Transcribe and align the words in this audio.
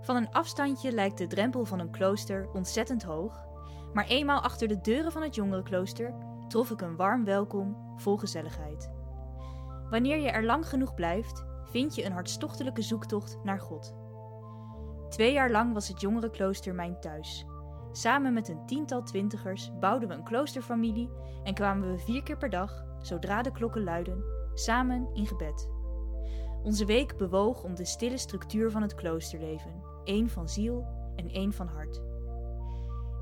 Van 0.00 0.16
een 0.16 0.30
afstandje 0.30 0.92
lijkt 0.92 1.18
de 1.18 1.26
drempel 1.26 1.64
van 1.64 1.78
een 1.78 1.90
klooster 1.90 2.48
ontzettend 2.52 3.02
hoog, 3.02 3.44
maar 3.92 4.06
eenmaal 4.06 4.40
achter 4.40 4.68
de 4.68 4.80
deuren 4.80 5.12
van 5.12 5.22
het 5.22 5.34
jongerenklooster 5.34 6.14
trof 6.48 6.70
ik 6.70 6.80
een 6.80 6.96
warm 6.96 7.24
welkom 7.24 7.76
vol 7.96 8.16
gezelligheid. 8.16 8.90
Wanneer 9.90 10.18
je 10.18 10.30
er 10.30 10.44
lang 10.44 10.68
genoeg 10.68 10.94
blijft, 10.94 11.44
vind 11.64 11.94
je 11.94 12.04
een 12.04 12.12
hartstochtelijke 12.12 12.82
zoektocht 12.82 13.38
naar 13.42 13.60
God. 13.60 13.94
Twee 15.08 15.32
jaar 15.32 15.50
lang 15.50 15.72
was 15.72 15.88
het 15.88 16.00
jongerenklooster 16.00 16.74
mijn 16.74 17.00
thuis. 17.00 17.46
Samen 17.92 18.32
met 18.32 18.48
een 18.48 18.66
tiental 18.66 19.02
twintigers 19.02 19.70
bouwden 19.80 20.08
we 20.08 20.14
een 20.14 20.24
kloosterfamilie 20.24 21.10
en 21.44 21.54
kwamen 21.54 21.90
we 21.90 21.98
vier 21.98 22.22
keer 22.22 22.36
per 22.36 22.50
dag, 22.50 22.84
zodra 23.00 23.42
de 23.42 23.52
klokken 23.52 23.84
luiden, 23.84 24.24
samen 24.54 25.10
in 25.14 25.26
gebed. 25.26 25.68
Onze 26.62 26.84
week 26.84 27.16
bewoog 27.16 27.62
om 27.62 27.74
de 27.74 27.84
stille 27.84 28.18
structuur 28.18 28.70
van 28.70 28.82
het 28.82 28.94
kloosterleven, 28.94 29.82
één 30.04 30.28
van 30.28 30.48
ziel 30.48 30.86
en 31.16 31.28
één 31.28 31.52
van 31.52 31.66
hart. 31.66 32.02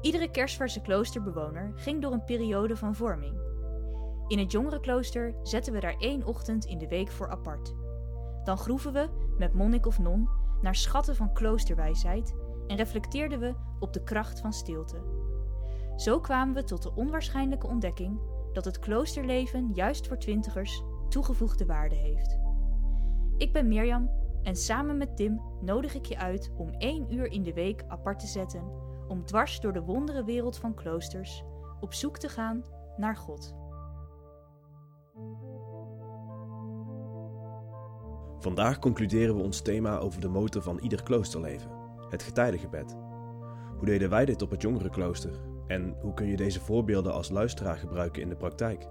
Iedere 0.01 0.31
kerstverse 0.31 0.81
kloosterbewoner 0.81 1.73
ging 1.75 2.03
door 2.03 2.13
een 2.13 2.25
periode 2.25 2.77
van 2.77 2.95
vorming. 2.95 3.41
In 4.27 4.39
het 4.39 4.53
jongerenklooster 4.53 5.35
zetten 5.43 5.73
we 5.73 5.81
daar 5.81 5.97
één 5.99 6.25
ochtend 6.25 6.65
in 6.65 6.79
de 6.79 6.89
week 6.89 7.09
voor 7.09 7.31
apart. 7.31 7.75
Dan 8.45 8.59
groeven 8.59 8.93
we, 8.93 9.09
met 9.39 9.55
monnik 9.55 9.87
of 9.87 9.99
non, 9.99 10.29
naar 10.61 10.75
schatten 10.75 11.17
van 11.17 11.33
kloosterwijsheid 11.33 12.35
en 12.67 12.77
reflecteerden 12.77 13.39
we 13.39 13.55
op 13.79 13.93
de 13.93 14.03
kracht 14.03 14.41
van 14.41 14.53
stilte. 14.53 15.03
Zo 15.97 16.21
kwamen 16.21 16.55
we 16.55 16.65
tot 16.65 16.83
de 16.83 16.95
onwaarschijnlijke 16.95 17.67
ontdekking 17.67 18.21
dat 18.53 18.65
het 18.65 18.79
kloosterleven 18.79 19.71
juist 19.73 20.07
voor 20.07 20.19
twintigers 20.19 20.83
toegevoegde 21.09 21.67
waarde 21.67 21.95
heeft. 21.95 22.39
Ik 23.37 23.53
ben 23.53 23.69
Mirjam 23.69 24.11
en 24.49 24.57
samen 24.57 24.97
met 24.97 25.17
Tim 25.17 25.41
nodig 25.61 25.95
ik 25.95 26.07
je 26.07 26.19
uit 26.19 26.51
om 26.57 26.69
één 26.79 27.15
uur 27.15 27.33
in 27.33 27.43
de 27.43 27.53
week 27.53 27.85
apart 27.89 28.19
te 28.19 28.27
zetten 28.27 28.63
om 29.09 29.25
dwars 29.25 29.61
door 29.61 29.73
de 29.73 29.81
wondere 29.81 30.25
wereld 30.25 30.59
van 30.59 30.75
kloosters 30.75 31.43
op 31.81 31.95
zoek 31.95 32.19
te 32.19 32.29
gaan 32.29 32.65
naar 32.97 33.17
God. 33.17 33.55
Vandaag 38.39 38.79
concluderen 38.79 39.37
we 39.37 39.43
ons 39.43 39.61
thema 39.61 39.99
over 39.99 40.21
de 40.21 40.29
motor 40.29 40.63
van 40.63 40.79
ieder 40.79 41.03
kloosterleven, 41.03 41.71
het 42.09 42.23
getijdengebed. 42.23 42.97
Hoe 43.77 43.87
deden 43.87 44.11
wij 44.11 44.25
dit 44.25 44.43
op 44.43 44.51
het 44.51 44.63
jongerenklooster 44.63 45.41
en 45.67 45.97
hoe 46.01 46.15
kun 46.15 46.27
je 46.27 46.37
deze 46.37 46.61
voorbeelden 46.61 47.13
als 47.13 47.31
luisteraar 47.31 47.77
gebruiken 47.77 48.23
in 48.23 48.29
de 48.29 48.37
praktijk? 48.37 48.89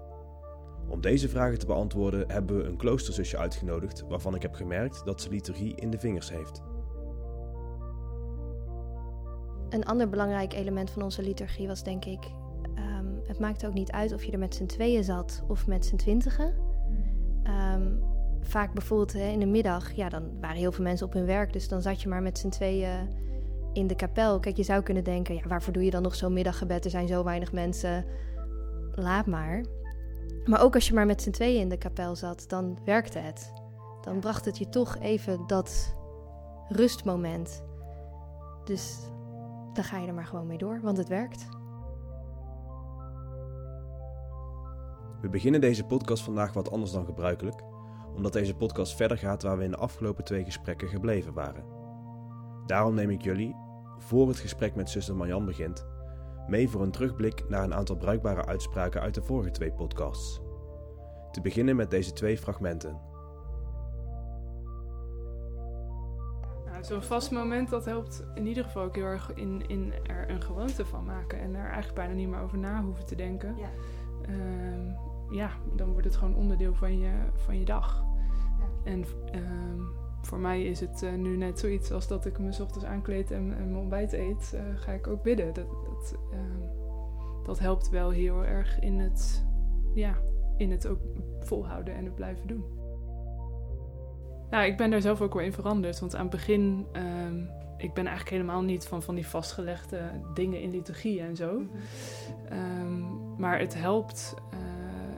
Om 0.88 1.00
deze 1.00 1.28
vragen 1.28 1.58
te 1.58 1.66
beantwoorden 1.66 2.30
hebben 2.30 2.56
we 2.56 2.64
een 2.64 2.76
kloosterzusje 2.76 3.38
uitgenodigd 3.38 4.04
waarvan 4.08 4.34
ik 4.34 4.42
heb 4.42 4.54
gemerkt 4.54 5.04
dat 5.04 5.20
ze 5.20 5.30
liturgie 5.30 5.74
in 5.74 5.90
de 5.90 5.98
vingers 5.98 6.30
heeft. 6.30 6.62
Een 9.68 9.84
ander 9.84 10.08
belangrijk 10.08 10.52
element 10.52 10.90
van 10.90 11.02
onze 11.02 11.22
liturgie 11.22 11.66
was 11.66 11.82
denk 11.82 12.04
ik, 12.04 12.24
ehm, 12.74 13.06
het 13.26 13.38
maakt 13.38 13.66
ook 13.66 13.74
niet 13.74 13.90
uit 13.90 14.12
of 14.12 14.24
je 14.24 14.32
er 14.32 14.38
met 14.38 14.54
z'n 14.54 14.66
tweeën 14.66 15.04
zat 15.04 15.44
of 15.48 15.66
met 15.66 15.86
z'n 15.86 15.96
twintigen. 15.96 16.54
Ehm, 17.42 17.86
vaak 18.40 18.72
bijvoorbeeld 18.72 19.12
hè, 19.12 19.28
in 19.28 19.40
de 19.40 19.46
middag, 19.46 19.92
ja, 19.92 20.08
dan 20.08 20.40
waren 20.40 20.56
heel 20.56 20.72
veel 20.72 20.84
mensen 20.84 21.06
op 21.06 21.12
hun 21.12 21.26
werk, 21.26 21.52
dus 21.52 21.68
dan 21.68 21.82
zat 21.82 22.02
je 22.02 22.08
maar 22.08 22.22
met 22.22 22.38
z'n 22.38 22.48
tweeën 22.48 23.08
in 23.72 23.86
de 23.86 23.96
kapel. 23.96 24.40
Kijk, 24.40 24.56
je 24.56 24.62
zou 24.62 24.82
kunnen 24.82 25.04
denken, 25.04 25.34
ja, 25.34 25.42
waarvoor 25.48 25.72
doe 25.72 25.84
je 25.84 25.90
dan 25.90 26.02
nog 26.02 26.14
zo'n 26.14 26.32
middaggebed? 26.32 26.84
Er 26.84 26.90
zijn 26.90 27.08
zo 27.08 27.24
weinig 27.24 27.52
mensen. 27.52 28.04
Laat 28.94 29.26
maar. 29.26 29.64
Maar 30.48 30.62
ook 30.62 30.74
als 30.74 30.88
je 30.88 30.94
maar 30.94 31.06
met 31.06 31.22
z'n 31.22 31.30
tweeën 31.30 31.60
in 31.60 31.68
de 31.68 31.78
kapel 31.78 32.16
zat, 32.16 32.44
dan 32.48 32.78
werkte 32.84 33.18
het. 33.18 33.52
Dan 34.00 34.20
bracht 34.20 34.44
het 34.44 34.58
je 34.58 34.68
toch 34.68 34.98
even 34.98 35.46
dat 35.46 35.94
rustmoment. 36.68 37.64
Dus 38.64 38.98
dan 39.72 39.84
ga 39.84 39.98
je 39.98 40.06
er 40.06 40.14
maar 40.14 40.26
gewoon 40.26 40.46
mee 40.46 40.58
door, 40.58 40.80
want 40.82 40.96
het 40.96 41.08
werkt. 41.08 41.46
We 45.20 45.28
beginnen 45.28 45.60
deze 45.60 45.84
podcast 45.84 46.22
vandaag 46.22 46.52
wat 46.52 46.70
anders 46.70 46.92
dan 46.92 47.04
gebruikelijk, 47.04 47.62
omdat 48.14 48.32
deze 48.32 48.54
podcast 48.54 48.96
verder 48.96 49.18
gaat 49.18 49.42
waar 49.42 49.58
we 49.58 49.64
in 49.64 49.70
de 49.70 49.76
afgelopen 49.76 50.24
twee 50.24 50.44
gesprekken 50.44 50.88
gebleven 50.88 51.32
waren. 51.32 51.64
Daarom 52.66 52.94
neem 52.94 53.10
ik 53.10 53.22
jullie, 53.22 53.56
voor 53.98 54.28
het 54.28 54.38
gesprek 54.38 54.74
met 54.74 54.90
zuster 54.90 55.16
Marjan 55.16 55.44
begint, 55.44 55.86
mee 56.48 56.68
voor 56.68 56.82
een 56.82 56.90
terugblik 56.90 57.48
naar 57.48 57.62
een 57.62 57.74
aantal 57.74 57.96
bruikbare 57.96 58.44
uitspraken 58.44 59.00
uit 59.00 59.14
de 59.14 59.22
vorige 59.22 59.50
twee 59.50 59.72
podcasts. 59.72 60.40
Te 61.32 61.40
beginnen 61.40 61.76
met 61.76 61.90
deze 61.90 62.12
twee 62.12 62.38
fragmenten. 62.38 63.00
Nou, 66.64 66.84
Zo'n 66.84 67.02
vast 67.02 67.30
moment 67.30 67.70
dat 67.70 67.84
helpt 67.84 68.24
in 68.34 68.46
ieder 68.46 68.64
geval 68.64 68.82
ook 68.82 68.94
heel 68.94 69.04
erg 69.04 69.34
in, 69.34 69.68
in 69.68 69.92
er 70.06 70.30
een 70.30 70.42
gewoonte 70.42 70.86
van 70.86 71.04
maken 71.04 71.40
en 71.40 71.54
er 71.54 71.64
eigenlijk 71.64 71.94
bijna 71.94 72.12
niet 72.12 72.28
meer 72.28 72.40
over 72.40 72.58
na 72.58 72.82
hoeven 72.82 73.06
te 73.06 73.14
denken. 73.14 73.56
Ja. 73.56 73.70
Ehm, 74.22 74.90
ja, 75.30 75.50
dan 75.74 75.90
wordt 75.90 76.06
het 76.06 76.16
gewoon 76.16 76.36
onderdeel 76.36 76.74
van 76.74 76.98
je, 76.98 77.10
van 77.34 77.58
je 77.58 77.64
dag. 77.64 78.04
Ja. 78.58 78.90
En 78.92 79.04
ehm, 79.32 79.80
voor 80.22 80.38
mij 80.38 80.62
is 80.64 80.80
het 80.80 81.02
eh, 81.02 81.12
nu 81.12 81.36
net 81.36 81.58
zoiets 81.58 81.92
als 81.92 82.08
dat 82.08 82.26
ik 82.26 82.38
me 82.38 82.52
's 82.52 82.60
ochtends 82.60 82.86
aankleed 82.86 83.30
en, 83.30 83.56
en 83.56 83.70
mijn 83.70 83.76
ontbijt 83.76 84.12
eet, 84.12 84.52
eh, 84.54 84.62
ga 84.74 84.92
ik 84.92 85.06
ook 85.06 85.22
bidden. 85.22 85.54
Dat, 85.54 85.66
dat, 85.98 86.18
ehm, 86.32 86.60
dat 87.44 87.58
helpt 87.58 87.90
wel 87.90 88.10
heel 88.10 88.44
erg 88.44 88.80
in 88.80 88.98
het, 88.98 89.46
ja, 89.94 90.18
in 90.56 90.70
het 90.70 90.86
ook 90.86 91.00
volhouden 91.40 91.94
en 91.94 92.04
het 92.04 92.14
blijven 92.14 92.46
doen. 92.46 92.64
Nou, 94.50 94.64
ik 94.64 94.76
ben 94.76 94.90
daar 94.90 95.00
zelf 95.00 95.20
ook 95.20 95.34
wel 95.34 95.42
in 95.42 95.52
veranderd. 95.52 96.00
Want 96.00 96.14
aan 96.14 96.20
het 96.20 96.30
begin, 96.30 96.86
ehm, 96.92 97.38
ik 97.76 97.94
ben 97.94 98.06
eigenlijk 98.06 98.36
helemaal 98.36 98.62
niet 98.62 98.86
van, 98.86 99.02
van 99.02 99.14
die 99.14 99.26
vastgelegde 99.26 100.00
dingen 100.34 100.60
in 100.60 100.70
liturgie 100.70 101.20
en 101.20 101.36
zo. 101.36 101.62
Ehm, 102.48 103.36
maar 103.36 103.58
het 103.58 103.74
helpt 103.74 104.34
eh, 104.50 104.58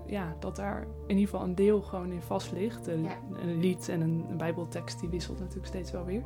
ja, 0.06 0.36
dat 0.38 0.56
daar 0.56 0.82
in 1.06 1.16
ieder 1.16 1.28
geval 1.30 1.46
een 1.46 1.54
deel 1.54 1.82
gewoon 1.82 2.12
in 2.12 2.22
vast 2.22 2.52
ligt. 2.52 2.86
Een, 2.86 3.02
Ja. 3.02 3.18
een 3.42 3.60
lied 3.60 3.88
en 3.88 4.00
een, 4.00 4.24
een 4.30 4.36
bijbeltekst 4.36 5.00
die 5.00 5.08
wisselt 5.08 5.38
natuurlijk 5.38 5.66
steeds 5.66 5.90
wel 5.90 6.04
weer. 6.04 6.22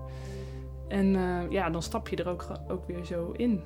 En 0.89 1.17
eh, 1.17 1.51
ja, 1.51 1.71
dan 1.71 1.83
stap 1.83 2.09
je 2.09 2.17
er 2.17 2.29
ook, 2.29 2.47
ook 2.69 2.87
weer 2.87 3.05
zo 3.05 3.31
in. 3.37 3.63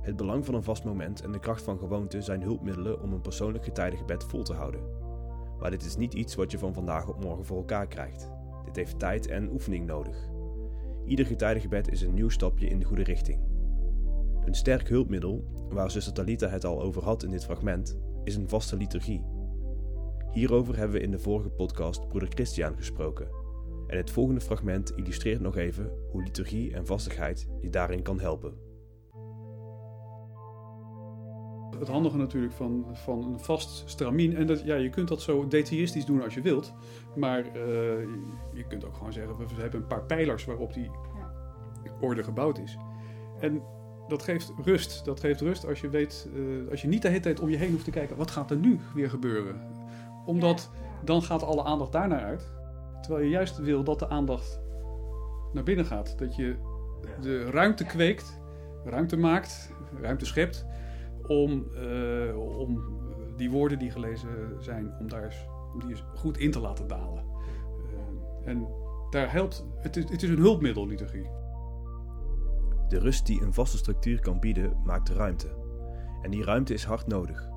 Het 0.00 0.16
belang 0.16 0.44
van 0.44 0.54
een 0.54 0.62
vast 0.62 0.84
moment 0.84 1.22
en 1.22 1.32
de 1.32 1.38
kracht 1.38 1.62
van 1.62 1.78
gewoonte 1.78 2.22
zijn 2.22 2.42
hulpmiddelen 2.42 3.02
om 3.02 3.12
een 3.12 3.20
persoonlijk 3.20 3.64
getijdengebed 3.64 4.24
vol 4.24 4.42
te 4.42 4.52
houden. 4.52 4.80
Maar 5.58 5.70
dit 5.70 5.84
is 5.84 5.96
niet 5.96 6.14
iets 6.14 6.34
wat 6.34 6.50
je 6.50 6.58
van 6.58 6.74
vandaag 6.74 7.08
op 7.08 7.24
morgen 7.24 7.44
voor 7.44 7.56
elkaar 7.56 7.86
krijgt. 7.86 8.30
Dit 8.64 8.76
heeft 8.76 8.98
tijd 8.98 9.26
en 9.26 9.52
oefening 9.52 9.86
nodig. 9.86 10.28
Ieder 11.04 11.26
getijdengebed 11.26 11.92
is 11.92 12.02
een 12.02 12.14
nieuw 12.14 12.28
stapje 12.28 12.66
in 12.66 12.78
de 12.78 12.84
goede 12.84 13.02
richting. 13.02 13.40
Een 14.44 14.54
sterk 14.54 14.88
hulpmiddel, 14.88 15.44
waar 15.68 15.90
zuster 15.90 16.12
Talita 16.12 16.48
het 16.48 16.64
al 16.64 16.82
over 16.82 17.02
had 17.04 17.22
in 17.22 17.30
dit 17.30 17.44
fragment, 17.44 17.98
is 18.24 18.36
een 18.36 18.48
vaste 18.48 18.76
liturgie. 18.76 19.24
Hierover 20.32 20.76
hebben 20.76 20.96
we 20.96 21.02
in 21.02 21.10
de 21.10 21.18
vorige 21.18 21.50
podcast 21.50 22.08
broeder 22.08 22.28
Christian 22.28 22.76
gesproken. 22.76 23.28
En 23.86 23.96
het 23.96 24.10
volgende 24.10 24.40
fragment 24.40 24.92
illustreert 24.96 25.40
nog 25.40 25.56
even 25.56 25.92
hoe 26.10 26.22
liturgie 26.22 26.74
en 26.74 26.86
vastigheid 26.86 27.48
je 27.60 27.70
daarin 27.70 28.02
kan 28.02 28.20
helpen. 28.20 28.69
Het 31.78 31.88
handige 31.88 32.16
natuurlijk 32.16 32.52
van, 32.52 32.86
van 32.92 33.24
een 33.24 33.40
vast 33.40 33.82
stramien. 33.86 34.36
En 34.36 34.46
dat, 34.46 34.64
ja, 34.64 34.74
je 34.74 34.90
kunt 34.90 35.08
dat 35.08 35.22
zo 35.22 35.46
detailistisch 35.48 36.04
doen 36.04 36.22
als 36.22 36.34
je 36.34 36.40
wilt. 36.40 36.72
Maar 37.16 37.38
eh, 37.44 37.52
je 38.52 38.64
kunt 38.68 38.84
ook 38.84 38.94
gewoon 38.94 39.12
zeggen, 39.12 39.36
we 39.36 39.44
hebben 39.60 39.80
een 39.80 39.86
paar 39.86 40.04
pijlers 40.04 40.44
waarop 40.44 40.74
die 40.74 40.90
orde 42.00 42.22
gebouwd 42.22 42.58
is. 42.58 42.76
En 43.40 43.62
dat 44.08 44.22
geeft 44.22 44.52
rust. 44.64 45.04
Dat 45.04 45.20
geeft 45.20 45.40
rust 45.40 45.66
als 45.66 45.80
je 45.80 45.88
weet, 45.88 46.28
eh, 46.34 46.70
als 46.70 46.82
je 46.82 46.88
niet 46.88 47.02
de 47.02 47.08
hele 47.08 47.20
tijd 47.20 47.40
om 47.40 47.48
je 47.48 47.56
heen 47.56 47.70
hoeft 47.70 47.84
te 47.84 47.90
kijken, 47.90 48.16
wat 48.16 48.30
gaat 48.30 48.50
er 48.50 48.56
nu 48.56 48.80
weer 48.94 49.10
gebeuren? 49.10 49.60
Omdat 50.24 50.70
dan 51.04 51.22
gaat 51.22 51.42
alle 51.42 51.64
aandacht 51.64 51.92
daarnaar 51.92 52.24
uit. 52.24 52.52
Terwijl 53.00 53.24
je 53.24 53.30
juist 53.30 53.58
wil 53.58 53.84
dat 53.84 53.98
de 53.98 54.08
aandacht 54.08 54.60
naar 55.52 55.64
binnen 55.64 55.84
gaat. 55.84 56.18
Dat 56.18 56.36
je 56.36 56.56
de 57.20 57.50
ruimte 57.50 57.84
kweekt, 57.84 58.40
ruimte 58.84 59.16
maakt, 59.16 59.72
ruimte 60.00 60.26
schept 60.26 60.66
om, 61.30 61.66
eh, 61.74 62.58
om 62.58 62.82
die 63.36 63.50
woorden 63.50 63.78
die 63.78 63.90
gelezen 63.90 64.28
zijn, 64.58 64.94
om 64.98 65.08
daar 65.08 65.24
eens, 65.24 65.46
om 65.74 65.86
die 65.86 65.96
goed 66.14 66.38
in 66.38 66.50
te 66.50 66.60
laten 66.60 66.86
dalen. 66.86 67.24
Eh, 68.44 68.50
en 68.50 68.66
daar 69.10 69.32
helpt, 69.32 69.66
het 69.76 69.96
is, 69.96 70.10
het 70.10 70.22
is 70.22 70.28
een 70.28 70.38
hulpmiddel, 70.38 70.86
liturgie. 70.86 71.28
De 72.88 72.98
rust 72.98 73.26
die 73.26 73.42
een 73.42 73.52
vaste 73.52 73.76
structuur 73.76 74.20
kan 74.20 74.40
bieden, 74.40 74.76
maakt 74.84 75.08
ruimte. 75.08 75.48
En 76.22 76.30
die 76.30 76.44
ruimte 76.44 76.74
is 76.74 76.84
hard 76.84 77.06
nodig. 77.06 77.48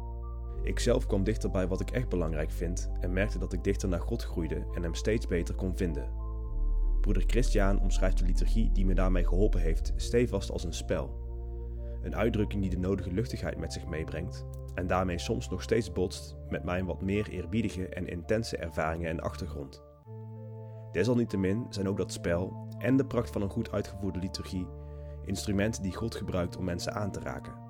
Ik 0.64 0.80
zelf 0.80 1.06
kwam 1.06 1.24
dichter 1.24 1.52
bij 1.52 1.68
wat 1.68 1.82
ik 1.82 1.92
echt 1.92 2.10
belangrijk 2.10 2.52
vind 2.52 2.92
en 3.00 3.14
merkte 3.14 3.38
dat 3.38 3.54
ik 3.54 3.64
dichter 3.64 3.90
naar 3.90 4.02
God 4.02 4.24
groeide 4.24 4.66
en 4.76 4.84
hem 4.84 4.94
steeds 4.94 5.28
beter 5.28 5.56
kon 5.56 5.78
vinden. 5.78 6.10
Broeder 7.02 7.24
Christian 7.28 7.80
omschrijft 7.80 8.18
de 8.18 8.26
liturgie 8.26 8.72
die 8.72 8.86
me 8.86 8.94
daarmee 8.94 9.26
geholpen 9.28 9.62
heeft 9.62 9.94
stevast 9.96 10.52
als 10.52 10.64
een 10.64 10.74
spel. 10.74 11.23
Een 12.04 12.16
uitdrukking 12.16 12.62
die 12.62 12.72
de 12.72 12.80
nodige 12.80 13.12
luchtigheid 13.12 13.58
met 13.58 13.74
zich 13.74 13.86
meebrengt 13.86 14.46
en 14.76 14.88
daarmee 14.88 15.20
soms 15.20 15.50
nog 15.50 15.62
steeds 15.62 15.92
botst 15.92 16.36
met 16.50 16.64
mijn 16.64 16.86
wat 16.86 17.02
meer 17.02 17.30
eerbiedige 17.30 17.88
en 17.88 18.08
intense 18.08 18.58
ervaringen 18.58 19.10
en 19.10 19.20
achtergrond. 19.20 19.84
Desalniettemin 20.92 21.66
zijn 21.70 21.88
ook 21.88 21.98
dat 21.98 22.12
spel 22.12 22.68
en 22.78 22.98
de 22.98 23.06
pracht 23.06 23.30
van 23.30 23.42
een 23.42 23.50
goed 23.50 23.72
uitgevoerde 23.72 24.20
liturgie 24.20 24.68
instrumenten 25.26 25.84
die 25.84 25.96
God 25.96 26.16
gebruikt 26.16 26.58
om 26.58 26.64
mensen 26.64 26.94
aan 26.94 27.12
te 27.12 27.20
raken. 27.20 27.62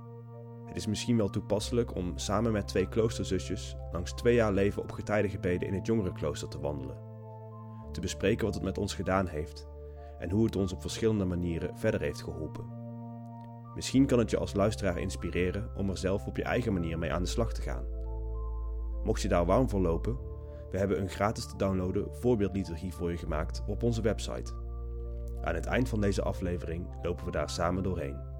Het 0.65 0.75
is 0.75 0.88
misschien 0.88 1.18
wel 1.18 1.30
toepasselijk 1.30 1.95
om 1.95 2.18
samen 2.18 2.51
met 2.51 2.68
twee 2.68 2.89
kloosterzusjes 2.89 3.75
langs 3.91 4.13
twee 4.13 4.35
jaar 4.35 4.53
leven 4.53 4.81
op 4.81 4.91
getijdengebeden 4.91 5.68
in 5.68 5.74
het 5.74 5.85
jongerenklooster 5.85 6.47
te 6.47 6.59
wandelen. 6.59 6.97
Te 7.91 8.01
bespreken 8.01 8.45
wat 8.45 8.53
het 8.53 8.63
met 8.63 8.77
ons 8.77 8.94
gedaan 8.94 9.27
heeft 9.27 9.68
en 10.19 10.30
hoe 10.30 10.45
het 10.45 10.56
ons 10.56 10.74
op 10.74 10.81
verschillende 10.81 11.25
manieren 11.25 11.77
verder 11.77 12.01
heeft 12.01 12.24
geholpen. 12.24 12.82
Misschien 13.75 14.05
kan 14.05 14.19
het 14.19 14.29
je 14.29 14.37
als 14.37 14.53
luisteraar 14.53 14.99
inspireren 14.99 15.71
om 15.75 15.89
er 15.89 15.97
zelf 15.97 16.25
op 16.25 16.37
je 16.37 16.43
eigen 16.43 16.73
manier 16.73 16.97
mee 16.97 17.13
aan 17.13 17.23
de 17.23 17.29
slag 17.29 17.53
te 17.53 17.61
gaan. 17.61 17.85
Mocht 19.03 19.21
je 19.21 19.27
daar 19.27 19.45
warm 19.45 19.69
voor 19.69 19.81
lopen, 19.81 20.17
we 20.71 20.77
hebben 20.77 21.01
een 21.01 21.09
gratis 21.09 21.45
te 21.45 21.57
downloaden 21.57 22.15
voorbeeldliturgie 22.15 22.93
voor 22.93 23.11
je 23.11 23.17
gemaakt 23.17 23.63
op 23.67 23.83
onze 23.83 24.01
website. 24.01 24.53
Aan 25.41 25.55
het 25.55 25.65
eind 25.65 25.89
van 25.89 26.01
deze 26.01 26.21
aflevering 26.21 26.87
lopen 27.01 27.25
we 27.25 27.31
daar 27.31 27.49
samen 27.49 27.83
doorheen. 27.83 28.31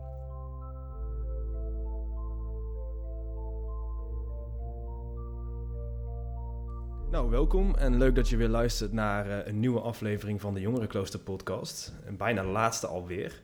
Nou, 7.12 7.30
welkom 7.30 7.76
en 7.76 7.98
leuk 7.98 8.16
dat 8.16 8.30
je 8.30 8.38
weer 8.38 8.50
luistert 8.50 8.92
naar 8.92 9.28
uh, 9.28 9.46
een 9.46 9.60
nieuwe 9.60 9.80
aflevering 9.80 10.42
van 10.42 10.54
de 10.54 10.60
Jongerenklooster 10.60 11.20
podcast. 11.20 11.94
En 12.06 12.18
bijna 12.18 12.44
laatste 12.44 12.88
alweer. 12.88 13.42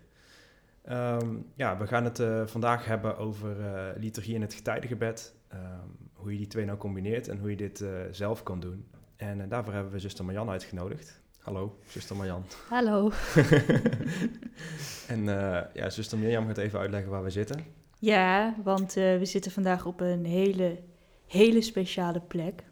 Um, 0.91 1.45
ja, 1.55 1.77
we 1.77 1.87
gaan 1.87 2.03
het 2.03 2.19
uh, 2.19 2.45
vandaag 2.45 2.85
hebben 2.85 3.17
over 3.17 3.59
uh, 3.59 3.81
liturgie 3.97 4.35
en 4.35 4.41
het 4.41 4.53
getijdengebed. 4.53 5.35
Um, 5.53 5.59
hoe 6.13 6.31
je 6.31 6.37
die 6.37 6.47
twee 6.47 6.65
nou 6.65 6.77
combineert 6.77 7.27
en 7.27 7.39
hoe 7.39 7.49
je 7.49 7.55
dit 7.55 7.85
zelf 8.11 8.43
kan 8.43 8.59
doen. 8.59 8.85
En 9.15 9.49
daarvoor 9.49 9.73
hebben 9.73 9.91
we 9.91 9.99
zuster 9.99 10.25
Marjan 10.25 10.49
uitgenodigd. 10.49 11.21
Hallo, 11.39 11.77
zuster 11.87 12.15
Marjan. 12.15 12.43
Hallo. 12.69 13.11
en 15.13 15.23
ja, 15.73 15.89
zuster 15.89 16.17
Mirjam 16.17 16.47
gaat 16.47 16.57
even 16.57 16.79
uitleggen 16.79 17.11
waar 17.11 17.23
we 17.23 17.29
zitten. 17.29 17.65
Ja, 17.99 18.55
want 18.63 18.93
we 18.93 19.25
zitten 19.25 19.51
vandaag 19.51 19.85
op 19.85 19.99
een 19.99 20.25
hele, 20.25 20.79
hele 21.27 21.61
speciale 21.61 22.19
plek 22.19 22.63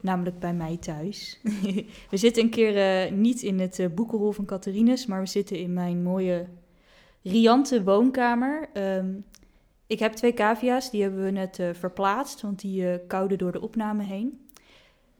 namelijk 0.00 0.38
bij 0.38 0.54
mij 0.54 0.76
thuis. 0.76 1.40
we 2.10 2.16
zitten 2.16 2.42
een 2.42 2.50
keer 2.50 3.12
niet 3.12 3.42
in 3.42 3.60
het 3.60 3.94
boekenhol 3.94 4.32
van 4.32 4.44
Catharines, 4.44 5.06
maar 5.06 5.20
we 5.20 5.28
zitten 5.28 5.58
in 5.58 5.72
mijn 5.72 6.02
mooie 6.02 6.46
riante 7.22 7.84
woonkamer. 7.84 8.68
Um, 8.74 9.24
ik 9.86 9.98
heb 9.98 10.12
twee 10.12 10.34
cavia's, 10.34 10.90
die 10.90 11.02
hebben 11.02 11.24
we 11.24 11.30
net 11.30 11.58
uh, 11.58 11.68
verplaatst, 11.72 12.40
want 12.40 12.60
die 12.60 13.06
kouden 13.06 13.38
door 13.38 13.52
de 13.52 13.60
opname 13.60 14.02
heen. 14.02 14.48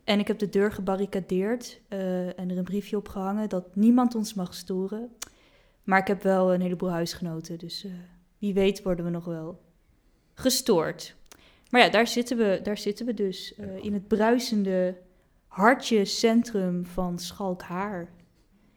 En 0.05 0.19
ik 0.19 0.29
heb 0.29 0.39
de 0.39 0.49
deur 0.49 0.73
gebarricadeerd 0.73 1.81
en 1.89 2.51
er 2.51 2.59
een 2.59 2.65
briefje 2.65 2.97
op 2.97 3.09
gehangen 3.09 3.49
dat 3.49 3.77
niemand 3.77 4.15
ons 4.15 4.35
mag 4.35 4.55
storen. 4.55 5.09
Maar 5.85 5.99
ik 5.99 6.07
heb 6.07 6.23
wel 6.23 6.55
een 6.55 6.61
heleboel 6.61 6.91
huisgenoten, 6.91 7.59
dus 7.59 7.87
wie 8.39 8.55
weet 8.55 8.83
worden 8.83 9.05
we 9.05 9.11
nog 9.11 9.25
wel 9.25 9.61
gestoord. 10.35 11.17
Maar 11.71 11.81
ja, 11.81 11.89
daar 11.89 12.07
zitten 12.07 12.37
we, 12.37 12.61
daar 12.63 12.79
zitten 12.79 13.07
we 13.07 13.15
dus. 13.15 13.55
In 13.81 13.93
het 13.93 14.09
bruisende 14.09 14.97
hartje 15.47 16.05
centrum 16.05 16.87
van 16.87 17.19
Schalkhaar. 17.19 18.09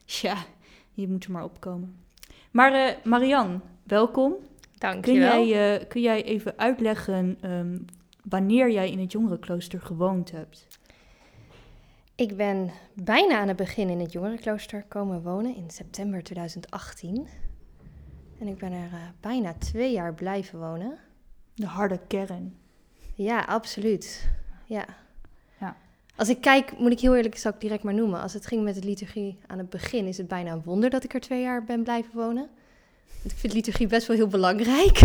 Ja, 0.05 0.45
je 0.91 1.07
moet 1.07 1.23
er 1.23 1.31
maar 1.31 1.43
opkomen. 1.43 2.02
Maar 2.53 2.73
uh, 2.73 3.03
Marian, 3.03 3.61
welkom. 3.83 4.35
Dank 4.77 5.03
kun 5.03 5.13
je 5.13 5.19
wel. 5.19 5.45
Jij, 5.45 5.79
uh, 5.81 5.87
kun 5.87 6.01
jij 6.01 6.23
even 6.23 6.57
uitleggen 6.57 7.37
um, 7.51 7.85
wanneer 8.23 8.71
jij 8.71 8.91
in 8.91 8.99
het 8.99 9.11
jongerenklooster 9.11 9.81
gewoond 9.81 10.31
hebt? 10.31 10.67
Ik 12.15 12.37
ben 12.37 12.71
bijna 12.93 13.39
aan 13.39 13.47
het 13.47 13.57
begin 13.57 13.89
in 13.89 13.99
het 13.99 14.11
jongerenklooster 14.11 14.83
komen 14.87 15.21
wonen 15.21 15.55
in 15.55 15.69
september 15.69 16.23
2018. 16.23 17.27
En 18.39 18.47
ik 18.47 18.57
ben 18.57 18.71
er 18.71 19.13
bijna 19.19 19.53
twee 19.53 19.91
jaar 19.91 20.13
blijven 20.13 20.59
wonen. 20.59 20.97
De 21.53 21.65
harde 21.65 21.99
kern. 22.07 22.55
Ja, 23.15 23.39
absoluut. 23.43 24.29
Ja. 24.65 24.85
Als 26.15 26.29
ik 26.29 26.41
kijk, 26.41 26.77
moet 26.77 26.91
ik 26.91 26.99
heel 26.99 27.15
eerlijk, 27.15 27.37
zal 27.37 27.51
ik 27.51 27.61
direct 27.61 27.83
maar 27.83 27.93
noemen. 27.93 28.21
Als 28.21 28.33
het 28.33 28.45
ging 28.45 28.63
met 28.63 28.75
de 28.75 28.87
liturgie 28.87 29.37
aan 29.47 29.57
het 29.57 29.69
begin, 29.69 30.05
is 30.05 30.17
het 30.17 30.27
bijna 30.27 30.51
een 30.51 30.61
wonder 30.63 30.89
dat 30.89 31.03
ik 31.03 31.13
er 31.13 31.19
twee 31.19 31.41
jaar 31.41 31.63
ben 31.63 31.83
blijven 31.83 32.11
wonen. 32.13 32.49
Want 33.21 33.33
ik 33.33 33.37
vind 33.37 33.53
liturgie 33.53 33.87
best 33.87 34.07
wel 34.07 34.17
heel 34.17 34.27
belangrijk. 34.27 34.99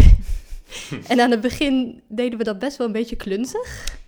en 1.08 1.20
aan 1.20 1.30
het 1.30 1.40
begin 1.40 2.02
deden 2.08 2.38
we 2.38 2.44
dat 2.44 2.58
best 2.58 2.76
wel 2.76 2.86
een 2.86 2.92
beetje 2.92 3.16
klunzig. 3.16 3.98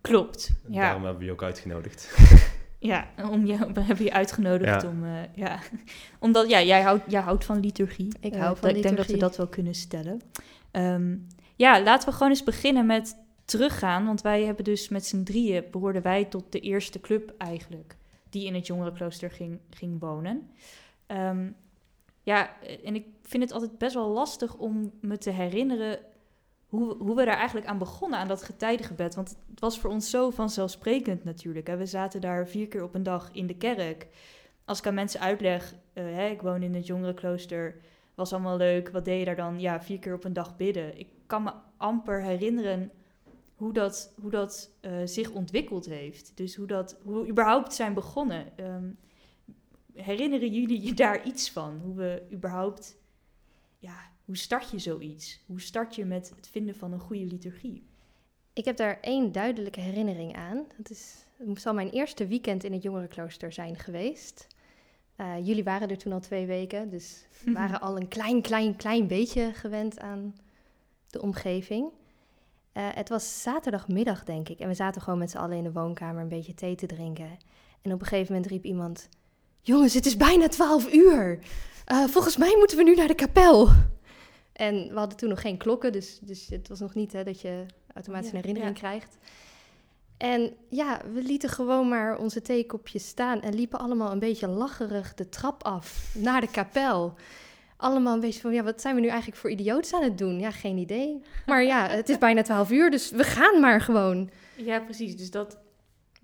Klopt. 0.00 0.50
Ja. 0.68 0.80
Daarom 0.80 1.02
hebben 1.02 1.20
we 1.20 1.26
je 1.26 1.32
ook 1.32 1.42
uitgenodigd. 1.42 2.08
Ja, 2.80 3.08
om 3.30 3.46
je, 3.46 3.72
we 3.72 3.80
hebben 3.80 4.04
je 4.04 4.12
uitgenodigd 4.12 4.82
ja. 4.82 4.88
om, 4.88 5.04
uh, 5.04 5.10
ja, 5.34 5.58
omdat 6.18 6.48
ja, 6.48 6.62
jij 6.62 6.82
houdt, 6.82 7.02
jij 7.06 7.20
houdt 7.20 7.44
van 7.44 7.60
liturgie. 7.60 8.08
Ik 8.20 8.34
hou 8.34 8.56
van 8.56 8.68
liturgie. 8.68 8.76
Ik 8.76 8.82
denk 8.82 8.96
dat 8.96 9.06
we 9.06 9.16
dat 9.16 9.36
wel 9.36 9.46
kunnen 9.46 9.74
stellen. 9.74 10.20
Um, 10.72 11.26
ja, 11.56 11.82
laten 11.82 12.08
we 12.08 12.14
gewoon 12.14 12.28
eens 12.28 12.44
beginnen 12.44 12.86
met 12.86 13.16
teruggaan. 13.48 14.06
Want 14.06 14.20
wij 14.20 14.44
hebben 14.44 14.64
dus 14.64 14.88
met 14.88 15.06
z'n 15.06 15.22
drieën 15.22 15.64
behoorden 15.70 16.02
wij 16.02 16.24
tot 16.24 16.52
de 16.52 16.60
eerste 16.60 17.00
club 17.00 17.34
eigenlijk. 17.38 17.96
Die 18.30 18.46
in 18.46 18.54
het 18.54 18.66
jongerenklooster 18.66 19.30
ging, 19.30 19.58
ging 19.70 20.00
wonen. 20.00 20.50
Um, 21.06 21.56
ja, 22.22 22.62
en 22.84 22.94
ik 22.94 23.06
vind 23.22 23.42
het 23.42 23.52
altijd 23.52 23.78
best 23.78 23.94
wel 23.94 24.08
lastig 24.08 24.56
om 24.56 24.92
me 25.00 25.18
te 25.18 25.30
herinneren 25.30 25.98
hoe, 26.66 26.96
hoe 26.96 27.16
we 27.16 27.24
daar 27.24 27.36
eigenlijk 27.36 27.66
aan 27.66 27.78
begonnen, 27.78 28.18
aan 28.18 28.28
dat 28.28 28.42
getijdengebed. 28.42 29.14
Want 29.14 29.36
het 29.50 29.60
was 29.60 29.78
voor 29.78 29.90
ons 29.90 30.10
zo 30.10 30.30
vanzelfsprekend 30.30 31.24
natuurlijk. 31.24 31.66
We 31.66 31.86
zaten 31.86 32.20
daar 32.20 32.48
vier 32.48 32.68
keer 32.68 32.82
op 32.82 32.94
een 32.94 33.02
dag 33.02 33.30
in 33.32 33.46
de 33.46 33.56
kerk. 33.56 34.06
Als 34.64 34.78
ik 34.78 34.86
aan 34.86 34.94
mensen 34.94 35.20
uitleg, 35.20 35.74
hè, 35.92 36.28
ik 36.28 36.42
woon 36.42 36.62
in 36.62 36.74
het 36.74 36.86
jongerenklooster, 36.86 37.76
was 38.14 38.32
allemaal 38.32 38.56
leuk. 38.56 38.88
Wat 38.88 39.04
deed 39.04 39.18
je 39.18 39.24
daar 39.24 39.36
dan? 39.36 39.60
Ja, 39.60 39.82
vier 39.82 39.98
keer 39.98 40.14
op 40.14 40.24
een 40.24 40.32
dag 40.32 40.56
bidden. 40.56 40.98
Ik 40.98 41.08
kan 41.26 41.42
me 41.42 41.52
amper 41.76 42.22
herinneren 42.22 42.90
hoe 43.58 43.72
dat, 43.72 44.12
hoe 44.20 44.30
dat 44.30 44.70
uh, 44.80 44.92
zich 45.04 45.30
ontwikkeld 45.30 45.86
heeft. 45.86 46.32
Dus 46.34 46.56
hoe, 46.56 46.66
dat, 46.66 46.96
hoe 47.02 47.22
we 47.22 47.28
überhaupt 47.28 47.74
zijn 47.74 47.94
begonnen. 47.94 48.46
Um, 48.60 48.98
herinneren 49.94 50.52
jullie 50.52 50.82
je 50.82 50.94
daar 50.94 51.26
iets 51.26 51.50
van? 51.50 51.80
Hoe 51.84 51.94
we 51.94 52.22
überhaupt, 52.32 52.96
ja, 53.78 54.10
hoe 54.24 54.36
start 54.36 54.70
je 54.70 54.78
zoiets? 54.78 55.40
Hoe 55.46 55.60
start 55.60 55.94
je 55.94 56.04
met 56.04 56.32
het 56.36 56.48
vinden 56.48 56.76
van 56.76 56.92
een 56.92 57.00
goede 57.00 57.24
liturgie? 57.24 57.86
Ik 58.52 58.64
heb 58.64 58.76
daar 58.76 59.00
één 59.00 59.32
duidelijke 59.32 59.80
herinnering 59.80 60.36
aan. 60.36 60.64
Dat 60.76 60.90
is, 60.90 61.14
het 61.36 61.60
zal 61.60 61.74
mijn 61.74 61.90
eerste 61.90 62.26
weekend 62.26 62.64
in 62.64 62.72
het 62.72 62.82
jongerenklooster 62.82 63.52
zijn 63.52 63.76
geweest. 63.76 64.46
Uh, 65.16 65.46
jullie 65.46 65.64
waren 65.64 65.90
er 65.90 65.98
toen 65.98 66.12
al 66.12 66.20
twee 66.20 66.46
weken, 66.46 66.90
dus 66.90 67.26
we 67.44 67.52
waren 67.60 67.80
al 67.80 67.96
een 67.96 68.08
klein, 68.08 68.42
klein, 68.42 68.76
klein 68.76 69.06
beetje 69.06 69.52
gewend 69.54 69.98
aan 69.98 70.34
de 71.06 71.22
omgeving. 71.22 71.90
Uh, 72.78 72.86
het 72.90 73.08
was 73.08 73.42
zaterdagmiddag, 73.42 74.24
denk 74.24 74.48
ik. 74.48 74.58
En 74.58 74.68
we 74.68 74.74
zaten 74.74 75.02
gewoon 75.02 75.18
met 75.18 75.30
z'n 75.30 75.36
allen 75.36 75.56
in 75.56 75.62
de 75.62 75.72
woonkamer 75.72 76.22
een 76.22 76.28
beetje 76.28 76.54
thee 76.54 76.74
te 76.74 76.86
drinken. 76.86 77.38
En 77.82 77.92
op 77.92 78.00
een 78.00 78.06
gegeven 78.06 78.32
moment 78.32 78.50
riep 78.50 78.64
iemand... 78.64 79.08
Jongens, 79.60 79.94
het 79.94 80.06
is 80.06 80.16
bijna 80.16 80.48
twaalf 80.48 80.92
uur. 80.92 81.38
Uh, 81.92 82.04
volgens 82.04 82.36
mij 82.36 82.54
moeten 82.58 82.76
we 82.76 82.82
nu 82.82 82.94
naar 82.94 83.06
de 83.06 83.14
kapel. 83.14 83.68
En 84.52 84.88
we 84.88 84.98
hadden 84.98 85.18
toen 85.18 85.28
nog 85.28 85.40
geen 85.40 85.56
klokken, 85.56 85.92
dus, 85.92 86.18
dus 86.22 86.46
het 86.48 86.68
was 86.68 86.80
nog 86.80 86.94
niet 86.94 87.12
hè, 87.12 87.24
dat 87.24 87.40
je 87.40 87.66
automatisch 87.94 88.30
Ja, 88.30 88.36
een 88.36 88.40
herinnering 88.40 88.74
ja. 88.74 88.88
krijgt. 88.88 89.18
En 90.16 90.56
ja, 90.68 91.00
we 91.12 91.22
lieten 91.22 91.48
gewoon 91.48 91.88
maar 91.88 92.18
onze 92.18 92.42
theekopjes 92.42 93.06
staan 93.06 93.40
en 93.40 93.54
liepen 93.54 93.78
allemaal 93.78 94.12
een 94.12 94.18
beetje 94.18 94.48
lacherig 94.48 95.14
de 95.14 95.28
trap 95.28 95.64
af 95.64 96.14
naar 96.14 96.40
de 96.40 96.50
kapel. 96.50 97.14
Allemaal 97.80 98.14
een 98.14 98.20
beetje 98.20 98.40
van, 98.40 98.52
ja, 98.52 98.62
wat 98.62 98.80
zijn 98.80 98.94
we 98.94 99.00
nu 99.00 99.06
eigenlijk 99.06 99.38
voor 99.38 99.50
idioots 99.50 99.94
aan 99.94 100.02
het 100.02 100.18
doen? 100.18 100.38
Ja, 100.40 100.50
geen 100.50 100.76
idee. 100.76 101.20
Maar 101.46 101.62
ja, 101.64 101.88
het 101.88 102.08
is 102.08 102.18
bijna 102.18 102.42
twaalf 102.42 102.70
uur, 102.70 102.90
dus 102.90 103.10
we 103.10 103.24
gaan 103.24 103.60
maar 103.60 103.80
gewoon. 103.80 104.30
Ja, 104.56 104.80
precies. 104.80 105.16
Dus 105.16 105.30
dat 105.30 105.58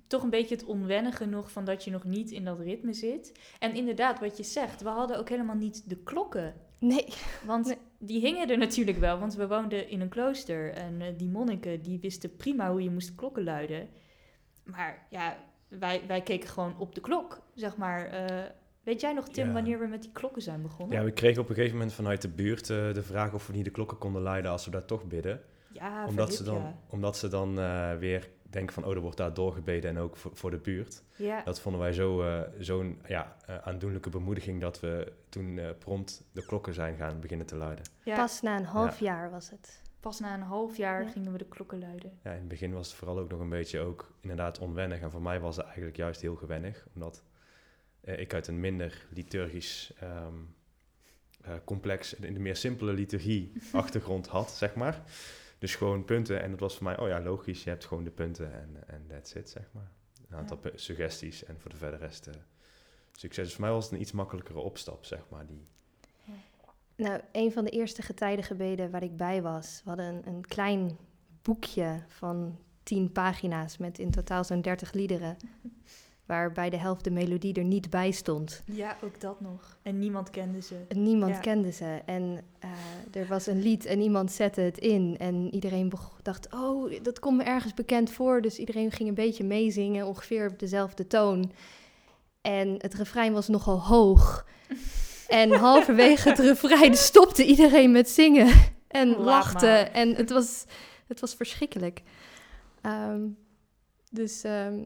toch 0.06 0.22
een 0.22 0.30
beetje 0.30 0.54
het 0.54 0.64
onwennige 0.64 1.26
nog 1.26 1.50
van 1.50 1.64
dat 1.64 1.84
je 1.84 1.90
nog 1.90 2.04
niet 2.04 2.30
in 2.30 2.44
dat 2.44 2.58
ritme 2.60 2.92
zit. 2.92 3.32
En 3.58 3.74
inderdaad, 3.74 4.20
wat 4.20 4.36
je 4.36 4.42
zegt, 4.42 4.82
we 4.82 4.88
hadden 4.88 5.18
ook 5.18 5.28
helemaal 5.28 5.56
niet 5.56 5.88
de 5.88 5.96
klokken. 5.96 6.54
Nee, 6.78 7.06
Want 7.44 7.66
Nee. 7.66 7.78
die 7.98 8.20
hingen 8.20 8.50
er 8.50 8.58
natuurlijk 8.58 8.98
wel, 8.98 9.18
want 9.18 9.34
we 9.34 9.46
woonden 9.48 9.88
in 9.88 10.00
een 10.00 10.08
klooster. 10.08 10.72
En 10.72 11.00
eh, 11.00 11.06
die 11.16 11.28
monniken, 11.28 11.82
die 11.82 11.98
wisten 12.00 12.36
prima 12.36 12.70
hoe 12.70 12.82
je 12.82 12.90
moest 12.90 13.14
klokken 13.14 13.44
luiden. 13.44 13.88
Maar 14.64 15.06
ja, 15.10 15.36
wij, 15.68 16.02
wij 16.06 16.20
keken 16.20 16.48
gewoon 16.48 16.74
op 16.78 16.94
de 16.94 17.00
klok, 17.00 17.40
zeg 17.54 17.76
maar. 17.76 18.06
Eh, 18.06 18.44
weet 18.84 19.00
jij 19.00 19.12
nog, 19.12 19.28
Tim, 19.28 19.46
Ja. 19.46 19.52
wanneer 19.52 19.78
we 19.78 19.86
met 19.86 20.02
die 20.02 20.12
klokken 20.12 20.42
zijn 20.42 20.62
begonnen? 20.62 20.98
Ja, 20.98 21.04
we 21.04 21.10
kregen 21.12 21.42
op 21.42 21.48
een 21.48 21.54
gegeven 21.54 21.76
moment 21.76 21.94
vanuit 21.94 22.22
de 22.22 22.28
buurt 22.28 22.70
eh, 22.70 22.92
de 22.92 23.02
vraag 23.02 23.32
of 23.32 23.46
we 23.46 23.52
niet 23.52 23.64
de 23.64 23.70
klokken 23.70 23.98
konden 23.98 24.22
luiden 24.22 24.50
als 24.50 24.64
we 24.64 24.70
daar 24.70 24.84
toch 24.84 25.04
bidden. 25.04 25.40
Ja, 25.72 26.06
omdat, 26.06 26.34
ze 26.34 26.42
dan, 26.44 26.74
omdat 26.88 27.16
ze 27.16 27.28
dan 27.28 27.58
eh, 27.58 27.96
weer 27.96 28.30
denken 28.50 28.74
van, 28.74 28.84
oh, 28.84 28.92
er 28.94 29.00
wordt 29.00 29.16
daar 29.16 29.34
doorgebeden 29.34 29.90
en 29.90 29.98
ook 29.98 30.16
voor, 30.16 30.30
voor 30.34 30.50
de 30.50 30.58
buurt. 30.58 31.02
Ja. 31.16 31.42
Dat 31.42 31.60
vonden 31.60 31.80
wij 31.80 31.92
zo, 31.92 32.22
eh, 32.22 32.40
zo'n 32.58 33.00
ja, 33.06 33.36
aandoenlijke 33.64 34.10
bemoediging 34.10 34.60
dat 34.60 34.80
we 34.80 35.12
toen 35.28 35.58
eh, 35.58 35.68
prompt 35.78 36.24
de 36.32 36.46
klokken 36.46 36.74
zijn 36.74 36.96
gaan 36.96 37.20
beginnen 37.20 37.46
te 37.46 37.56
luiden. 37.56 37.84
Ja, 38.04 38.16
pas 38.16 38.42
na 38.42 38.56
een 38.56 38.64
half 38.64 39.00
jaar 39.00 39.30
was 39.30 39.50
het. 39.50 39.82
pas 40.00 40.20
na 40.20 40.34
een 40.34 40.42
half 40.42 40.76
jaar 40.76 41.02
Ja. 41.02 41.08
gingen 41.10 41.32
we 41.32 41.38
de 41.38 41.44
klokken 41.48 41.78
luiden. 41.78 42.12
Ja, 42.24 42.30
in 42.30 42.38
het 42.38 42.48
begin 42.48 42.72
was 42.72 42.86
het 42.86 42.96
vooral 42.96 43.18
ook 43.18 43.30
nog 43.30 43.40
een 43.40 43.48
beetje 43.48 43.80
ook 43.80 44.12
inderdaad 44.20 44.58
onwennig. 44.58 45.00
En 45.00 45.10
voor 45.10 45.22
mij 45.22 45.40
was 45.40 45.56
het 45.56 45.64
eigenlijk 45.64 45.96
juist 45.96 46.20
heel 46.20 46.34
gewennig, 46.36 46.86
omdat 46.94 47.22
eh, 48.04 48.18
ik 48.18 48.34
uit 48.34 48.46
een 48.46 48.60
minder 48.60 49.06
liturgisch 49.10 49.92
eh, 51.44 51.54
complex, 51.64 52.14
in 52.14 52.34
de 52.34 52.40
meer 52.40 52.56
simpele 52.56 52.92
liturgie 52.92 53.52
achtergrond 53.72 54.26
had, 54.26 54.50
zeg 54.50 54.74
maar. 54.74 55.02
Dus 55.58 55.74
gewoon 55.74 56.04
punten. 56.04 56.42
En 56.42 56.50
dat 56.50 56.60
was 56.60 56.74
voor 56.74 56.84
mij, 56.84 56.98
oh 56.98 57.08
ja, 57.08 57.20
logisch, 57.20 57.64
je 57.64 57.70
hebt 57.70 57.84
gewoon 57.84 58.04
de 58.04 58.10
punten 58.10 58.52
en, 58.52 58.76
en 58.86 59.06
that's 59.08 59.34
it, 59.34 59.48
zeg 59.48 59.70
maar. 59.72 59.90
Een 60.28 60.36
aantal 60.36 60.60
suggesties 60.74 61.44
en 61.44 61.60
voor 61.60 61.70
de 61.70 61.76
verder 61.76 61.98
rest 61.98 62.26
eh, 62.26 62.34
succes. 63.12 63.44
Dus 63.44 63.54
voor 63.54 63.64
mij 63.64 63.72
was 63.72 63.84
het 63.84 63.92
een 63.92 64.00
iets 64.00 64.12
makkelijkere 64.12 64.58
opstap, 64.58 65.04
zeg 65.04 65.28
maar. 65.28 65.46
Die, 65.46 65.66
Nou, 66.96 67.20
een 67.32 67.52
van 67.52 67.64
de 67.64 67.70
eerste 67.70 68.02
getijdengebeden 68.02 68.90
waar 68.90 69.02
ik 69.02 69.16
bij 69.16 69.42
was, 69.42 69.80
we 69.84 69.88
hadden 69.88 70.06
een, 70.06 70.26
een 70.26 70.46
klein 70.46 70.96
boekje 71.42 72.02
van 72.08 72.58
tien 72.82 73.12
pagina's 73.12 73.76
met 73.76 73.98
in 73.98 74.10
totaal 74.10 74.44
zo'n 74.44 74.62
dertig 74.62 74.92
liederen, 74.92 75.36
waarbij 76.26 76.70
de 76.70 76.76
helft 76.76 77.04
de 77.04 77.10
melodie 77.10 77.54
er 77.54 77.64
niet 77.64 77.90
bij 77.90 78.10
stond. 78.10 78.62
Ja, 78.66 78.96
ook 79.04 79.20
dat 79.20 79.40
nog. 79.40 79.76
En 79.82 79.98
niemand 79.98 80.30
kende 80.30 80.60
ze. 80.60 80.74
En 80.88 81.02
Niemand 81.02 81.34
Ja. 81.34 81.40
kende 81.40 81.72
ze. 81.72 82.00
En 82.06 82.40
eh, 82.58 83.20
er 83.20 83.26
was 83.26 83.46
een 83.46 83.62
lied 83.62 83.84
en 83.84 84.00
iemand 84.00 84.32
zette 84.32 84.60
het 84.60 84.78
in. 84.78 85.16
En 85.18 85.54
iedereen 85.54 85.92
dacht, 86.22 86.48
oh, 86.54 86.92
dat 87.02 87.18
komt 87.18 87.36
me 87.36 87.42
ergens 87.42 87.74
bekend 87.74 88.10
voor. 88.10 88.40
Dus 88.40 88.58
iedereen 88.58 88.90
ging 88.90 89.08
een 89.08 89.14
beetje 89.14 89.44
meezingen, 89.44 90.06
ongeveer 90.06 90.50
op 90.50 90.58
dezelfde 90.58 91.06
toon. 91.06 91.52
En 92.40 92.74
het 92.78 92.94
refrein 92.94 93.32
was 93.32 93.48
nogal 93.48 93.80
hoog. 93.82 94.46
En 95.28 95.52
halverwege 95.52 96.28
het 96.28 96.38
refrein 96.38 96.94
stopte 96.96 97.44
iedereen 97.44 97.92
met 97.92 98.08
zingen. 98.10 98.52
En 98.88 99.08
Laat 99.08 99.18
lachte. 99.18 99.66
maar. 99.66 99.90
En 99.90 100.14
het 100.14 100.30
was, 100.30 100.64
het 101.06 101.20
was 101.20 101.34
verschrikkelijk. 101.34 102.02
Ehm, 102.80 103.20
dus 104.10 104.42
ehm, 104.42 104.84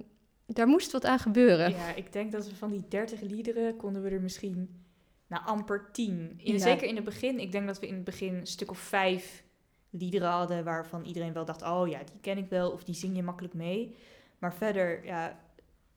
daar 0.54 0.66
moest 0.66 0.92
wat 0.92 1.04
aan 1.04 1.18
gebeuren. 1.18 1.70
Ja, 1.70 1.94
ik 1.94 2.12
denk 2.12 2.32
dat 2.32 2.48
we 2.48 2.54
van 2.54 2.70
die 2.70 2.88
30 2.88 3.20
liederen 3.20 3.76
konden 3.76 4.02
we 4.02 4.10
er 4.10 4.20
misschien 4.20 4.84
nou, 5.26 5.44
amper 5.46 5.88
10. 5.92 6.34
In, 6.36 6.52
Ja. 6.52 6.58
Zeker 6.58 6.88
in 6.88 6.96
het 6.96 7.04
begin. 7.04 7.38
Ik 7.38 7.52
denk 7.52 7.66
dat 7.66 7.80
we 7.80 7.86
in 7.86 7.94
het 7.94 8.04
begin 8.04 8.34
een 8.34 8.46
stuk 8.46 8.70
of 8.70 8.78
vijf 8.78 9.44
liederen 9.90 10.28
hadden 10.28 10.64
waarvan 10.64 11.04
iedereen 11.04 11.32
wel 11.32 11.44
dacht: 11.44 11.62
oh 11.62 11.88
ja, 11.88 11.98
die 11.98 12.20
ken 12.20 12.38
ik 12.38 12.48
wel 12.48 12.70
of 12.70 12.84
die 12.84 12.94
zing 12.94 13.16
je 13.16 13.22
makkelijk 13.22 13.54
mee. 13.54 13.96
Maar 14.38 14.54
verder, 14.54 15.04
ja, 15.04 15.40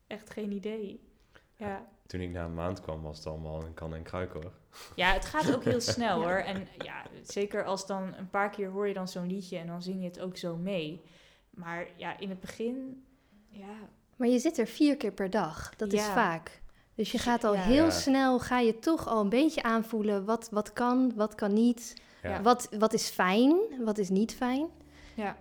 echt 0.08 0.29
geen 0.29 0.51
idee. 0.51 1.10
Ja. 1.55 1.88
toen 2.08 2.22
ik 2.22 2.31
na 2.31 2.46
een 2.46 2.53
maand 2.53 2.81
kwam, 2.81 3.01
was 3.01 3.17
het 3.17 3.27
allemaal 3.27 3.63
een 3.63 3.74
kan 3.74 3.96
en 3.96 4.03
kruik 4.03 4.34
hoor. 4.34 4.51
ja, 4.96 5.13
het 5.13 5.25
gaat 5.25 5.55
ook 5.55 5.63
heel 5.63 5.81
snel 5.96 6.22
hoor. 6.22 6.38
En 6.38 6.67
ja, 6.77 7.03
zeker 7.22 7.65
als 7.65 7.88
dan 7.88 8.13
een 8.15 8.29
paar 8.29 8.50
keer 8.50 8.70
hoor 8.70 8.88
je 8.88 8.93
dan 8.93 9.08
zo'n 9.08 9.27
liedje 9.27 9.58
en 9.58 9.67
dan 9.67 9.81
zing 9.81 10.00
je 10.00 10.08
het 10.08 10.20
ook 10.20 10.38
zo 10.38 10.58
mee. 10.58 11.01
Maar 11.50 11.88
ja, 11.96 12.20
in 12.20 12.29
het 12.29 12.39
begin, 12.39 13.05
ja, 13.50 13.89
Maar 14.15 14.27
je 14.27 14.39
zit 14.39 14.58
er 14.58 14.68
vier 14.68 14.98
keer 14.98 15.12
per 15.12 15.30
dag. 15.30 15.74
Dat 15.77 15.94
is 15.94 16.03
vaak. 16.06 16.62
Dus 16.96 17.12
je 17.12 17.18
gaat 17.18 17.44
al 17.44 17.53
Ja. 17.53 17.62
heel 17.62 17.84
Ja. 17.84 17.89
snel, 17.89 18.39
ga 18.39 18.60
je 18.60 18.80
toch 18.80 19.08
al 19.08 19.20
een 19.22 19.30
beetje 19.30 19.63
aanvoelen 19.63 20.25
wat, 20.25 20.48
wat 20.51 20.74
kan, 20.74 21.12
wat 21.15 21.36
kan 21.36 21.53
niet. 21.53 21.94
Ja. 22.24 22.41
Wat, 22.41 22.68
wat 22.80 22.94
is 22.94 23.10
fijn, 23.10 23.56
wat 23.80 23.98
is 23.98 24.10
niet 24.10 24.36
fijn. 24.36 24.68
ja. 25.15 25.36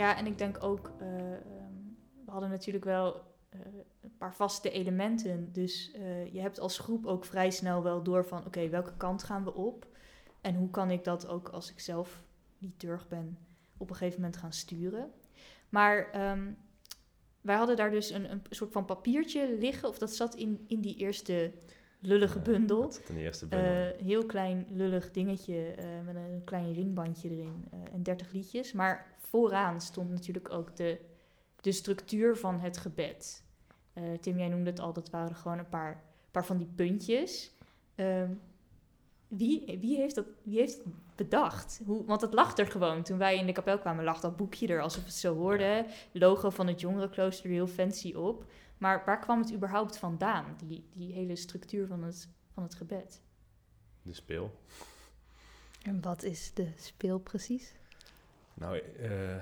Ja, 0.00 0.16
en 0.16 0.26
ik 0.26 0.38
denk 0.38 0.62
ook, 0.62 0.92
eh, 0.98 1.32
ehm, 1.32 1.74
we 2.24 2.30
hadden 2.30 2.50
natuurlijk 2.50 2.84
wel 2.84 3.14
eh, 3.48 3.60
een 4.00 4.16
paar 4.18 4.34
vaste 4.34 4.70
elementen. 4.70 5.52
Dus 5.52 5.90
eh, 5.92 6.32
je 6.32 6.40
hebt 6.40 6.60
als 6.60 6.78
groep 6.78 7.06
ook 7.06 7.24
vrij 7.24 7.50
snel 7.50 7.82
wel 7.82 8.02
door 8.02 8.24
van, 8.24 8.46
oké, 8.46 8.68
welke 8.68 8.96
kant 8.96 9.22
gaan 9.22 9.44
we 9.44 9.54
op? 9.54 9.86
En 10.40 10.54
hoe 10.54 10.70
kan 10.70 10.90
ik 10.90 11.04
dat 11.04 11.26
ook 11.26 11.48
als 11.48 11.70
ik 11.70 11.80
zelf 11.80 12.22
liturg 12.58 13.08
ben, 13.08 13.38
op 13.76 13.90
een 13.90 13.96
gegeven 13.96 14.20
moment 14.20 14.38
gaan 14.38 14.52
sturen? 14.52 15.10
Maar 15.68 16.10
ehm, 16.10 16.52
wij 17.40 17.56
hadden 17.56 17.76
daar 17.76 17.90
dus 17.90 18.10
een, 18.10 18.30
een 18.30 18.42
soort 18.50 18.72
van 18.72 18.84
papiertje 18.84 19.56
liggen, 19.58 19.88
of 19.88 19.98
dat 19.98 20.14
zat 20.14 20.34
in, 20.34 20.64
in 20.66 20.80
die 20.80 20.96
eerste 20.96 21.52
lullige 21.98 22.40
bundel. 22.40 22.80
dat 22.80 23.02
de 23.06 23.18
eerste 23.18 23.46
bundel. 23.46 23.70
Eh, 23.70 24.04
heel 24.04 24.26
klein 24.26 24.66
lullig 24.70 25.10
dingetje 25.10 25.74
met 26.04 26.14
een 26.14 26.44
klein 26.44 26.72
ringbandje 26.72 27.30
erin 27.30 27.64
en 27.92 28.02
30 28.02 28.32
liedjes. 28.32 28.72
Maar 28.72 29.18
vooraan 29.30 29.80
stond 29.80 30.10
natuurlijk 30.10 30.52
ook 30.52 30.76
de, 30.76 31.00
de 31.60 31.72
structuur 31.72 32.36
van 32.36 32.60
het 32.60 32.76
gebed. 32.76 33.44
Eh, 33.92 34.04
Tim, 34.20 34.38
jij 34.38 34.48
noemde 34.48 34.70
het 34.70 34.80
al, 34.80 34.92
dat 34.92 35.10
waren 35.10 35.36
gewoon 35.36 35.58
een 35.58 35.68
paar, 35.68 36.02
paar 36.30 36.46
van 36.46 36.58
die 36.58 36.70
puntjes. 36.74 37.52
Ehm, 37.94 38.32
wie, 39.28 39.78
wie, 39.80 39.96
heeft 39.96 40.14
dat, 40.14 40.26
wie 40.42 40.58
heeft 40.58 40.76
het 40.76 40.86
bedacht? 41.16 41.80
Hoe, 41.84 42.04
want 42.04 42.20
het 42.20 42.34
lag 42.34 42.56
er 42.56 42.66
gewoon. 42.66 43.02
Toen 43.02 43.18
wij 43.18 43.36
in 43.36 43.46
de 43.46 43.52
kapel 43.52 43.78
kwamen, 43.78 44.04
lag 44.04 44.20
dat 44.20 44.36
boekje 44.36 44.66
er 44.66 44.82
alsof 44.82 45.04
het 45.04 45.14
zo 45.14 45.34
hoorde. 45.34 45.86
Logo 46.12 46.50
van 46.50 46.66
het 46.66 46.80
jongerenklooster 46.80 47.44
er 47.44 47.50
heel 47.50 47.66
fancy 47.66 48.14
op. 48.14 48.44
Maar 48.78 49.02
waar 49.04 49.18
kwam 49.18 49.40
het 49.40 49.52
überhaupt 49.52 49.98
vandaan, 49.98 50.56
die, 50.64 50.84
die 50.92 51.12
hele 51.12 51.36
structuur 51.36 51.86
van 51.86 52.02
het, 52.02 52.28
van 52.52 52.62
het 52.62 52.74
gebed? 52.74 53.20
de 54.02 54.12
speel. 54.12 54.60
En 55.82 56.00
wat 56.00 56.22
is 56.22 56.54
de 56.54 56.72
speel 56.76 57.18
precies? 57.18 57.74
Nou, 58.60 58.80
eh, 59.00 59.36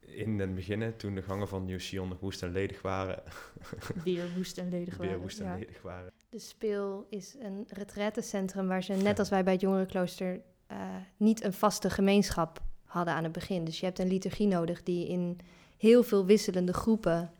in 0.00 0.38
het 0.38 0.54
begin, 0.54 0.96
toen 0.96 1.14
de 1.14 1.22
gangen 1.22 1.48
van 1.48 1.64
Nieuw 1.64 1.78
Sion 1.78 2.08
nog 2.08 2.20
woest 2.20 2.42
en 2.42 2.52
ledig 2.52 2.82
waren, 2.82 3.22
Weer 4.04 4.24
woest 4.36 4.58
en 4.58 4.68
ledig 4.68 4.96
weer 4.96 5.06
waren. 5.06 5.22
woest 5.22 5.40
en 5.40 5.46
ja. 5.46 5.54
ledig 5.54 5.82
waren. 5.82 6.12
De 6.28 6.38
speel 6.38 7.06
is 7.10 7.36
een 7.40 7.66
retraitecentrum 7.68 8.66
waar 8.68 8.82
ze, 8.82 8.92
net 8.92 9.18
als 9.18 9.28
wij 9.28 9.44
bij 9.44 9.52
het 9.52 9.62
jongerenklooster, 9.62 10.40
eh, 10.66 10.76
niet 11.16 11.44
een 11.44 11.52
vaste 11.52 11.90
gemeenschap 11.90 12.62
hadden 12.84 13.14
aan 13.14 13.24
het 13.24 13.32
begin. 13.32 13.64
Dus 13.64 13.80
je 13.80 13.86
hebt 13.86 13.98
een 13.98 14.08
liturgie 14.08 14.46
nodig 14.46 14.82
die 14.82 15.08
in 15.08 15.38
heel 15.78 16.02
veel 16.02 16.26
wisselende 16.26 16.72
groepen 16.72 17.32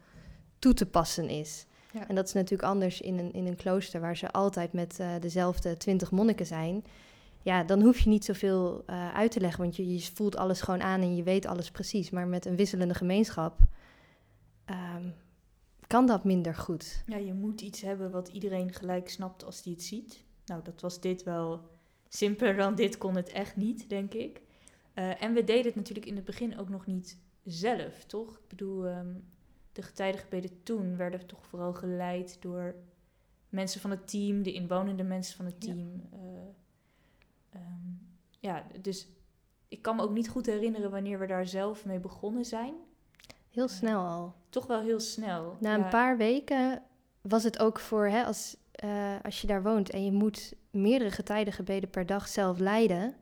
toe 0.58 0.74
te 0.74 0.86
passen 0.86 1.28
is. 1.28 1.66
Ja. 1.92 2.08
En 2.08 2.14
dat 2.14 2.26
is 2.26 2.32
natuurlijk 2.32 2.68
anders 2.68 3.00
in 3.00 3.18
een, 3.18 3.32
in 3.32 3.46
een 3.46 3.56
klooster 3.56 4.00
waar 4.00 4.16
ze 4.16 4.30
altijd 4.30 4.72
met 4.72 4.98
eh, 4.98 5.08
dezelfde 5.20 5.76
twintig 5.76 6.10
monniken 6.10 6.46
zijn. 6.46 6.84
Ja, 7.42 7.64
dan 7.64 7.82
hoef 7.82 7.98
je 7.98 8.08
niet 8.08 8.24
zoveel 8.24 8.82
eh, 8.86 9.14
uit 9.14 9.30
te 9.30 9.40
leggen, 9.40 9.62
want 9.62 9.76
je, 9.76 9.92
je 9.92 10.00
voelt 10.00 10.36
alles 10.36 10.60
gewoon 10.60 10.82
aan 10.82 11.00
en 11.00 11.16
je 11.16 11.22
weet 11.22 11.46
alles 11.46 11.70
precies. 11.70 12.10
Maar 12.10 12.26
met 12.26 12.46
een 12.46 12.56
wisselende 12.56 12.94
gemeenschap 12.94 13.58
ehm, 14.64 15.08
kan 15.86 16.06
dat 16.06 16.24
minder 16.24 16.54
goed. 16.54 17.02
Ja, 17.06 17.16
je 17.16 17.32
moet 17.34 17.60
iets 17.60 17.80
hebben 17.80 18.10
wat 18.10 18.28
iedereen 18.28 18.72
gelijk 18.72 19.08
snapt 19.08 19.44
als 19.44 19.62
die 19.62 19.72
het 19.72 19.82
ziet. 19.82 20.24
Nou, 20.46 20.62
dat 20.62 20.80
was 20.80 21.00
dit 21.00 21.22
wel 21.22 21.60
simpeler 22.08 22.56
dan 22.56 22.74
dit 22.74 22.98
kon 22.98 23.16
het 23.16 23.28
echt 23.28 23.56
niet, 23.56 23.88
denk 23.88 24.14
ik. 24.14 24.40
Eh, 24.94 25.22
en 25.22 25.32
we 25.34 25.44
deden 25.44 25.64
het 25.66 25.74
natuurlijk 25.74 26.06
in 26.06 26.16
het 26.16 26.24
begin 26.24 26.58
ook 26.58 26.68
nog 26.68 26.86
niet 26.86 27.18
zelf, 27.44 28.04
toch? 28.04 28.34
Ik 28.36 28.48
bedoel, 28.48 28.86
ehm, 28.86 29.14
de 29.72 29.82
getijdengebeden 29.82 30.62
toen 30.62 30.96
werden 30.96 31.26
toch 31.26 31.46
vooral 31.46 31.72
geleid 31.74 32.36
door 32.40 32.74
mensen 33.48 33.80
van 33.80 33.90
het 33.90 34.08
team, 34.08 34.42
de 34.42 34.52
inwonende 34.52 35.02
mensen 35.02 35.36
van 35.36 35.44
het 35.44 35.54
Ja. 35.58 35.72
team. 35.72 36.02
Eh, 37.52 37.60
ehm, 37.60 37.68
ja, 38.40 38.64
dus 38.80 39.08
ik 39.68 39.82
kan 39.82 39.96
me 39.96 40.02
ook 40.02 40.12
niet 40.12 40.28
goed 40.28 40.46
herinneren 40.46 40.90
wanneer 40.90 41.18
we 41.18 41.26
daar 41.26 41.46
zelf 41.46 41.84
mee 41.84 41.98
begonnen 42.00 42.44
zijn. 42.44 42.74
Heel 43.50 43.68
snel 43.68 44.06
al. 44.06 44.34
Toch 44.48 44.66
wel 44.66 44.80
heel 44.80 45.00
snel. 45.00 45.56
Na 45.60 45.74
een 45.74 45.80
Ja. 45.80 45.88
paar 45.88 46.16
weken 46.16 46.82
was 47.20 47.42
het 47.44 47.58
ook 47.58 47.80
voor, 47.80 48.06
hè, 48.06 48.24
als, 48.24 48.56
eh, 48.72 49.14
als 49.22 49.40
je 49.40 49.46
daar 49.46 49.62
woont 49.62 49.90
en 49.90 50.04
je 50.04 50.12
moet 50.12 50.52
meerdere 50.70 51.10
getijdengebeden 51.10 51.90
per 51.90 52.06
dag 52.06 52.28
zelf 52.28 52.58
leiden, 52.58 53.14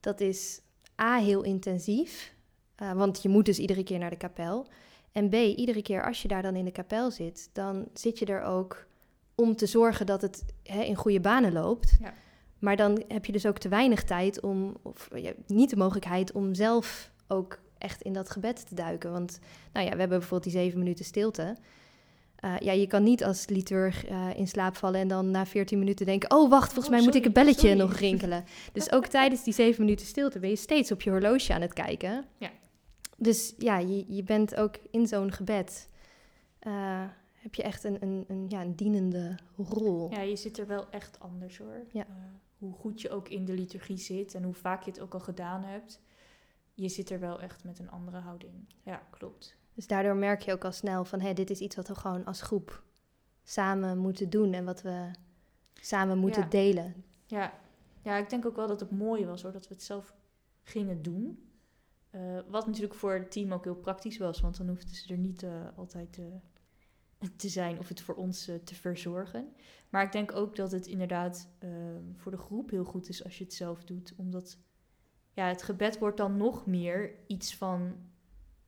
dat 0.00 0.20
is 0.20 0.60
A, 1.02 1.16
heel 1.16 1.42
intensief, 1.42 2.34
eh, 2.74 2.92
want 2.92 3.22
je 3.22 3.28
moet 3.28 3.44
dus 3.44 3.58
iedere 3.58 3.82
keer 3.82 3.98
naar 3.98 4.10
de 4.10 4.16
kapel. 4.16 4.66
En 5.12 5.28
B, 5.28 5.34
iedere 5.34 5.82
keer 5.82 6.04
als 6.04 6.22
je 6.22 6.28
daar 6.28 6.42
dan 6.42 6.56
in 6.56 6.64
de 6.64 6.70
kapel 6.72 7.10
zit, 7.10 7.50
dan 7.52 7.88
zit 7.92 8.18
je 8.18 8.26
er 8.26 8.42
ook 8.42 8.86
om 9.34 9.56
te 9.56 9.66
zorgen 9.66 10.06
dat 10.06 10.22
het 10.22 10.44
hè, 10.62 10.82
in 10.82 10.94
goede 10.94 11.20
banen 11.20 11.52
loopt. 11.52 11.96
Ja. 12.00 12.14
Maar 12.58 12.76
dan 12.76 13.02
heb 13.08 13.24
je 13.24 13.32
dus 13.32 13.46
ook 13.46 13.58
te 13.58 13.68
weinig 13.68 14.04
tijd 14.04 14.40
om, 14.40 14.76
of 14.82 15.08
je 15.14 15.24
hebt 15.26 15.48
niet 15.48 15.70
de 15.70 15.76
mogelijkheid 15.76 16.32
om 16.32 16.54
zelf 16.54 17.10
ook 17.28 17.58
echt 17.78 18.02
in 18.02 18.12
dat 18.12 18.30
gebed 18.30 18.66
te 18.68 18.74
duiken. 18.74 19.12
Want 19.12 19.38
nou 19.72 19.84
ja, 19.86 19.92
we 19.92 19.98
hebben 19.98 20.18
bijvoorbeeld 20.18 20.52
die 20.52 20.62
zeven 20.62 20.78
minuten 20.78 21.04
stilte. 21.04 21.56
Eh, 22.36 22.54
ja, 22.58 22.72
je 22.72 22.86
kan 22.86 23.02
niet 23.02 23.24
als 23.24 23.46
liturg 23.48 24.04
eh, 24.06 24.28
in 24.36 24.48
slaap 24.48 24.76
vallen 24.76 25.00
en 25.00 25.08
dan 25.08 25.30
na 25.30 25.46
14 25.46 25.78
minuten 25.78 26.06
denken: 26.06 26.30
Oh, 26.30 26.50
wacht, 26.50 26.72
volgens 26.72 26.86
Oh, 26.86 26.92
mij 26.92 27.02
moet 27.04 27.14
ik 27.14 27.24
een 27.24 27.32
belletje 27.32 27.60
sorry. 27.68 27.76
nog 27.82 27.92
rinkelen. 27.92 28.44
Dus 28.72 28.92
ook 28.92 29.06
tijdens 29.06 29.44
die 29.44 29.54
zeven 29.54 29.84
minuten 29.84 30.06
stilte 30.06 30.38
ben 30.38 30.50
je 30.50 30.56
steeds 30.56 30.92
op 30.92 31.02
je 31.02 31.10
horloge 31.10 31.54
aan 31.54 31.60
het 31.60 31.72
kijken. 31.72 32.24
Ja. 32.38 32.50
Dus 33.16 33.54
ja, 33.58 33.78
je, 33.78 34.04
je 34.08 34.22
bent 34.22 34.54
ook 34.56 34.74
in 34.90 35.06
zo'n 35.06 35.32
gebed. 35.32 35.88
eh, 36.58 37.02
heb 37.34 37.54
je 37.54 37.62
echt 37.62 37.84
een, 37.84 37.96
een, 38.02 38.24
een, 38.28 38.44
ja, 38.48 38.60
een 38.60 38.74
dienende 38.74 39.34
rol. 39.56 40.10
Ja, 40.10 40.20
je 40.20 40.36
zit 40.36 40.58
er 40.58 40.66
wel 40.66 40.90
echt 40.90 41.20
anders 41.20 41.58
hoor. 41.58 41.84
Ja. 41.92 42.06
Hoe 42.58 42.72
goed 42.72 43.00
je 43.00 43.10
ook 43.10 43.28
in 43.28 43.44
de 43.44 43.52
liturgie 43.52 43.96
zit 43.96 44.34
en 44.34 44.42
hoe 44.42 44.54
vaak 44.54 44.82
je 44.82 44.90
het 44.90 45.00
ook 45.00 45.14
al 45.14 45.20
gedaan 45.20 45.62
hebt. 45.62 46.00
je 46.74 46.88
zit 46.88 47.10
er 47.10 47.20
wel 47.20 47.40
echt 47.40 47.64
met 47.64 47.78
een 47.78 47.90
andere 47.90 48.18
houding. 48.18 48.54
Ja, 48.82 49.02
klopt. 49.10 49.56
Dus 49.74 49.86
daardoor 49.86 50.16
merk 50.16 50.42
je 50.42 50.52
ook 50.52 50.64
al 50.64 50.72
snel 50.72 51.04
van, 51.04 51.20
hé, 51.20 51.32
dit 51.32 51.50
is 51.50 51.60
iets 51.60 51.76
wat 51.76 51.88
we 51.88 51.94
gewoon 51.94 52.24
als 52.24 52.42
groep 52.42 52.82
samen 53.42 53.98
moeten 53.98 54.30
doen 54.30 54.52
en 54.52 54.64
wat 54.64 54.82
we 54.82 55.10
samen 55.80 56.18
moeten 56.18 56.42
Ja. 56.42 56.48
delen. 56.48 57.04
Ja. 57.26 57.52
ja, 58.02 58.16
ik 58.16 58.30
denk 58.30 58.46
ook 58.46 58.56
wel 58.56 58.66
dat 58.66 58.80
het 58.80 58.90
mooi 58.90 59.26
was 59.26 59.42
hoor, 59.42 59.52
dat 59.52 59.68
we 59.68 59.74
het 59.74 59.82
zelf 59.82 60.14
gingen 60.62 61.02
doen. 61.02 61.50
Eh, 62.10 62.38
wat 62.48 62.66
natuurlijk 62.66 62.94
voor 62.94 63.12
het 63.12 63.30
team 63.30 63.52
ook 63.52 63.64
heel 63.64 63.74
praktisch 63.76 64.18
was, 64.18 64.40
want 64.40 64.56
dan 64.56 64.68
hoefden 64.68 64.94
ze 64.94 65.12
er 65.12 65.18
niet 65.18 65.42
eh, 65.42 65.50
altijd 65.76 66.18
eh, 66.18 66.24
te 67.36 67.48
zijn 67.48 67.78
of 67.78 67.88
het 67.88 68.00
voor 68.00 68.14
ons 68.14 68.48
eh, 68.48 68.56
te 68.56 68.74
verzorgen. 68.74 69.54
Maar 69.90 70.04
ik 70.04 70.12
denk 70.12 70.32
ook 70.32 70.56
dat 70.56 70.72
het 70.72 70.86
inderdaad 70.86 71.48
eh, 71.58 71.70
voor 72.14 72.32
de 72.32 72.38
groep 72.38 72.70
heel 72.70 72.84
goed 72.84 73.08
is 73.08 73.24
als 73.24 73.38
je 73.38 73.44
het 73.44 73.54
zelf 73.54 73.84
doet, 73.84 74.12
omdat 74.16 74.58
ja, 75.32 75.48
het 75.48 75.62
gebed 75.62 75.98
wordt 75.98 76.16
dan 76.16 76.36
nog 76.36 76.66
meer 76.66 77.14
iets 77.26 77.56
van, 77.56 77.96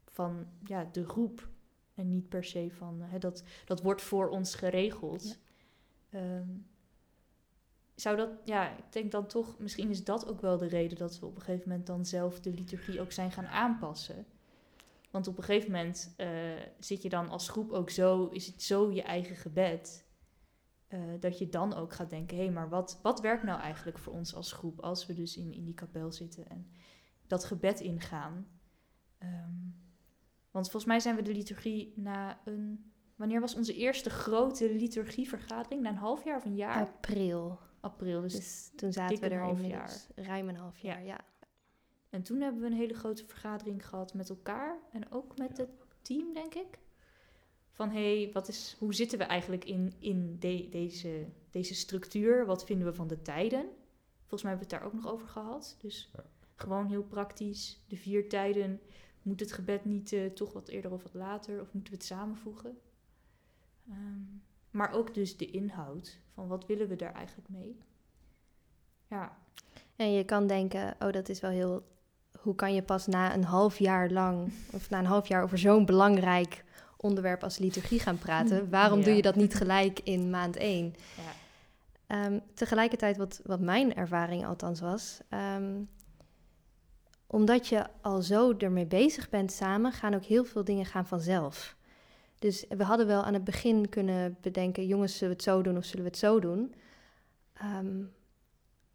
van 0.04 0.46
ja, 0.64 0.88
de 0.92 1.04
groep. 1.08 1.48
En 1.94 2.10
niet 2.10 2.28
per 2.28 2.44
se 2.44 2.70
van, 2.70 3.00
hè, 3.00 3.18
dat, 3.18 3.42
dat 3.64 3.82
wordt 3.82 4.02
voor 4.02 4.28
ons 4.28 4.54
geregeld. 4.54 5.38
Ehm, 6.10 6.48
zou 7.94 8.16
dat, 8.16 8.30
ja, 8.44 8.76
ik 8.76 8.92
denk 8.92 9.12
dan 9.12 9.26
toch, 9.26 9.58
misschien 9.58 9.90
is 9.90 10.04
dat 10.04 10.28
ook 10.28 10.40
wel 10.40 10.58
de 10.58 10.66
reden 10.66 10.98
dat 10.98 11.18
we 11.18 11.26
op 11.26 11.36
een 11.36 11.42
gegeven 11.42 11.68
moment 11.68 11.86
dan 11.86 12.06
zelf 12.06 12.40
de 12.40 12.52
liturgie 12.52 13.00
ook 13.00 13.12
zijn 13.12 13.32
gaan 13.32 13.46
aanpassen. 13.46 14.26
Want 15.10 15.26
op 15.28 15.38
een 15.38 15.44
gegeven 15.44 15.70
moment 15.70 16.14
eh, 16.16 16.28
zit 16.78 17.02
je 17.02 17.08
dan 17.08 17.28
als 17.28 17.48
groep 17.48 17.72
ook 17.72 17.90
zo, 17.90 18.26
is 18.26 18.46
het 18.46 18.62
zo 18.62 18.90
je 18.92 19.02
eigen 19.02 19.36
gebed, 19.36 20.06
eh, 20.86 21.00
dat 21.20 21.38
je 21.38 21.48
dan 21.48 21.74
ook 21.74 21.92
gaat 21.92 22.10
denken, 22.10 22.36
hé, 22.36 22.42
hey, 22.42 22.52
maar 22.52 22.68
wat, 22.68 22.98
wat 23.02 23.20
werkt 23.20 23.42
nou 23.42 23.60
eigenlijk 23.60 23.98
voor 23.98 24.12
ons 24.12 24.34
als 24.34 24.52
groep 24.52 24.80
als 24.80 25.06
we 25.06 25.14
dus 25.14 25.36
in, 25.36 25.52
in 25.52 25.64
die 25.64 25.74
kapel 25.74 26.12
zitten 26.12 26.48
en 26.48 26.70
dat 27.26 27.44
gebed 27.44 27.80
ingaan? 27.80 28.48
Ehm, 29.18 29.54
want 30.50 30.70
volgens 30.70 30.84
mij 30.84 31.00
zijn 31.00 31.16
we 31.16 31.22
de 31.22 31.32
liturgie 31.32 31.92
na 31.96 32.40
een, 32.44 32.92
wanneer 33.16 33.40
was 33.40 33.54
onze 33.54 33.74
eerste 33.74 34.10
grote 34.10 34.74
liturgievergadering? 34.74 35.82
Na 35.82 35.90
een 35.90 35.96
half 35.96 36.24
jaar 36.24 36.36
of 36.36 36.44
een 36.44 36.56
jaar? 36.56 36.80
April. 36.80 37.58
April, 37.80 38.20
dus 38.20 38.32
Dus 38.34 38.70
toen 38.76 38.92
zaten 38.92 39.18
we 39.18 39.24
een 39.26 39.32
er 39.32 39.40
half 39.40 39.60
inmiddels 39.60 40.06
ruim 40.14 40.48
een 40.48 40.56
half 40.56 40.78
Ja. 40.78 40.92
jaar, 40.92 41.04
ja. 41.04 41.20
En 42.10 42.22
toen 42.22 42.40
hebben 42.40 42.60
we 42.60 42.66
een 42.66 42.72
hele 42.72 42.94
grote 42.94 43.26
vergadering 43.26 43.86
gehad 43.88 44.14
met 44.14 44.28
elkaar 44.28 44.78
en 44.92 45.10
ook 45.10 45.38
met 45.38 45.56
Ja. 45.56 45.62
het 45.62 45.70
team, 46.02 46.34
denk 46.34 46.54
ik. 46.54 46.78
Van 47.70 47.90
hé, 47.90 48.22
hey, 48.22 48.32
wat 48.32 48.48
is, 48.48 48.76
hoe 48.78 48.94
zitten 48.94 49.18
we 49.18 49.24
eigenlijk 49.24 49.64
in, 49.64 49.92
in 49.98 50.36
de- 50.38 50.68
deze, 50.70 51.26
deze 51.50 51.74
structuur? 51.74 52.46
Wat 52.46 52.64
vinden 52.64 52.86
we 52.86 52.92
van 52.94 53.06
de 53.08 53.22
tijden? 53.22 53.68
Volgens 54.18 54.42
mij 54.42 54.50
hebben 54.50 54.68
we 54.68 54.74
het 54.74 54.82
daar 54.82 54.92
ook 54.92 55.02
nog 55.02 55.12
over 55.12 55.28
gehad. 55.28 55.76
Dus 55.80 56.10
Ja. 56.16 56.24
gewoon 56.54 56.86
heel 56.86 57.02
praktisch. 57.02 57.80
De 57.88 57.96
vier 57.96 58.28
tijden. 58.28 58.80
Moet 59.22 59.40
het 59.40 59.52
gebed 59.52 59.84
niet 59.84 60.12
eh, 60.12 60.26
toch 60.26 60.52
wat 60.52 60.68
eerder 60.68 60.92
of 60.92 61.02
wat 61.02 61.14
later? 61.14 61.60
Of 61.60 61.72
moeten 61.72 61.92
we 61.92 61.98
het 61.98 62.06
samenvoegen? 62.06 62.78
Ehm, 63.88 64.20
maar 64.70 64.92
ook 64.92 65.14
dus 65.14 65.36
de 65.36 65.50
inhoud. 65.50 66.18
Van 66.34 66.48
wat 66.48 66.66
willen 66.66 66.88
we 66.88 66.96
daar 66.96 67.12
eigenlijk 67.14 67.48
mee? 67.48 67.78
Ja, 69.08 69.38
En 69.96 70.12
je 70.12 70.24
kan 70.24 70.46
denken, 70.46 70.96
oh, 70.98 71.12
dat 71.12 71.28
is 71.28 71.40
wel 71.40 71.50
heel... 71.50 71.84
Hoe 72.48 72.56
kan 72.56 72.74
je 72.74 72.82
pas 72.82 73.06
na 73.06 73.34
een 73.34 73.44
half 73.44 73.78
jaar 73.78 74.10
lang, 74.10 74.52
of 74.72 74.90
na 74.90 74.98
een 74.98 75.04
half 75.06 75.28
jaar 75.28 75.42
over 75.42 75.58
zo'n 75.58 75.84
belangrijk 75.84 76.64
onderwerp 76.96 77.42
als 77.42 77.58
liturgie 77.58 78.00
gaan 78.00 78.18
praten? 78.18 78.68
Waarom 78.70 78.98
Ja. 78.98 79.04
doe 79.04 79.14
je 79.14 79.22
dat 79.22 79.34
niet 79.34 79.54
gelijk 79.54 80.00
in 80.04 80.30
maand 80.30 80.56
één? 80.56 80.94
ja. 81.16 81.32
Ehm, 82.06 82.38
tegelijkertijd, 82.54 83.16
wat, 83.16 83.40
wat 83.44 83.60
mijn 83.60 83.94
ervaring 83.94 84.46
althans 84.46 84.80
was, 84.80 85.20
ehm, 85.28 85.80
omdat 87.26 87.66
je 87.68 87.86
al 88.00 88.22
zo 88.22 88.54
ermee 88.58 88.86
bezig 88.86 89.28
bent 89.28 89.52
samen, 89.52 89.92
gaan 89.92 90.14
ook 90.14 90.24
heel 90.24 90.44
veel 90.44 90.64
dingen 90.64 90.86
gaan 90.86 91.06
vanzelf. 91.06 91.76
Dus 92.38 92.64
we 92.68 92.84
hadden 92.84 93.06
wel 93.06 93.22
aan 93.22 93.34
het 93.34 93.44
begin 93.44 93.88
kunnen 93.88 94.37
bedenken, 94.40 94.87
jongens, 94.87 95.12
zullen 95.18 95.28
we 95.28 95.42
het 95.42 95.50
zo 95.52 95.62
doen 95.62 95.76
of 95.76 95.84
zullen 95.84 96.04
we 96.04 96.11
het 96.11 96.18
zo 96.18 96.40
doen? 96.40 96.74
Ehm, 97.52 98.02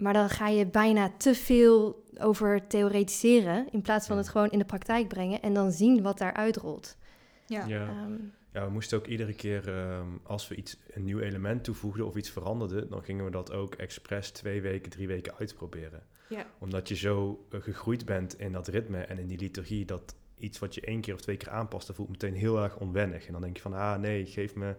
maar 0.04 0.14
dan 0.14 0.30
ga 0.30 0.48
je 0.48 0.66
bijna 0.68 1.12
te 1.18 1.36
veel 1.36 2.04
over 2.20 2.68
theoretiseren, 2.68 3.68
in 3.72 3.82
plaats 3.82 4.08
van 4.08 4.16
Ja. 4.16 4.22
het 4.22 4.32
gewoon 4.32 4.50
in 4.52 4.60
de 4.60 4.66
praktijk 4.66 5.08
brengen 5.08 5.42
en 5.42 5.54
dan 5.54 5.72
zien 5.72 6.02
wat 6.02 6.18
daaruit 6.18 6.56
rolt. 6.58 6.98
ja. 7.46 7.66
Ja. 7.66 7.88
Ehm, 7.88 8.14
Ja, 8.54 8.66
we 8.66 8.72
moesten 8.72 8.98
ook 8.98 9.08
iedere 9.08 9.34
keer, 9.34 9.68
ehm, 9.78 10.08
als 10.24 10.48
we 10.48 10.56
iets, 10.56 10.78
een 10.92 11.04
nieuw 11.04 11.20
element 11.20 11.64
toevoegden 11.64 12.06
of 12.06 12.16
iets 12.16 12.30
veranderden, 12.30 12.90
dan 12.90 13.04
gingen 13.04 13.26
we 13.26 13.32
dat 13.32 13.52
ook 13.52 13.76
expres 13.76 14.32
twee 14.32 14.62
weken, 14.62 14.92
drie 14.92 15.08
weken 15.08 15.34
uitproberen. 15.38 16.04
Ja. 16.30 16.46
Omdat 16.60 16.88
je 16.88 16.96
zo 16.96 17.46
eh, 17.52 17.62
gegroeid 17.62 18.06
bent 18.06 18.40
in 18.40 18.52
dat 18.52 18.68
ritme 18.68 18.98
en 19.00 19.18
in 19.20 19.28
die 19.28 19.38
liturgie, 19.38 19.86
dat 19.86 20.16
iets 20.38 20.60
wat 20.60 20.76
je 20.76 20.82
één 20.82 21.02
keer 21.02 21.14
of 21.14 21.22
twee 21.22 21.38
keer 21.38 21.50
aanpast, 21.50 21.88
dat 21.88 21.96
voelt 21.96 22.10
meteen 22.10 22.34
heel 22.36 22.64
erg 22.64 22.78
onwennig. 22.78 23.26
En 23.26 23.32
dan 23.34 23.42
denk 23.42 23.56
je 23.56 23.62
van, 23.62 23.74
ah 23.74 24.00
nee, 24.00 24.26
geef 24.26 24.56
me 24.56 24.76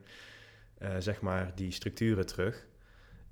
eh, 0.78 0.90
zeg 0.98 1.20
maar 1.20 1.52
die 1.54 1.70
structuren 1.70 2.26
terug. 2.26 2.66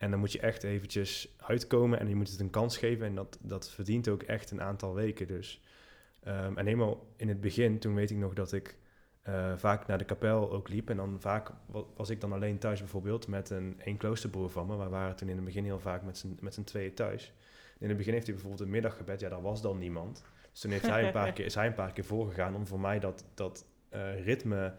En 0.02 0.10
dan 0.10 0.20
moet 0.20 0.32
je 0.32 0.40
echt 0.40 0.62
eventjes 0.62 1.34
uitkomen 1.36 1.98
en 1.98 2.08
je 2.08 2.14
moet 2.14 2.30
het 2.30 2.40
een 2.40 2.50
kans 2.50 2.76
geven. 2.78 3.06
En 3.06 3.14
dat, 3.14 3.38
dat 3.42 3.70
verdient 3.70 4.08
ook 4.08 4.22
echt 4.22 4.50
een 4.50 4.62
aantal 4.62 4.94
weken 4.94 5.26
dus. 5.26 5.60
Ehm, 6.22 6.56
en 6.58 6.64
helemaal 6.66 7.06
in 7.16 7.28
het 7.28 7.40
begin, 7.40 7.78
toen 7.78 7.94
weet 7.94 8.10
ik 8.10 8.16
nog 8.16 8.32
dat 8.34 8.52
ik 8.52 8.76
eh, 9.22 9.52
vaak 9.56 9.86
naar 9.86 9.98
de 9.98 10.04
kapel 10.04 10.50
ook 10.50 10.68
liep. 10.68 10.90
En 10.90 10.96
dan 10.96 11.20
vaak 11.20 11.50
wa- 11.66 11.84
was 11.96 12.10
ik 12.10 12.20
dan 12.20 12.32
alleen 12.32 12.58
thuis 12.58 12.78
bijvoorbeeld 12.80 13.26
met 13.28 13.50
een 13.50 13.80
één 13.84 13.96
kloosterbroer 13.96 14.50
van 14.50 14.66
me. 14.66 14.76
We 14.76 14.88
waren 14.88 15.16
toen 15.16 15.28
in 15.28 15.36
het 15.36 15.44
begin 15.44 15.64
heel 15.64 15.80
vaak 15.80 16.02
met 16.02 16.18
z'n, 16.18 16.38
met 16.40 16.54
z'n 16.54 16.64
tweeën 16.64 16.94
thuis. 16.94 17.32
In 17.78 17.88
het 17.88 17.96
begin 17.96 18.12
heeft 18.12 18.26
hij 18.26 18.34
bijvoorbeeld 18.34 18.64
een 18.64 18.72
middaggebed. 18.74 19.20
Ja, 19.20 19.28
daar 19.28 19.42
was 19.42 19.62
dan 19.62 19.78
niemand. 19.78 20.24
Dus 20.50 20.60
toen 20.60 20.70
heeft 20.70 20.86
hij 20.86 21.06
een 21.06 21.12
paar 21.12 21.32
keer, 21.36 21.44
is 21.44 21.54
hij 21.54 21.66
een 21.66 21.74
paar 21.74 21.92
keer 21.92 22.04
voorgegaan 22.04 22.54
om 22.54 22.66
voor 22.66 22.80
mij 22.80 22.98
dat, 22.98 23.24
dat 23.34 23.64
eh, 23.88 24.24
ritme 24.24 24.74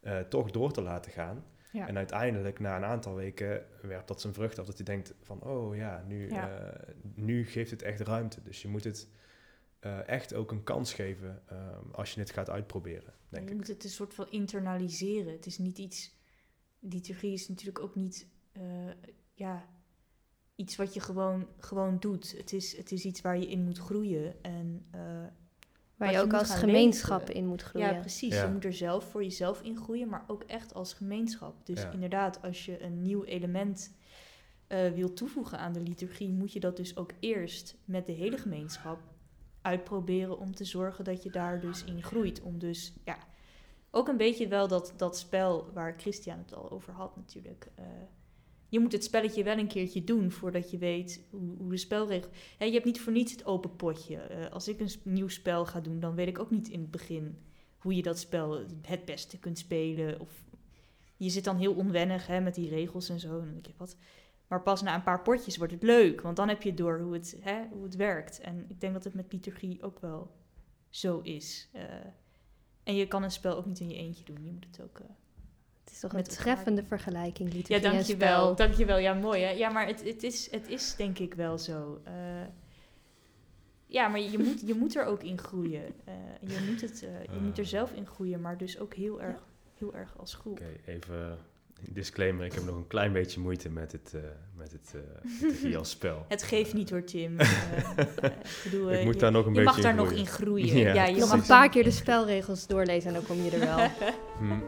eh, 0.00 0.18
toch 0.18 0.50
door 0.50 0.72
te 0.72 0.82
laten 0.82 1.12
gaan. 1.12 1.44
Ja. 1.72 1.88
En 1.88 1.96
uiteindelijk, 1.96 2.58
na 2.60 2.76
een 2.76 2.84
aantal 2.84 3.14
weken, 3.14 3.66
werpt 3.82 4.08
dat 4.08 4.20
zijn 4.20 4.32
vrucht 4.34 4.58
af. 4.58 4.66
Dat 4.66 4.76
hij 4.76 4.84
denkt 4.84 5.14
van, 5.20 5.42
oh 5.42 5.76
ja, 5.76 6.04
nu, 6.06 6.30
Ja. 6.30 6.70
eh, 6.70 6.94
nu 7.14 7.44
geeft 7.46 7.70
het 7.70 7.82
echt 7.82 8.00
ruimte. 8.00 8.42
Dus 8.42 8.62
je 8.62 8.68
moet 8.68 8.84
het 8.84 9.08
eh, 9.78 10.08
echt 10.08 10.34
ook 10.34 10.50
een 10.50 10.62
kans 10.62 10.94
geven 10.94 11.42
ehm, 11.46 11.90
als 11.92 12.14
je 12.14 12.20
het 12.20 12.30
gaat 12.30 12.50
uitproberen, 12.50 13.14
denk 13.28 13.44
je 13.44 13.50
ik. 13.50 13.56
moet 13.56 13.66
het 13.68 13.84
een 13.84 13.90
soort 13.90 14.14
van 14.14 14.30
internaliseren. 14.30 15.32
Het 15.32 15.46
is 15.46 15.58
niet 15.58 15.78
iets. 15.78 16.16
Liturgie 16.80 17.32
is 17.32 17.48
natuurlijk 17.48 17.78
ook 17.78 17.94
niet. 17.94 18.28
eh, 18.52 18.62
ja, 19.34 19.68
iets 20.54 20.76
wat 20.76 20.94
je 20.94 21.00
gewoon, 21.00 21.48
gewoon 21.58 21.98
doet. 21.98 22.36
Het 22.36 22.52
is, 22.52 22.76
het 22.76 22.92
is 22.92 23.04
iets 23.04 23.20
waar 23.20 23.38
je 23.38 23.48
in 23.48 23.64
moet 23.64 23.78
groeien. 23.78 24.42
En, 24.42 24.86
waar 25.98 26.10
je 26.10 26.16
je 26.16 26.22
ook 26.22 26.32
als 26.32 26.54
gemeenschap 26.54 27.18
leven. 27.20 27.34
in 27.34 27.46
moet 27.46 27.62
groeien. 27.62 27.92
ja, 27.94 28.00
precies. 28.00 28.34
Ja. 28.34 28.44
Je 28.44 28.52
moet 28.52 28.64
er 28.64 28.72
zelf 28.72 29.04
voor 29.10 29.22
jezelf 29.22 29.62
in 29.62 29.76
groeien, 29.76 30.08
maar 30.08 30.24
ook 30.26 30.42
echt 30.42 30.74
als 30.74 30.92
gemeenschap. 30.92 31.66
Dus 31.66 31.82
Ja. 31.82 31.90
inderdaad, 31.90 32.42
als 32.42 32.64
je 32.64 32.82
een 32.82 33.02
nieuw 33.02 33.24
element 33.24 33.96
eh 34.66 34.90
wil 34.92 35.12
toevoegen 35.12 35.58
aan 35.58 35.72
de 35.72 35.80
liturgie, 35.80 36.32
moet 36.32 36.52
je 36.52 36.60
dat 36.60 36.76
dus 36.76 36.96
ook 36.96 37.10
eerst 37.20 37.76
met 37.84 38.06
de 38.06 38.12
hele 38.12 38.38
gemeenschap 38.38 38.98
uitproberen 39.62 40.38
om 40.38 40.54
te 40.54 40.64
zorgen 40.64 41.04
dat 41.04 41.22
je 41.22 41.30
daar 41.30 41.60
dus 41.60 41.84
in 41.84 42.02
groeit. 42.02 42.40
Om 42.42 42.58
dus, 42.58 42.92
ja, 43.04 43.18
ook 43.90 44.08
een 44.08 44.16
beetje 44.16 44.48
wel 44.48 44.68
dat, 44.68 44.92
dat 44.96 45.18
spel 45.18 45.70
waar 45.72 45.94
Christian 45.96 46.38
het 46.38 46.54
al 46.54 46.70
over 46.70 46.92
had 46.92 47.16
natuurlijk. 47.16 47.68
eh, 47.74 47.84
je 48.68 48.80
moet 48.80 48.92
het 48.92 49.04
spelletje 49.04 49.42
wel 49.42 49.58
een 49.58 49.68
keertje 49.68 50.04
doen 50.04 50.30
voordat 50.30 50.70
je 50.70 50.78
weet 50.78 51.26
hoe, 51.30 51.56
hoe 51.56 51.70
de 51.70 51.76
spelregel... 51.76 52.30
Hè, 52.58 52.64
je 52.64 52.72
hebt 52.72 52.84
niet 52.84 53.00
voor 53.00 53.12
niets 53.12 53.32
het 53.32 53.46
open 53.46 53.76
potje. 53.76 54.16
Eh, 54.16 54.52
als 54.52 54.68
ik 54.68 54.80
een 54.80 54.90
nieuw 55.02 55.28
spel 55.28 55.66
ga 55.66 55.80
doen, 55.80 56.00
dan 56.00 56.14
weet 56.14 56.28
ik 56.28 56.38
ook 56.38 56.50
niet 56.50 56.68
in 56.68 56.80
het 56.80 56.90
begin 56.90 57.38
hoe 57.78 57.94
je 57.94 58.02
dat 58.02 58.18
spel 58.18 58.64
het 58.82 59.04
beste 59.04 59.38
kunt 59.38 59.58
spelen. 59.58 60.20
Of 60.20 60.44
je 61.16 61.28
zit 61.28 61.44
dan 61.44 61.56
heel 61.56 61.74
onwennig 61.74 62.26
hè, 62.26 62.40
met 62.40 62.54
die 62.54 62.68
regels 62.68 63.08
en 63.08 63.20
zo. 63.20 63.40
En 63.40 63.50
denk 63.52 63.66
je, 63.66 63.72
wat? 63.76 63.96
Maar 64.46 64.62
pas 64.62 64.82
na 64.82 64.94
een 64.94 65.02
paar 65.02 65.22
potjes 65.22 65.56
wordt 65.56 65.72
het 65.72 65.82
leuk, 65.82 66.20
want 66.20 66.36
dan 66.36 66.48
heb 66.48 66.62
je 66.62 66.74
door 66.74 67.00
hoe 67.00 67.12
het, 67.12 67.38
hè, 67.40 67.66
hoe 67.70 67.84
het 67.84 67.96
werkt. 67.96 68.40
En 68.40 68.64
ik 68.68 68.80
denk 68.80 68.92
dat 68.92 69.04
het 69.04 69.14
met 69.14 69.32
liturgie 69.32 69.82
ook 69.82 70.00
wel 70.00 70.30
zo 70.88 71.20
is. 71.20 71.68
Eh, 71.72 71.82
en 72.82 72.94
je 72.94 73.08
kan 73.08 73.22
een 73.22 73.30
spel 73.30 73.56
ook 73.56 73.66
niet 73.66 73.80
in 73.80 73.88
je 73.88 73.96
eentje 73.96 74.24
doen. 74.24 74.44
Je 74.44 74.52
moet 74.52 74.66
het 74.66 74.80
ook... 74.82 74.98
eh, 74.98 75.06
Het 75.88 75.96
is 75.96 76.00
toch 76.02 76.12
Met 76.12 76.28
een 76.28 76.36
treffende 76.36 76.82
vergelijking, 76.84 77.48
ja, 77.50 77.56
liturgie 77.56 77.86
en 77.86 77.92
dankjewel. 77.92 78.40
spel. 78.42 78.54
Dankjewel. 78.66 78.98
Ja, 78.98 79.14
mooi 79.14 79.42
hè. 79.42 79.50
Ja, 79.50 79.68
maar 79.70 79.86
het, 79.86 80.04
het, 80.04 80.22
is, 80.22 80.50
het 80.50 80.68
is 80.68 80.94
denk 80.96 81.18
ik 81.18 81.34
wel 81.34 81.58
zo. 81.58 82.00
Eh, 82.04 82.12
ja, 83.86 84.08
maar 84.08 84.20
je 84.20 84.38
moet, 84.38 84.62
je 84.66 84.74
moet 84.74 84.96
er 84.96 85.04
ook 85.04 85.22
in 85.22 85.38
groeien. 85.38 85.82
Eh, 86.04 86.14
je, 86.40 86.66
moet 86.70 86.80
het, 86.80 87.02
eh, 87.02 87.34
je 87.34 87.40
moet 87.40 87.58
er 87.58 87.66
zelf 87.66 87.92
in 87.92 88.06
groeien, 88.06 88.40
maar 88.40 88.56
dus 88.58 88.78
ook 88.78 88.94
heel 88.94 89.22
erg, 89.22 89.36
heel 89.78 89.94
erg 89.94 90.14
als 90.18 90.34
groep. 90.34 90.58
Oké, 90.60 90.90
even 90.90 91.38
disclaimer. 91.80 92.44
Ik 92.44 92.52
heb 92.52 92.64
nog 92.64 92.76
een 92.76 92.86
klein 92.86 93.12
beetje 93.12 93.40
moeite 93.40 93.68
met 93.70 93.92
het, 93.92 94.12
eh 94.14 94.20
met 94.56 94.72
het 94.72 94.94
eh, 95.72 95.82
spel. 95.82 96.24
Het 96.28 96.42
geeft 96.42 96.74
niet 96.74 96.90
hoor, 96.90 97.04
Tim. 97.04 97.36
Ik 97.40 98.60
bedoel, 98.64 98.92
Ik 98.92 99.04
moet 99.04 99.14
je, 99.14 99.20
daar 99.20 99.32
nog 99.32 99.46
een 99.46 99.54
je 99.54 99.60
beetje 99.64 99.72
mag 99.74 99.80
daar 99.82 99.90
in 99.90 99.96
nog 99.96 100.06
groeien. 100.06 100.24
in 100.26 100.32
groeien. 100.32 100.76
Ja, 100.76 100.92
Ja, 100.94 101.04
je 101.06 101.16
mag 101.18 101.32
een 101.32 101.42
paar 101.46 101.64
er- 101.64 101.70
keer 101.70 101.84
de 101.84 101.90
spelregels 101.90 102.66
doorlezen 102.66 103.08
en 103.08 103.14
dan 103.14 103.24
kom 103.26 103.36
je 103.42 103.50
er 103.50 103.58
wel. 103.58 103.88
Hm. 104.38 104.60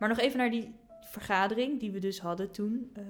Maar 0.00 0.08
nog 0.08 0.18
even 0.18 0.38
naar 0.38 0.50
die 0.50 0.74
vergadering 1.00 1.80
die 1.80 1.90
we 1.90 1.98
dus 1.98 2.20
hadden 2.20 2.50
toen. 2.50 2.92
Uh, 2.98 3.04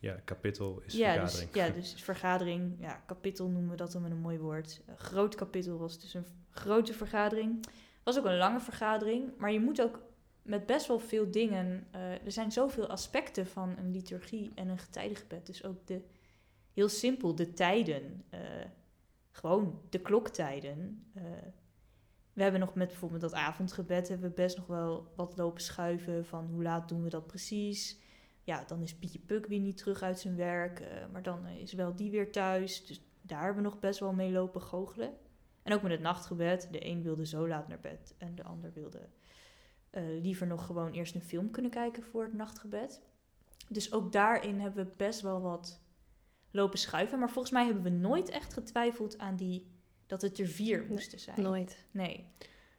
ja, 0.00 0.20
kapittel 0.24 0.80
is 0.84 0.94
ja, 0.94 1.12
vergadering. 1.12 1.50
Dus, 1.50 1.62
ja, 1.62 1.70
dus 1.70 2.02
vergadering, 2.02 2.76
ja, 2.78 3.02
kapittel 3.06 3.48
noemen 3.48 3.70
we 3.70 3.76
dat 3.76 3.92
dan 3.92 4.02
met 4.02 4.10
een 4.10 4.18
mooi 4.18 4.38
woord. 4.38 4.82
Een 4.86 4.98
groot 4.98 5.34
kapittel 5.34 5.78
was 5.78 6.00
dus 6.00 6.14
een 6.14 6.26
grote 6.50 6.92
vergadering. 6.92 7.66
Was 8.02 8.18
ook 8.18 8.24
een 8.24 8.36
lange 8.36 8.60
vergadering, 8.60 9.36
maar 9.38 9.52
je 9.52 9.60
moet 9.60 9.82
ook 9.82 10.00
met 10.42 10.66
best 10.66 10.86
wel 10.86 10.98
veel 10.98 11.30
dingen. 11.30 11.86
Uh, 11.94 12.12
er 12.12 12.32
zijn 12.32 12.52
zoveel 12.52 12.86
aspecten 12.86 13.46
van 13.46 13.74
een 13.78 13.90
liturgie 13.90 14.50
en 14.54 14.68
een 14.68 14.78
getijdengebed. 14.78 15.46
Dus 15.46 15.64
ook 15.64 15.86
de, 15.86 16.00
heel 16.72 16.88
simpel, 16.88 17.34
de 17.34 17.52
tijden. 17.52 18.24
Uh, 18.34 18.40
gewoon 19.30 19.80
de 19.90 19.98
kloktijden. 19.98 21.04
We 22.40 22.46
hebben 22.46 22.64
nog 22.64 22.74
met 22.74 22.88
bijvoorbeeld 22.88 23.20
dat 23.20 23.34
avondgebed 23.34 24.08
hebben 24.08 24.28
we 24.28 24.34
best 24.34 24.56
nog 24.56 24.66
wel 24.66 25.12
wat 25.16 25.36
lopen 25.36 25.62
schuiven 25.62 26.26
van 26.26 26.46
hoe 26.46 26.62
laat 26.62 26.88
doen 26.88 27.02
we 27.02 27.08
dat 27.08 27.26
precies. 27.26 28.00
Ja, 28.42 28.64
dan 28.64 28.82
is 28.82 28.94
Pietje 28.94 29.18
Puk 29.18 29.46
weer 29.46 29.58
niet 29.58 29.76
terug 29.76 30.02
uit 30.02 30.18
zijn 30.18 30.36
werk, 30.36 30.82
maar 31.12 31.22
dan 31.22 31.46
is 31.46 31.72
wel 31.72 31.96
die 31.96 32.10
weer 32.10 32.32
thuis. 32.32 32.86
Dus 32.86 33.02
daar 33.22 33.44
hebben 33.44 33.62
we 33.62 33.68
nog 33.68 33.78
best 33.78 34.00
wel 34.00 34.12
mee 34.12 34.32
lopen 34.32 34.62
goochelen. 34.62 35.12
En 35.62 35.72
ook 35.72 35.82
met 35.82 35.90
het 35.90 36.00
nachtgebed. 36.00 36.68
De 36.70 36.86
een 36.86 37.02
wilde 37.02 37.26
zo 37.26 37.48
laat 37.48 37.68
naar 37.68 37.80
bed 37.80 38.14
en 38.18 38.34
de 38.34 38.44
ander 38.44 38.72
wilde 38.72 39.08
uh, 39.90 40.02
liever 40.22 40.46
nog 40.46 40.66
gewoon 40.66 40.92
eerst 40.92 41.14
een 41.14 41.22
film 41.22 41.50
kunnen 41.50 41.70
kijken 41.70 42.02
voor 42.02 42.22
het 42.22 42.34
nachtgebed. 42.34 43.02
Dus 43.68 43.92
ook 43.92 44.12
daarin 44.12 44.60
hebben 44.60 44.84
we 44.84 44.92
best 44.96 45.20
wel 45.20 45.40
wat 45.40 45.82
lopen 46.50 46.78
schuiven. 46.78 47.18
Maar 47.18 47.30
volgens 47.30 47.52
mij 47.52 47.64
hebben 47.64 47.82
we 47.82 47.90
nooit 47.90 48.28
echt 48.28 48.52
getwijfeld 48.52 49.18
aan 49.18 49.36
die 49.36 49.78
dat 50.10 50.22
het 50.22 50.38
er 50.38 50.46
vier 50.46 50.84
moesten 50.88 51.18
zijn. 51.18 51.42
Nooit. 51.42 51.84
Nee. 51.90 52.24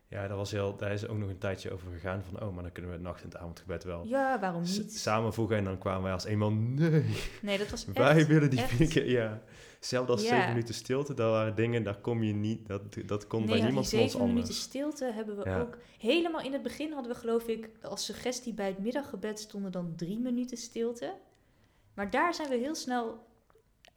Ja, 0.08 0.28
daar, 0.28 0.38
was 0.38 0.52
heel, 0.52 0.76
daar 0.76 0.92
is 0.92 1.08
ook 1.08 1.18
nog 1.18 1.30
een 1.30 1.38
tijdje 1.38 1.72
over 1.72 1.92
gegaan 1.92 2.24
van... 2.24 2.42
oh, 2.42 2.54
maar 2.54 2.64
dan 2.64 2.72
kunnen 2.72 2.92
we 2.92 2.98
het 2.98 3.06
nacht 3.06 3.22
en 3.22 3.30
het 3.30 3.38
avondgebed 3.38 3.84
wel 3.84 4.06
ja, 4.06 4.40
waarom 4.40 4.62
niet? 4.62 4.94
samenvoegen. 4.94 5.58
En 5.58 5.64
dan 5.64 5.78
kwamen 5.78 6.04
wij 6.04 6.12
als 6.12 6.24
eenmaal, 6.24 6.52
nee, 6.52 7.06
nee 7.42 7.58
dat 7.58 7.70
was 7.70 7.86
echt, 7.86 7.98
wij 7.98 8.28
willen 8.28 8.50
die 8.50 8.62
echt... 8.62 8.94
ja. 8.94 9.42
Zelfs 9.80 10.10
als 10.10 10.24
ja. 10.24 10.30
zeven 10.30 10.50
minuten 10.50 10.74
stilte, 10.74 11.14
dat 11.14 11.32
waren 11.32 11.56
dingen, 11.56 11.84
daar 11.84 11.98
kom 11.98 12.24
je 12.24 12.34
niet, 12.34 12.68
dat, 12.68 12.82
dat 13.06 13.28
kon 13.28 13.46
bij 13.46 13.62
niemand 13.62 13.90
van 13.90 14.00
ons 14.00 14.00
anders. 14.00 14.12
zeven 14.12 14.28
minuten 14.28 14.54
stilte 14.54 15.12
hebben 15.14 15.38
we 15.38 15.60
ook... 15.60 15.78
Helemaal 15.98 16.42
in 16.42 16.54
het 16.54 16.62
begin 16.62 16.94
hadden 16.94 17.12
we 17.12 17.18
geloof 17.18 17.48
ik 17.48 17.70
als 17.82 18.06
suggestie 18.06 18.54
bij 18.54 18.68
het 18.68 18.80
middaggebed 18.80 19.40
stonden 19.40 19.72
dan 19.72 19.94
drie 19.96 20.20
minuten 20.20 20.58
stilte. 20.58 21.14
Maar 21.94 22.10
daar 22.10 22.34
zijn 22.34 22.50
we 22.50 22.56
heel 22.56 22.76
snel 22.76 23.26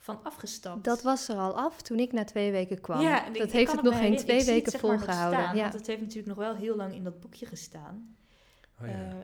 van 0.05 0.23
afgestapt. 0.23 0.85
Dat 0.85 1.03
was 1.03 1.29
er 1.29 1.37
al 1.37 1.57
af 1.57 1.83
toen 1.83 1.99
ik 1.99 2.13
na 2.13 2.25
twee 2.25 2.51
weken 2.51 2.81
kwam. 2.81 3.01
Ja, 3.01 3.31
dat 3.31 3.51
heeft 3.51 3.73
het 3.73 3.83
nog 3.83 3.99
geen 3.99 4.17
twee 4.17 4.45
weken 4.45 4.73
het, 4.73 4.81
volgehouden. 4.81 5.57
ja. 5.57 5.63
Want 5.63 5.73
het 5.73 5.87
heeft 5.87 6.01
natuurlijk 6.01 6.29
nog 6.29 6.37
wel 6.37 6.55
heel 6.55 6.77
lang 6.77 6.95
in 6.95 7.05
dat 7.05 7.21
boekje 7.21 7.47
gestaan. 7.47 8.17
Oh, 8.81 8.89
ja. 8.89 9.09
Uh, 9.09 9.15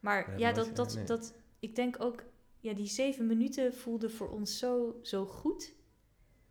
maar 0.00 0.38
ja, 0.38 0.52
dat, 0.52 0.76
dat, 0.76 0.98
dat, 1.06 1.34
ik 1.58 1.76
denk 1.76 2.02
ook, 2.02 2.24
ja, 2.60 2.74
die 2.74 2.86
zeven 2.86 3.26
minuten 3.26 3.74
voelden 3.74 4.10
voor 4.10 4.30
ons 4.30 4.58
zo, 4.58 4.98
zo 5.02 5.26
goed. 5.26 5.72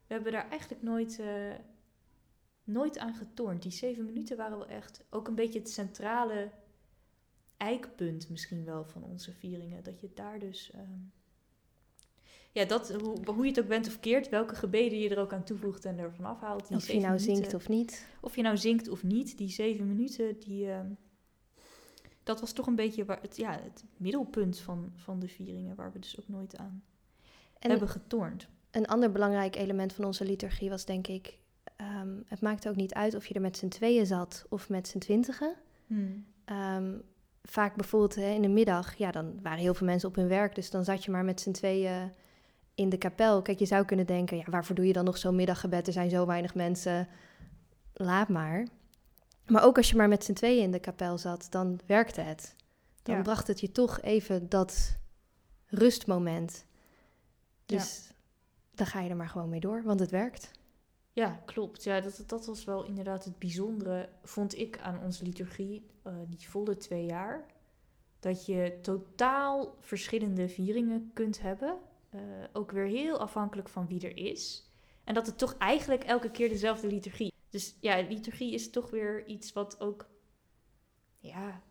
We 0.07 0.13
hebben 0.13 0.31
daar 0.31 0.49
eigenlijk 0.49 0.81
nooit, 0.81 1.19
uh, 1.19 1.53
nooit 2.63 2.97
aan 2.97 3.13
getornd. 3.13 3.61
Die 3.61 3.71
zeven 3.71 4.05
minuten 4.05 4.37
waren 4.37 4.57
wel 4.57 4.67
echt 4.67 5.05
ook 5.09 5.27
een 5.27 5.35
beetje 5.35 5.59
het 5.59 5.69
centrale 5.69 6.51
eikpunt 7.57 8.29
misschien 8.29 8.65
wel 8.65 8.85
van 8.85 9.03
onze 9.03 9.33
vieringen. 9.33 9.83
Dat 9.83 9.99
je 9.99 10.11
daar 10.13 10.39
dus... 10.39 10.71
Um, 10.75 11.11
ja, 12.53 12.65
dat, 12.65 12.91
hoe, 12.91 13.17
hoe 13.25 13.43
je 13.43 13.49
het 13.49 13.59
ook 13.59 13.67
bent 13.67 13.87
of 13.87 13.99
keert, 13.99 14.29
welke 14.29 14.55
gebeden 14.55 14.99
je 14.99 15.09
er 15.09 15.19
ook 15.19 15.33
aan 15.33 15.43
toevoegt 15.43 15.85
en 15.85 15.99
ervan 15.99 16.25
afhaalt. 16.25 16.69
of 16.69 16.87
je 16.87 16.99
nou 16.99 17.19
zingt 17.19 17.53
of 17.53 17.69
niet. 17.69 18.05
Of 18.21 18.35
je 18.35 18.41
nou 18.41 18.57
zingt 18.57 18.89
of 18.89 19.03
niet, 19.03 19.37
die 19.37 19.49
zeven 19.49 19.87
minuten, 19.87 20.39
die, 20.39 20.65
uh, 20.65 20.79
dat 22.23 22.39
was 22.39 22.51
toch 22.51 22.67
een 22.67 22.75
beetje 22.75 23.05
waar 23.05 23.21
het, 23.21 23.37
ja, 23.37 23.51
het 23.51 23.83
middelpunt 23.97 24.59
van, 24.59 24.91
van 24.95 25.19
de 25.19 25.27
vieringen, 25.27 25.75
waar 25.75 25.91
we 25.91 25.99
dus 25.99 26.19
ook 26.19 26.27
nooit 26.27 26.57
aan 26.57 26.83
en 27.59 27.69
hebben 27.69 27.89
getornd. 27.89 28.47
Een 28.71 28.87
ander 28.87 29.11
belangrijk 29.11 29.55
element 29.55 29.93
van 29.93 30.05
onze 30.05 30.25
liturgie 30.25 30.69
was 30.69 30.85
denk 30.85 31.07
ik, 31.07 31.37
um, 32.01 32.23
het 32.27 32.41
maakte 32.41 32.69
ook 32.69 32.75
niet 32.75 32.93
uit 32.93 33.15
of 33.15 33.25
je 33.25 33.33
er 33.33 33.41
met 33.41 33.57
z'n 33.57 33.67
tweeën 33.67 34.05
zat 34.05 34.45
of 34.49 34.69
met 34.69 34.87
z'n 34.87 34.97
twintigen. 34.97 35.55
Hmm. 35.87 36.25
Um, 36.45 37.01
vaak 37.43 37.75
bijvoorbeeld 37.75 38.15
hè, 38.15 38.29
in 38.29 38.41
de 38.41 38.47
middag, 38.47 38.95
ja, 38.95 39.11
dan 39.11 39.39
waren 39.41 39.59
heel 39.59 39.73
veel 39.73 39.87
mensen 39.87 40.09
op 40.09 40.15
hun 40.15 40.27
werk, 40.27 40.55
dus 40.55 40.69
dan 40.69 40.83
zat 40.83 41.03
je 41.03 41.11
maar 41.11 41.25
met 41.25 41.41
z'n 41.41 41.51
tweeën 41.51 42.11
in 42.75 42.89
de 42.89 42.97
kapel. 42.97 43.41
Kijk, 43.41 43.59
je 43.59 43.65
zou 43.65 43.85
kunnen 43.85 44.05
denken, 44.05 44.37
ja, 44.37 44.43
waarvoor 44.49 44.75
doe 44.75 44.87
je 44.87 44.93
dan 44.93 45.05
nog 45.05 45.17
zo'n 45.17 45.35
middaggebed? 45.35 45.87
Er 45.87 45.93
zijn 45.93 46.09
zo 46.09 46.25
weinig 46.25 46.55
mensen. 46.55 47.07
Laat 47.93 48.29
maar. 48.29 48.67
Maar 49.47 49.63
ook 49.63 49.77
als 49.77 49.89
je 49.89 49.95
maar 49.95 50.07
met 50.07 50.23
z'n 50.23 50.33
tweeën 50.33 50.63
in 50.63 50.71
de 50.71 50.79
kapel 50.79 51.17
zat, 51.17 51.47
dan 51.49 51.79
werkte 51.85 52.21
het. 52.21 52.55
Dan 53.03 53.23
bracht 53.23 53.47
het 53.47 53.59
je 53.59 53.71
toch 53.71 54.01
even 54.01 54.49
dat 54.49 54.97
rustmoment. 55.67 56.65
Dus 57.65 58.07
ja. 58.07 58.15
dan 58.75 58.85
ga 58.85 59.01
je 59.01 59.09
er 59.09 59.15
maar 59.15 59.29
gewoon 59.29 59.49
mee 59.49 59.59
door, 59.59 59.83
want 59.83 59.99
het 59.99 60.11
werkt. 60.11 60.51
Ja, 61.11 61.41
klopt. 61.45 61.83
Ja, 61.83 62.01
dat, 62.01 62.23
dat 62.27 62.45
was 62.45 62.63
wel 62.63 62.83
inderdaad 62.85 63.25
het 63.25 63.39
bijzondere, 63.39 64.09
vond 64.23 64.57
ik, 64.57 64.79
aan 64.79 64.99
onze 65.03 65.23
liturgie, 65.23 65.85
uh, 66.07 66.13
die 66.27 66.49
volle 66.49 66.77
twee 66.77 67.05
jaar. 67.05 67.45
Dat 68.19 68.45
je 68.45 68.77
totaal 68.81 69.75
verschillende 69.79 70.49
vieringen 70.49 71.11
kunt 71.13 71.41
hebben. 71.41 71.77
Uh, 72.15 72.21
ook 72.53 72.71
weer 72.71 72.85
heel 72.85 73.19
afhankelijk 73.19 73.69
van 73.69 73.87
wie 73.87 74.07
er 74.07 74.17
is. 74.17 74.71
En 75.03 75.13
dat 75.13 75.25
het 75.25 75.37
toch 75.37 75.57
eigenlijk 75.57 76.03
elke 76.03 76.31
keer 76.31 76.49
dezelfde 76.49 76.87
liturgie. 76.87 77.33
Dus 77.49 77.75
ja, 77.79 78.01
liturgie 78.01 78.53
is 78.53 78.69
toch 78.69 78.89
weer 78.89 79.25
iets 79.25 79.53
wat 79.53 79.79
ook, 79.79 80.09
ja, 81.19 81.61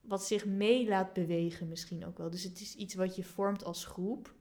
wat 0.00 0.26
zich 0.26 0.46
mee 0.46 0.88
laat 0.88 1.12
bewegen 1.12 1.68
misschien 1.68 2.06
ook 2.06 2.18
wel. 2.18 2.30
Dus 2.30 2.42
het 2.42 2.60
is 2.60 2.74
iets 2.74 2.94
wat 2.94 3.16
je 3.16 3.24
vormt 3.24 3.64
als 3.64 3.84
groep. 3.84 4.34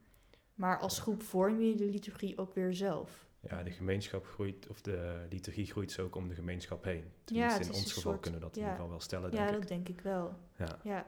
Maar 0.60 0.80
als 0.80 1.00
groep 1.00 1.24
vorm 1.24 1.62
je 1.62 1.76
de 1.76 1.86
liturgie 1.86 2.38
ook 2.38 2.54
weer 2.54 2.74
zelf. 2.74 3.28
Ja, 3.39 3.63
de 3.63 3.72
gemeenschap 3.72 4.26
groeit, 4.26 4.67
of 4.67 4.82
de 4.82 5.26
liturgie 5.30 5.65
groeit 5.65 5.91
zo 5.91 6.04
ook 6.04 6.15
om 6.15 6.28
de 6.28 6.36
gemeenschap 6.36 6.84
heen. 6.84 7.04
Tenminste, 7.24 7.60
ja, 7.60 7.65
in 7.65 7.74
ons 7.74 7.93
geval 7.93 8.17
kunnen 8.17 8.39
we 8.39 8.45
dat 8.45 8.56
in 8.56 8.62
ieder 8.62 8.76
geval 8.76 8.89
wel 8.89 9.00
stellen, 9.00 9.32
denk 9.32 9.50
ja, 9.50 9.52
dat 9.52 9.67
denk 9.67 9.89
ik 9.89 10.02
wel. 10.02 10.36
Ja. 10.58 10.80
ja. 10.84 11.06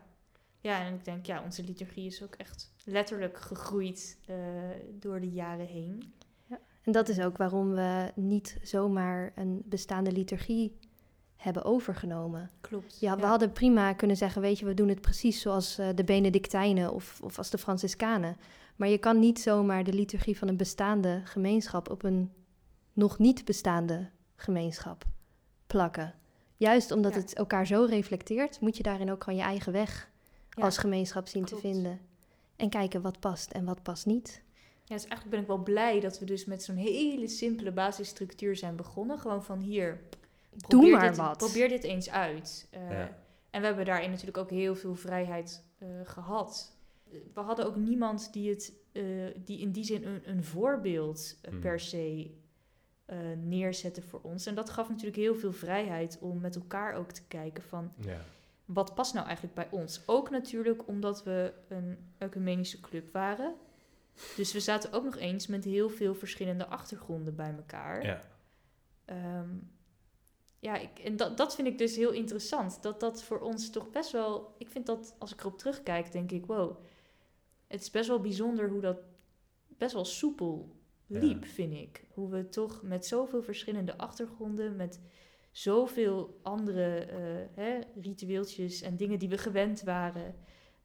Ja, 0.61 0.85
en 0.85 0.93
ik 0.93 1.05
denk, 1.05 1.25
ja, 1.25 1.43
onze 1.43 1.63
liturgie 1.63 2.05
is 2.05 2.23
ook 2.23 2.35
echt 2.35 2.73
letterlijk 2.83 3.37
gegroeid 3.37 4.17
uh, 4.29 4.35
door 4.99 5.19
de 5.19 5.29
jaren 5.29 5.65
heen. 5.65 6.13
Ja. 6.45 6.59
En 6.81 6.91
dat 6.91 7.09
is 7.09 7.19
ook 7.19 7.37
waarom 7.37 7.71
we 7.71 8.11
niet 8.15 8.57
zomaar 8.61 9.31
een 9.35 9.61
bestaande 9.65 10.11
liturgie 10.11 10.77
hebben 11.35 11.63
overgenomen. 11.63 12.49
Klopt. 12.61 12.99
Ja, 12.99 13.17
we 13.17 13.25
hadden 13.25 13.51
prima 13.51 13.93
kunnen 13.93 14.17
zeggen, 14.17 14.41
weet 14.41 14.59
je, 14.59 14.65
we 14.65 14.73
doen 14.73 14.89
het 14.89 15.01
precies 15.01 15.41
zoals 15.41 15.79
uh, 15.79 15.89
de 15.95 16.03
Benedictijnen 16.03 16.93
of, 16.93 17.19
of 17.23 17.37
als 17.37 17.49
de 17.49 17.57
Franciscanen. 17.57 18.37
Maar 18.75 18.87
je 18.87 18.97
kan 18.97 19.19
niet 19.19 19.39
zomaar 19.39 19.83
de 19.83 19.93
liturgie 19.93 20.37
van 20.37 20.47
een 20.47 20.57
bestaande 20.57 21.21
gemeenschap 21.23 21.89
op 21.89 22.03
een 22.03 22.31
nog 22.93 23.19
niet 23.19 23.45
bestaande 23.45 24.09
gemeenschap 24.35 25.05
plakken. 25.67 26.13
Juist 26.57 26.91
omdat 26.91 27.15
het 27.15 27.33
elkaar 27.33 27.67
zo 27.67 27.85
reflecteert, 27.89 28.59
moet 28.59 28.77
je 28.77 28.83
daarin 28.83 29.11
ook 29.11 29.23
gewoon 29.23 29.39
je 29.39 29.45
eigen 29.45 29.71
weg 29.71 30.10
als 30.59 30.77
gemeenschap 30.77 31.27
zien 31.27 31.45
te 31.45 31.57
vinden. 31.57 31.99
En 32.55 32.69
kijken 32.69 33.01
wat 33.01 33.19
past 33.19 33.51
en 33.51 33.65
wat 33.65 33.83
past 33.83 34.05
niet. 34.05 34.41
Ja, 34.83 34.95
dus 34.95 35.05
eigenlijk 35.05 35.29
ben 35.29 35.39
ik 35.39 35.47
wel 35.47 35.63
blij 35.63 35.99
dat 35.99 36.19
we 36.19 36.25
dus 36.25 36.45
met 36.45 36.63
zo'n 36.63 36.75
hele 36.75 37.27
simpele 37.27 37.71
basisstructuur 37.71 38.55
zijn 38.55 38.75
begonnen. 38.75 39.19
Gewoon 39.19 39.43
van 39.43 39.59
hier, 39.59 40.01
doe 40.67 40.89
maar 40.89 41.07
dit, 41.07 41.17
wat. 41.17 41.37
Probeer 41.37 41.69
dit 41.69 41.83
eens 41.83 42.09
uit. 42.09 42.67
Uh, 42.73 42.99
En 43.49 43.59
we 43.61 43.67
hebben 43.67 43.85
daarin 43.85 44.09
natuurlijk 44.09 44.37
ook 44.37 44.49
heel 44.49 44.75
veel 44.75 44.95
vrijheid 44.95 45.63
uh, 45.79 45.87
gehad. 46.03 46.75
We 47.33 47.39
hadden 47.39 47.65
ook 47.65 47.75
niemand 47.75 48.33
die, 48.33 48.49
het, 48.49 48.73
uh, 48.91 49.27
die 49.45 49.59
in 49.59 49.71
die 49.71 49.83
zin 49.83 50.05
een, 50.05 50.29
een 50.29 50.43
voorbeeld 50.43 51.39
hmm. 51.49 51.59
per 51.59 51.79
se 51.79 52.31
neerzette 53.35 54.01
voor 54.01 54.19
ons. 54.23 54.45
En 54.45 54.55
dat 54.55 54.69
gaf 54.69 54.89
natuurlijk 54.89 55.15
heel 55.15 55.35
veel 55.35 55.53
vrijheid 55.53 56.17
om 56.21 56.41
met 56.41 56.55
elkaar 56.55 56.93
ook 56.93 57.11
te 57.11 57.23
kijken 57.27 57.63
van... 57.63 57.93
Ja 57.99 58.21
wat 58.73 58.95
past 58.95 59.13
nou 59.13 59.25
eigenlijk 59.25 59.55
bij 59.55 59.67
ons? 59.71 60.01
Ook 60.05 60.29
natuurlijk 60.29 60.87
omdat 60.87 61.23
we 61.23 61.53
een 61.67 61.97
ecumenische 62.17 62.79
club 62.79 63.13
waren. 63.13 63.55
Dus 64.35 64.53
we 64.53 64.59
zaten 64.59 64.91
ook 64.93 65.03
nog 65.03 65.17
eens 65.17 65.47
met 65.47 65.63
heel 65.63 65.89
veel 65.89 66.15
verschillende 66.15 66.67
achtergronden 66.67 67.35
bij 67.35 67.53
elkaar. 67.55 68.05
Ja. 68.05 68.21
Um, 69.39 69.71
ja, 70.59 70.77
ik, 70.77 70.99
en 70.99 71.15
dat, 71.15 71.37
dat 71.37 71.55
vind 71.55 71.67
ik 71.67 71.77
dus 71.77 71.95
heel 71.95 72.11
interessant. 72.11 72.81
Dat 72.81 72.99
dat 72.99 73.23
voor 73.23 73.39
ons 73.39 73.69
toch 73.69 73.89
best 73.89 74.11
wel... 74.11 74.55
Ik 74.57 74.69
vind 74.69 74.85
dat, 74.85 75.15
als 75.17 75.31
ik 75.31 75.39
erop 75.39 75.57
terugkijk, 75.57 76.11
denk 76.11 76.31
ik... 76.31 76.45
Wow, 76.45 76.83
het 77.67 77.81
is 77.81 77.91
best 77.91 78.07
wel 78.07 78.21
bijzonder 78.21 78.69
hoe 78.69 78.81
dat 78.81 78.97
best 79.67 79.93
wel 79.93 80.05
soepel 80.05 80.75
liep, 81.07 81.45
vind 81.45 81.73
ik. 81.73 82.05
Hoe 82.13 82.29
we 82.29 82.49
toch 82.49 82.81
met 82.81 83.05
zoveel 83.05 83.43
verschillende 83.43 83.97
achtergronden... 83.97 84.75
met 84.75 84.99
zoveel 85.51 86.39
andere 86.43 87.07
uh, 87.07 87.47
hè, 87.55 87.79
ritueeltjes 88.01 88.81
en 88.81 88.97
dingen 88.97 89.19
die 89.19 89.29
we 89.29 89.37
gewend 89.37 89.81
waren. 89.81 90.35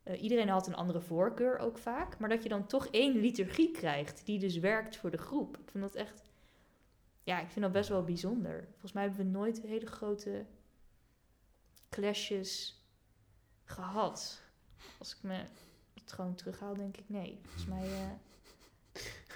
Uh, 0.04 0.22
iedereen 0.22 0.48
had 0.48 0.66
een 0.66 0.74
andere 0.74 1.00
voorkeur 1.00 1.58
ook 1.58 1.78
vaak. 1.78 2.18
Maar 2.18 2.28
dat 2.28 2.42
je 2.42 2.48
dan 2.48 2.66
toch 2.66 2.86
één 2.86 3.16
liturgie 3.16 3.70
krijgt 3.70 4.26
die 4.26 4.38
dus 4.38 4.58
werkt 4.58 4.96
voor 4.96 5.10
de 5.10 5.18
groep. 5.18 5.58
Ik 5.58 5.70
vind 5.70 5.84
dat 5.84 5.94
echt... 5.94 6.22
Ja, 7.22 7.40
ik 7.40 7.48
vind 7.48 7.64
dat 7.64 7.74
best 7.74 7.88
wel 7.88 8.04
bijzonder. 8.04 8.66
Volgens 8.70 8.92
mij 8.92 9.02
hebben 9.02 9.24
we 9.24 9.30
nooit 9.30 9.62
hele 9.62 9.86
grote 9.86 10.44
clashes 11.88 12.82
gehad. 13.64 14.42
Als 14.98 15.16
ik 15.16 15.22
me 15.22 15.34
het 15.94 16.12
gewoon 16.12 16.34
terughaal, 16.34 16.74
denk 16.74 16.96
ik 16.96 17.08
nee. 17.08 17.38
Volgens 17.42 17.66
mij... 17.66 17.84
eh, 17.84 18.10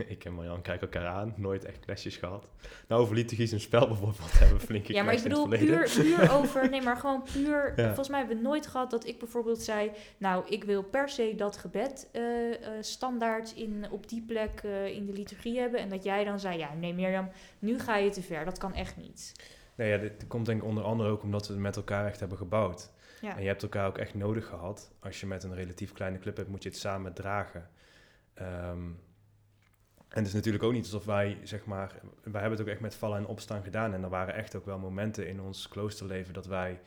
ik 0.14 0.24
en 0.24 0.32
Marjan 0.32 0.62
kijken 0.62 0.90
elkaar 0.90 1.08
aan, 1.08 1.34
nooit 1.36 1.64
echt 1.64 1.86
lesjes 1.86 2.16
gehad. 2.16 2.48
Nou, 2.88 3.02
over 3.02 3.14
liturgie 3.14 3.52
een 3.52 3.60
spel 3.60 3.86
bijvoorbeeld 3.86 4.32
hebben 4.38 4.58
we 4.58 4.66
flinke 4.66 4.92
Ja, 4.92 5.02
maar 5.02 5.14
ik 5.14 5.22
bedoel 5.22 5.48
puur, 5.48 5.90
puur 6.00 6.32
over... 6.38 6.70
Nee, 6.70 6.82
maar 6.82 6.96
gewoon 6.96 7.22
puur... 7.32 7.72
Ja. 7.76 7.86
Volgens 7.86 8.08
mij 8.08 8.18
hebben 8.18 8.36
we 8.36 8.42
nooit 8.42 8.66
gehad 8.66 8.90
dat 8.90 9.06
ik 9.06 9.18
bijvoorbeeld 9.18 9.62
zei... 9.62 9.90
Nou, 10.18 10.48
ik 10.48 10.64
wil 10.64 10.82
per 10.82 11.08
se 11.08 11.34
dat 11.36 11.56
gebed 11.56 12.08
eh, 12.12 12.50
eh, 12.52 12.56
standaard 12.80 13.52
in, 13.52 13.86
op 13.90 14.08
die 14.08 14.22
plek 14.22 14.60
eh, 14.62 14.86
in 14.86 15.06
de 15.06 15.12
liturgie 15.12 15.58
hebben. 15.58 15.80
En 15.80 15.88
dat 15.88 16.04
jij 16.04 16.24
dan 16.24 16.40
zei... 16.40 16.58
Ja, 16.58 16.74
nee 16.74 16.94
Mirjam, 16.94 17.30
nu 17.58 17.78
ga 17.78 17.96
je 17.96 18.10
te 18.10 18.22
ver. 18.22 18.44
Dat 18.44 18.58
kan 18.58 18.74
echt 18.74 18.96
niet. 18.96 19.32
Nee, 19.74 19.90
ja, 19.90 19.96
dit 19.96 20.26
komt 20.26 20.46
denk 20.46 20.62
ik 20.62 20.68
onder 20.68 20.84
andere 20.84 21.10
ook 21.10 21.22
omdat 21.22 21.46
we 21.46 21.52
het 21.52 21.62
met 21.62 21.76
elkaar 21.76 22.06
echt 22.06 22.20
hebben 22.20 22.38
gebouwd. 22.38 22.90
Ja. 23.20 23.36
En 23.36 23.42
je 23.42 23.48
hebt 23.48 23.62
elkaar 23.62 23.86
ook 23.86 23.98
echt 23.98 24.14
nodig 24.14 24.46
gehad. 24.46 24.90
Als 25.00 25.20
je 25.20 25.26
met 25.26 25.44
een 25.44 25.54
relatief 25.54 25.92
kleine 25.92 26.18
club 26.18 26.36
hebt, 26.36 26.48
moet 26.48 26.62
je 26.62 26.68
het 26.68 26.78
samen 26.78 27.14
dragen. 27.14 27.68
Ehm, 28.34 28.78
en 30.10 30.18
het 30.18 30.26
is 30.26 30.32
natuurlijk 30.32 30.64
ook 30.64 30.72
niet 30.72 30.84
alsof 30.84 31.04
wij, 31.04 31.38
zeg 31.42 31.64
maar, 31.64 32.00
wij 32.22 32.40
hebben 32.40 32.58
het 32.58 32.60
ook 32.60 32.72
echt 32.72 32.80
met 32.80 32.94
vallen 32.94 33.18
en 33.18 33.26
opstaan 33.26 33.62
gedaan. 33.62 33.94
En 33.94 34.02
er 34.02 34.08
waren 34.08 34.34
echt 34.34 34.54
ook 34.56 34.64
wel 34.64 34.78
momenten 34.78 35.28
in 35.28 35.40
ons 35.40 35.68
kloosterleven 35.68 36.34
dat 36.34 36.46
wij 36.46 36.80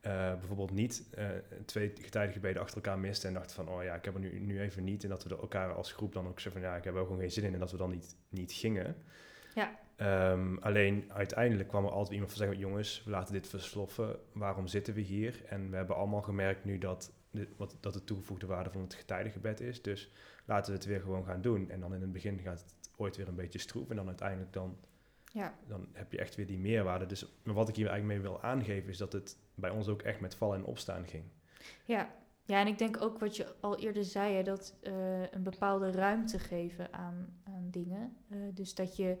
eh, 0.00 0.34
bijvoorbeeld 0.38 0.70
niet 0.70 1.08
eh, 1.14 1.26
twee 1.66 1.92
getijdige 2.00 2.32
gebeden 2.32 2.62
achter 2.62 2.76
elkaar 2.76 2.98
misten 2.98 3.28
en 3.28 3.34
dachten 3.34 3.54
van, 3.54 3.68
oh 3.68 3.82
ja, 3.82 3.94
ik 3.94 4.04
heb 4.04 4.14
er 4.14 4.20
nu, 4.20 4.40
nu 4.40 4.60
even 4.60 4.84
niet. 4.84 5.02
En 5.02 5.08
dat 5.08 5.24
we 5.24 5.36
elkaar 5.36 5.72
als 5.72 5.92
groep 5.92 6.12
dan 6.12 6.28
ook 6.28 6.40
zeggen 6.40 6.60
van, 6.60 6.70
ja, 6.70 6.76
ik 6.76 6.84
heb 6.84 6.94
er 6.94 7.00
ook 7.00 7.06
gewoon 7.06 7.20
geen 7.20 7.30
zin 7.30 7.44
in. 7.44 7.52
En 7.52 7.58
dat 7.58 7.70
we 7.70 7.76
dan 7.76 7.90
niet, 7.90 8.16
niet 8.28 8.52
gingen. 8.52 8.96
Ja. 9.54 9.78
Ehm, 9.96 10.56
alleen 10.56 11.04
uiteindelijk 11.08 11.68
kwam 11.68 11.84
er 11.84 11.90
altijd 11.90 12.12
iemand 12.12 12.30
van 12.30 12.40
zeggen, 12.40 12.58
jongens, 12.58 13.02
we 13.04 13.10
laten 13.10 13.32
dit 13.32 13.48
versloffen. 13.48 14.16
Waarom 14.32 14.66
zitten 14.66 14.94
we 14.94 15.00
hier? 15.00 15.42
En 15.48 15.70
we 15.70 15.76
hebben 15.76 15.96
allemaal 15.96 16.22
gemerkt 16.22 16.64
nu 16.64 16.78
dat, 16.78 17.12
dit, 17.30 17.48
wat, 17.56 17.76
dat 17.80 17.92
de 17.92 18.04
toegevoegde 18.04 18.46
waarde 18.46 18.70
van 18.70 18.82
het 18.82 18.94
getijdengebed 18.94 19.60
is. 19.60 19.82
Dus 19.82 20.10
laten 20.44 20.72
we 20.72 20.78
het 20.78 20.86
weer 20.86 21.00
gewoon 21.00 21.24
gaan 21.24 21.40
doen. 21.42 21.70
En 21.70 21.80
dan 21.80 21.94
in 21.94 22.00
het 22.00 22.12
begin 22.12 22.38
gaat 22.38 22.60
het 22.60 22.74
ooit 22.96 23.16
weer 23.16 23.28
een 23.28 23.34
beetje 23.34 23.58
stroef. 23.58 23.90
En 23.90 23.96
dan 23.96 24.06
uiteindelijk 24.06 24.52
dan, 24.52 24.76
Ja. 25.32 25.54
dan 25.66 25.88
heb 25.92 26.12
je 26.12 26.18
echt 26.18 26.34
weer 26.34 26.46
die 26.46 26.58
meerwaarde. 26.58 27.06
Dus 27.06 27.26
maar 27.44 27.54
wat 27.54 27.68
ik 27.68 27.76
hier 27.76 27.88
eigenlijk 27.88 28.20
mee 28.20 28.30
wil 28.30 28.42
aangeven 28.42 28.88
is 28.90 28.98
dat 28.98 29.12
het 29.12 29.36
bij 29.54 29.70
ons 29.70 29.88
ook 29.88 30.02
echt 30.02 30.20
met 30.20 30.34
vallen 30.34 30.58
en 30.58 30.64
opstaan 30.64 31.06
ging. 31.06 31.24
Ja. 31.84 32.14
ja, 32.44 32.60
en 32.60 32.66
ik 32.66 32.78
denk 32.78 33.02
ook 33.02 33.18
wat 33.18 33.36
je 33.36 33.54
al 33.60 33.78
eerder 33.78 34.04
zei, 34.04 34.34
hè, 34.34 34.42
dat 34.42 34.74
eh, 34.82 35.30
een 35.30 35.42
bepaalde 35.42 35.90
ruimte 35.90 36.38
geven 36.38 36.92
aan, 36.92 37.40
aan 37.44 37.68
dingen. 37.70 38.16
Eh, 38.28 38.38
dus 38.54 38.74
dat 38.74 38.96
je, 38.96 39.18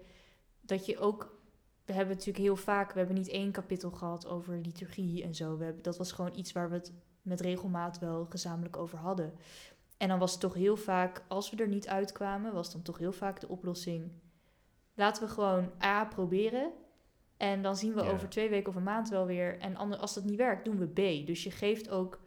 dat 0.60 0.86
je 0.86 0.98
ook, 0.98 1.40
we 1.84 1.92
hebben 1.92 2.16
natuurlijk 2.16 2.44
heel 2.44 2.56
vaak, 2.56 2.92
we 2.92 2.98
hebben 2.98 3.16
niet 3.16 3.28
één 3.28 3.50
kapitel 3.52 3.90
gehad 3.90 4.26
over 4.26 4.58
liturgie 4.58 5.22
en 5.22 5.34
zo. 5.34 5.56
We 5.56 5.64
hebben, 5.64 5.82
dat 5.82 5.98
was 5.98 6.12
gewoon 6.12 6.36
iets 6.36 6.52
waar 6.52 6.68
we 6.68 6.74
het 6.74 6.92
met 7.22 7.40
regelmaat 7.40 7.98
wel 7.98 8.26
gezamenlijk 8.28 8.76
over 8.76 8.98
hadden. 8.98 9.32
En 10.02 10.08
dan 10.08 10.18
was 10.18 10.30
het 10.32 10.40
toch 10.40 10.54
heel 10.54 10.76
vaak, 10.76 11.22
als 11.28 11.50
we 11.50 11.56
er 11.56 11.68
niet 11.68 11.88
uitkwamen, 11.88 12.52
was 12.52 12.72
dan 12.72 12.82
toch 12.82 12.98
heel 12.98 13.12
vaak 13.12 13.40
de 13.40 13.48
oplossing. 13.48 14.10
Laten 14.94 15.22
we 15.22 15.28
gewoon 15.28 15.70
A 15.82 16.04
proberen. 16.04 16.72
En 17.36 17.62
dan 17.62 17.76
zien 17.76 17.94
we 17.94 18.02
Ja. 18.02 18.10
over 18.10 18.28
twee 18.28 18.48
weken 18.48 18.68
of 18.68 18.74
een 18.76 18.82
maand 18.82 19.08
wel 19.08 19.26
weer. 19.26 19.58
En 19.58 19.76
ander- 19.76 19.98
als 19.98 20.14
dat 20.14 20.24
niet 20.24 20.36
werkt, 20.36 20.64
doen 20.64 20.78
we 20.78 20.86
B. 20.86 21.26
Dus 21.26 21.44
je 21.44 21.50
geeft 21.50 21.88
ook 21.90 22.20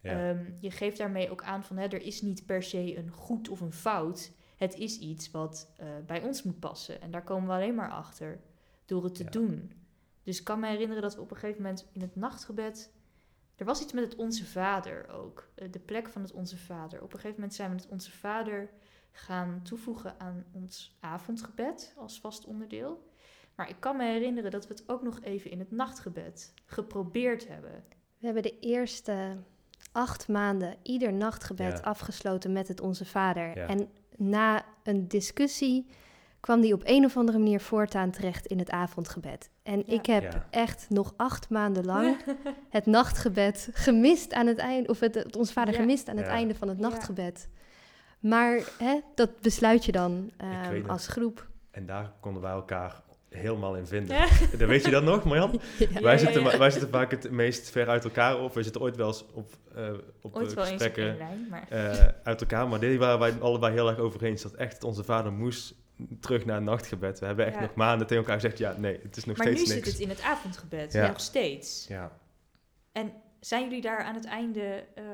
Ja, 0.00 0.28
Ehm, 0.30 0.44
je 0.60 0.70
geeft 0.70 0.98
daarmee 0.98 1.30
ook 1.30 1.42
aan 1.42 1.64
van 1.64 1.76
hè, 1.76 1.86
er 1.86 2.02
is 2.02 2.22
niet 2.22 2.46
per 2.46 2.62
se 2.62 2.96
een 2.96 3.10
goed 3.10 3.48
of 3.48 3.60
een 3.60 3.72
fout. 3.72 4.32
Het 4.56 4.74
is 4.74 4.98
iets 4.98 5.30
wat 5.30 5.72
eh, 5.76 5.86
bij 6.06 6.22
ons 6.22 6.42
moet 6.42 6.58
passen. 6.58 7.00
En 7.00 7.10
daar 7.10 7.24
komen 7.24 7.48
we 7.48 7.54
alleen 7.54 7.74
maar 7.74 7.90
achter 7.90 8.40
door 8.84 9.04
het 9.04 9.14
te 9.14 9.24
Ja. 9.24 9.30
doen. 9.30 9.72
Dus 10.22 10.38
ik 10.38 10.44
kan 10.44 10.60
me 10.60 10.66
herinneren 10.68 11.02
dat 11.02 11.14
we 11.14 11.20
op 11.20 11.30
een 11.30 11.36
gegeven 11.36 11.62
moment 11.62 11.86
in 11.92 12.00
het 12.00 12.16
nachtgebed. 12.16 12.92
Er 13.56 13.64
was 13.64 13.82
iets 13.82 13.92
met 13.92 14.04
het 14.04 14.16
Onze 14.16 14.46
Vader 14.46 15.08
ook. 15.08 15.48
eh, 15.54 15.68
de 15.72 15.78
plek 15.78 16.08
van 16.08 16.22
het 16.22 16.32
Onze 16.32 16.56
Vader. 16.58 16.98
Op 17.02 17.12
een 17.12 17.18
gegeven 17.18 17.34
moment 17.40 17.54
zijn 17.54 17.70
we 17.70 17.76
het 17.76 17.88
Onze 17.88 18.10
Vader 18.10 18.70
gaan 19.10 19.60
toevoegen 19.62 20.14
aan 20.20 20.44
ons 20.52 20.96
avondgebed 21.00 21.94
als 21.96 22.20
vast 22.20 22.44
onderdeel. 22.44 23.12
Maar 23.54 23.68
ik 23.68 23.76
kan 23.78 23.96
me 23.96 24.04
herinneren 24.04 24.50
dat 24.50 24.66
we 24.66 24.74
het 24.74 24.88
ook 24.88 25.02
nog 25.02 25.20
even 25.22 25.50
in 25.50 25.58
het 25.58 25.70
nachtgebed 25.70 26.52
geprobeerd 26.66 27.48
hebben. 27.48 27.84
We 28.18 28.24
hebben 28.26 28.42
de 28.42 28.58
eerste 28.58 29.36
acht 29.92 30.28
maanden 30.28 30.76
ieder 30.82 31.12
nachtgebed 31.12 31.72
Ja. 31.78 31.84
afgesloten 31.84 32.52
met 32.52 32.68
het 32.68 32.80
Onze 32.80 33.04
Vader. 33.04 33.56
Ja. 33.58 33.66
En 33.66 33.88
na 34.16 34.64
een 34.82 35.08
discussie 35.08 35.86
kwam 36.44 36.60
die 36.60 36.74
op 36.74 36.82
een 36.84 37.04
of 37.04 37.16
andere 37.16 37.38
manier 37.38 37.60
voortaan 37.60 38.10
terecht 38.10 38.46
in 38.46 38.58
het 38.58 38.70
avondgebed. 38.70 39.50
En 39.62 39.78
Ja. 39.86 39.92
ik 39.94 40.06
heb 40.06 40.22
Ja. 40.22 40.46
echt 40.50 40.86
nog 40.88 41.12
acht 41.16 41.48
maanden 41.50 41.84
lang 41.84 42.16
het 42.70 42.86
nachtgebed 42.86 43.68
gemist 43.72 44.32
aan 44.32 44.46
het 44.46 44.58
einde, 44.58 44.88
of 44.88 45.00
het, 45.00 45.14
het 45.14 45.36
Onze 45.36 45.52
Vader 45.52 45.74
Ja. 45.74 45.80
gemist 45.80 46.08
aan 46.08 46.16
het 46.16 46.26
Ja. 46.26 46.32
einde 46.32 46.54
van 46.54 46.68
het 46.68 46.78
Ja. 46.78 46.88
nachtgebed. 46.88 47.48
Maar 48.20 48.60
hè, 48.78 49.00
dat 49.14 49.40
besluit 49.40 49.84
je 49.84 49.92
dan 49.92 50.30
ehm, 50.36 50.86
als 50.90 51.06
groep. 51.06 51.48
En 51.70 51.86
daar 51.86 52.12
konden 52.20 52.42
wij 52.42 52.50
elkaar 52.52 53.02
helemaal 53.28 53.76
in 53.76 53.86
vinden. 53.86 54.16
Ja. 54.16 54.26
Dan 54.58 54.68
weet 54.68 54.84
je 54.84 54.90
dat 54.90 55.02
nog, 55.02 55.24
Marjan? 55.24 55.50
Ja. 55.78 56.00
Wij, 56.00 56.12
ja, 56.12 56.18
zitten, 56.18 56.58
wij 56.58 56.70
zitten 56.70 56.90
vaak 56.90 57.10
het 57.10 57.30
meest 57.30 57.70
ver 57.70 57.88
uit 57.88 58.04
elkaar 58.04 58.40
op. 58.40 58.54
We 58.54 58.62
zitten 58.62 58.80
ooit 58.80 58.96
wel 58.96 59.06
eens 59.06 59.24
op, 59.32 59.50
eh 59.74 59.88
op 60.22 60.36
Ooit 60.36 60.48
eh, 60.48 60.54
wel 60.54 60.64
eens 60.64 60.72
op 60.72 60.78
gesprekken 60.80 61.16
lijn, 61.16 61.46
maar... 61.50 61.66
eh, 61.68 62.08
uit 62.22 62.40
elkaar. 62.40 62.68
Maar 62.68 62.80
dit 62.80 62.98
waren 62.98 63.18
wij 63.18 63.34
allebei 63.40 63.72
heel 63.72 63.88
erg 63.88 63.98
over 63.98 64.22
eens. 64.24 64.42
Dat 64.42 64.52
echt 64.54 64.84
onze 64.84 65.04
vader 65.04 65.32
moest 65.32 65.74
terug 66.20 66.44
naar 66.44 66.56
het 66.56 66.64
nachtgebed. 66.64 67.18
We 67.18 67.26
hebben 67.26 67.46
echt 67.46 67.54
Ja. 67.54 67.60
nog 67.60 67.74
maanden 67.74 68.06
tegen 68.06 68.22
elkaar 68.22 68.40
gezegd... 68.40 68.58
ja, 68.58 68.74
nee, 68.78 69.00
het 69.02 69.16
is 69.16 69.24
nog 69.24 69.36
Maar 69.36 69.46
nu 69.46 69.52
steeds 69.54 69.70
zit 69.70 69.78
niks. 69.84 69.90
het 69.92 70.00
in 70.00 70.08
het 70.08 70.22
avondgebed, 70.22 70.92
Ja. 70.92 71.06
nog 71.06 71.20
steeds. 71.20 71.86
Ja. 71.88 72.12
En 72.92 73.12
zijn 73.40 73.62
jullie 73.62 73.80
daar 73.80 74.02
aan 74.02 74.14
het 74.14 74.24
einde... 74.24 74.84
eh, 74.94 75.04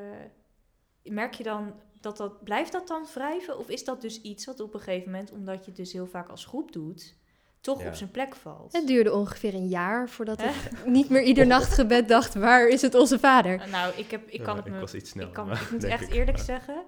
merk 1.03 1.35
je 1.35 1.43
dan 1.43 1.75
dat 2.01 2.16
dat... 2.16 2.45
Blijft 2.45 2.73
dat 2.73 2.88
dan 2.88 3.07
wrijven? 3.14 3.59
Of 3.59 3.69
is 3.69 3.85
dat 3.85 4.01
dus 4.01 4.21
iets 4.21 4.45
wat 4.47 4.61
op 4.61 4.75
een 4.75 4.81
gegeven 4.81 5.11
moment... 5.11 5.31
omdat 5.33 5.59
je 5.59 5.64
het 5.71 5.77
dus 5.77 5.93
heel 5.93 6.07
vaak 6.07 6.29
als 6.29 6.45
groep 6.45 6.73
doet... 6.73 7.14
toch 7.61 7.81
Ja. 7.83 7.88
op 7.88 7.95
zijn 7.95 8.11
plek 8.11 8.35
valt? 8.37 8.73
Het 8.73 8.87
duurde 8.87 9.12
ongeveer 9.14 9.55
een 9.55 9.69
jaar 9.69 10.09
voordat 10.09 10.40
ik 10.43 10.55
niet 10.87 11.09
meer 11.09 11.23
ieder 11.23 11.47
nachtgebed 11.47 12.09
dacht, 12.09 12.35
waar 12.35 12.69
is 12.69 12.83
het 12.83 12.95
Onze 12.95 13.19
Vader? 13.19 13.69
Nou, 13.71 13.93
ik, 13.97 14.11
heb, 14.11 14.29
ik 14.29 14.43
kan 14.43 14.57
Ja, 14.57 14.62
het 14.62 14.73
me... 14.73 14.81
was 14.81 14.95
iets 14.95 15.11
sneller. 15.11 15.29
ik, 15.29 15.35
kan, 15.35 15.47
maar- 15.47 15.62
ik 15.62 15.71
moet 15.71 15.85
echt 15.85 16.03
ik. 16.09 16.12
eerlijk 16.14 16.37
Maar- 16.37 16.47
zeggen... 16.47 16.83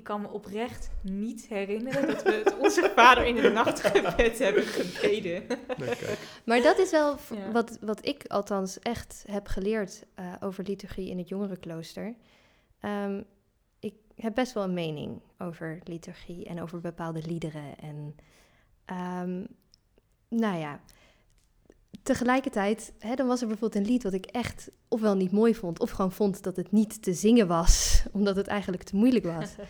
Ik 0.00 0.06
kan 0.06 0.20
me 0.20 0.28
oprecht 0.28 0.90
niet 1.02 1.46
herinneren 1.46 2.06
dat 2.06 2.22
we 2.22 2.32
het 2.44 2.58
onze 2.64 2.92
vader 2.94 3.26
in 3.26 3.36
het 3.36 3.52
nachtgebed 3.52 4.38
hebben 4.46 4.62
gebeden. 4.62 5.46
Nee, 5.78 5.96
kijk. 5.96 6.18
Maar 6.44 6.62
dat 6.62 6.78
is 6.78 6.90
wel 6.90 7.16
Ja. 7.34 7.50
wat, 7.52 7.78
wat 7.80 8.06
ik 8.06 8.24
althans 8.26 8.78
echt 8.78 9.24
heb 9.30 9.46
geleerd 9.46 10.04
eh, 10.14 10.32
over 10.40 10.64
liturgie 10.64 11.10
in 11.10 11.18
het 11.18 11.28
jongerenklooster. 11.28 12.14
Ehm, 12.80 13.22
ik 13.80 13.94
heb 14.16 14.34
best 14.34 14.52
wel 14.52 14.64
een 14.64 14.74
mening 14.74 15.20
over 15.38 15.78
liturgie 15.84 16.44
en 16.44 16.62
over 16.62 16.80
bepaalde 16.80 17.22
liederen. 17.26 17.78
En 17.78 18.16
ehm, 18.84 19.44
nou 20.28 20.58
ja, 20.58 20.80
tegelijkertijd, 22.02 22.92
hè, 22.98 23.14
dan 23.14 23.26
was 23.26 23.40
er 23.40 23.46
bijvoorbeeld 23.46 23.84
een 23.84 23.90
lied 23.90 24.02
wat 24.02 24.12
ik 24.12 24.26
echt 24.26 24.70
ofwel 24.88 25.14
niet 25.16 25.30
mooi 25.32 25.54
vond, 25.54 25.80
of 25.80 25.90
gewoon 25.90 26.12
vond 26.12 26.42
dat 26.42 26.56
het 26.56 26.72
niet 26.72 27.02
te 27.02 27.14
zingen 27.14 27.46
was, 27.46 28.02
omdat 28.12 28.36
het 28.36 28.46
eigenlijk 28.46 28.82
te 28.82 28.96
moeilijk 28.96 29.24
was. 29.24 29.50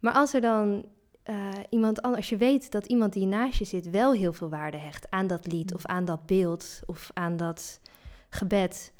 Maar 0.00 0.12
als 0.14 0.34
er 0.34 0.40
dan 0.40 0.84
eh, 1.22 1.48
iemand 1.70 2.02
anders, 2.02 2.20
als 2.20 2.30
je 2.30 2.36
weet 2.36 2.70
dat 2.70 2.86
iemand 2.86 3.12
die 3.12 3.26
naast 3.26 3.58
je 3.58 3.64
zit 3.64 3.90
wel 3.90 4.12
heel 4.12 4.32
veel 4.32 4.48
waarde 4.48 4.76
hecht 4.76 5.10
aan 5.10 5.26
dat 5.26 5.46
lied 5.46 5.74
of 5.74 5.86
aan 5.86 6.04
dat 6.04 6.26
beeld 6.26 6.80
of 6.86 7.10
aan 7.14 7.36
dat 7.36 7.80
gebed, 8.28 8.92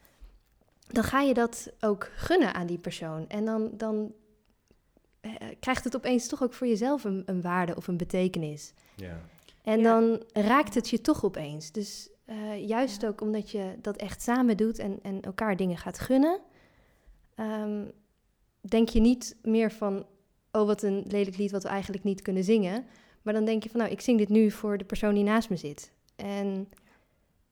dan 0.86 1.04
ga 1.04 1.20
je 1.20 1.34
dat 1.34 1.72
ook 1.80 2.10
gunnen 2.16 2.54
aan 2.54 2.66
die 2.66 2.78
persoon. 2.78 3.28
En 3.28 3.44
dan, 3.44 3.70
dan 3.76 4.12
eh, 5.20 5.32
krijgt 5.60 5.84
het 5.84 5.96
opeens 5.96 6.26
toch 6.28 6.42
ook 6.42 6.52
voor 6.52 6.66
jezelf 6.66 7.04
een, 7.04 7.22
een 7.26 7.42
waarde 7.42 7.76
of 7.76 7.88
een 7.88 7.96
betekenis. 7.96 8.72
Ja. 8.96 9.20
En 9.62 9.80
Ja. 9.80 9.84
dan 9.84 10.22
raakt 10.32 10.74
het 10.74 10.88
je 10.88 11.00
toch 11.00 11.24
opeens. 11.24 11.72
Dus 11.72 12.08
eh, 12.26 12.68
juist 12.68 13.00
Ja. 13.00 13.08
ook 13.08 13.20
omdat 13.20 13.50
je 13.50 13.74
dat 13.80 13.96
echt 13.96 14.22
samen 14.22 14.56
doet 14.56 14.78
en, 14.78 14.98
en 15.02 15.20
elkaar 15.22 15.56
dingen 15.56 15.76
gaat 15.76 15.98
gunnen, 15.98 16.40
ehm, 17.34 17.84
denk 18.60 18.88
je 18.88 19.00
niet 19.00 19.36
meer 19.42 19.72
van, 19.72 20.06
oh 20.52 20.66
wat 20.66 20.82
een 20.82 21.04
lelijk 21.08 21.36
lied 21.36 21.50
wat 21.50 21.62
we 21.62 21.68
eigenlijk 21.68 22.04
niet 22.04 22.22
kunnen 22.22 22.44
zingen. 22.44 22.84
Maar 23.22 23.34
dan 23.34 23.44
denk 23.44 23.62
je 23.62 23.70
van, 23.70 23.80
nou 23.80 23.92
ik 23.92 24.00
zing 24.00 24.18
dit 24.18 24.28
nu 24.28 24.50
voor 24.50 24.78
de 24.78 24.84
persoon 24.84 25.14
die 25.14 25.24
naast 25.24 25.50
me 25.50 25.56
zit. 25.56 25.92
En 26.16 26.68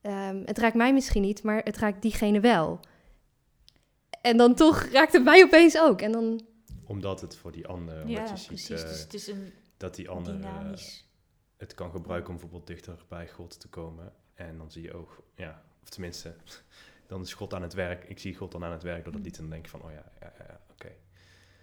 ehm, 0.00 0.42
het 0.44 0.58
raakt 0.58 0.74
mij 0.76 0.92
misschien 0.92 1.22
niet, 1.22 1.42
maar 1.42 1.60
het 1.64 1.76
raakt 1.76 2.02
diegene 2.02 2.40
wel. 2.40 2.80
En 4.20 4.36
dan 4.36 4.54
toch 4.54 4.82
raakt 4.84 5.12
het 5.12 5.24
mij 5.24 5.42
opeens 5.44 5.78
ook. 5.78 6.00
En 6.00 6.12
dan, 6.12 6.40
Omdat 6.86 7.20
het 7.20 7.36
voor 7.36 7.52
die 7.52 7.66
ander, 7.66 7.98
wat 8.00 8.08
ja, 8.10 8.30
je 8.30 8.36
ziet, 8.36 8.46
precies. 8.46 8.82
eh, 8.82 8.88
dus 8.88 9.00
het 9.00 9.14
is 9.14 9.26
een 9.26 9.52
dat 9.76 9.94
die 9.94 10.08
ander 10.08 10.40
eh, 10.40 10.72
het 11.56 11.74
kan 11.74 11.90
gebruiken 11.90 12.28
om 12.30 12.34
bijvoorbeeld 12.34 12.66
dichter 12.66 13.04
bij 13.08 13.28
God 13.28 13.60
te 13.60 13.68
komen. 13.68 14.12
En 14.34 14.58
dan 14.58 14.70
zie 14.70 14.82
je 14.82 14.92
ook, 14.92 15.22
ja, 15.34 15.62
of 15.82 15.88
tenminste, 15.88 16.34
dan 17.06 17.20
is 17.20 17.34
God 17.34 17.54
aan 17.54 17.62
het 17.62 17.74
werk. 17.74 18.04
Ik 18.04 18.18
zie 18.18 18.34
God 18.34 18.52
dan 18.52 18.64
aan 18.64 18.72
het 18.72 18.82
werk 18.82 19.04
door 19.04 19.12
dat 19.12 19.22
lied 19.22 19.36
en 19.36 19.40
dan 19.42 19.50
denk 19.50 19.64
ik 19.64 19.70
van, 19.70 19.82
oh 19.82 19.90
ja, 19.90 20.12
ja, 20.20 20.32
ja, 20.38 20.44
ja, 20.48 20.60
oké. 20.70 20.92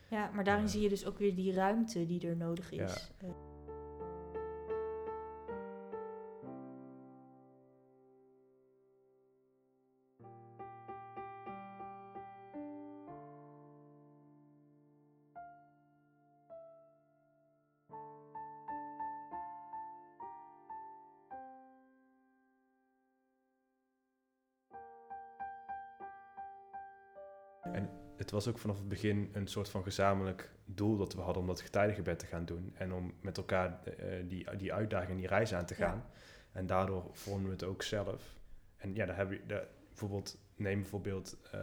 Ja, 0.08 0.30
maar 0.34 0.44
daarin 0.44 0.70
zie 0.70 0.82
je 0.82 0.90
dus 0.90 1.06
ook 1.06 1.18
weer 1.18 1.36
die 1.36 1.54
ruimte 1.54 2.06
die 2.06 2.28
er 2.28 2.36
nodig 2.36 2.72
is. 2.72 3.10
Ja. 3.20 3.28
Het 28.32 28.44
was 28.44 28.54
ook 28.54 28.60
vanaf 28.60 28.78
het 28.78 28.88
begin 28.88 29.30
een 29.34 29.48
soort 29.48 29.70
van 29.70 29.84
gezamenlijk 29.84 30.52
doel 30.66 30.98
dat 30.98 31.14
we 31.14 31.22
hadden 31.22 31.42
om 31.42 31.48
dat 31.48 31.62
getijdengebed 31.62 32.20
te 32.20 32.26
gaan 32.26 32.46
doen. 32.46 32.74
En 32.78 32.94
om 32.94 33.14
met 33.22 33.38
elkaar 33.38 33.80
eh, 33.84 34.06
die, 34.26 34.58
die 34.58 34.74
uitdaging, 34.74 35.18
die 35.18 35.28
reis 35.28 35.54
aan 35.54 35.66
te 35.66 35.76
gaan. 35.76 36.06
En 36.52 36.66
daardoor 36.66 37.10
vonden 37.12 37.46
we 37.46 37.52
het 37.52 37.64
ook 37.64 37.84
zelf. 37.84 38.36
En 38.78 38.96
ja, 38.96 39.06
daar 39.06 39.18
heb 39.18 39.32
je 39.32 39.42
daar, 39.48 39.68
bijvoorbeeld, 39.88 40.38
neem 40.56 40.80
bijvoorbeeld 40.82 41.38
uh, 41.56 41.62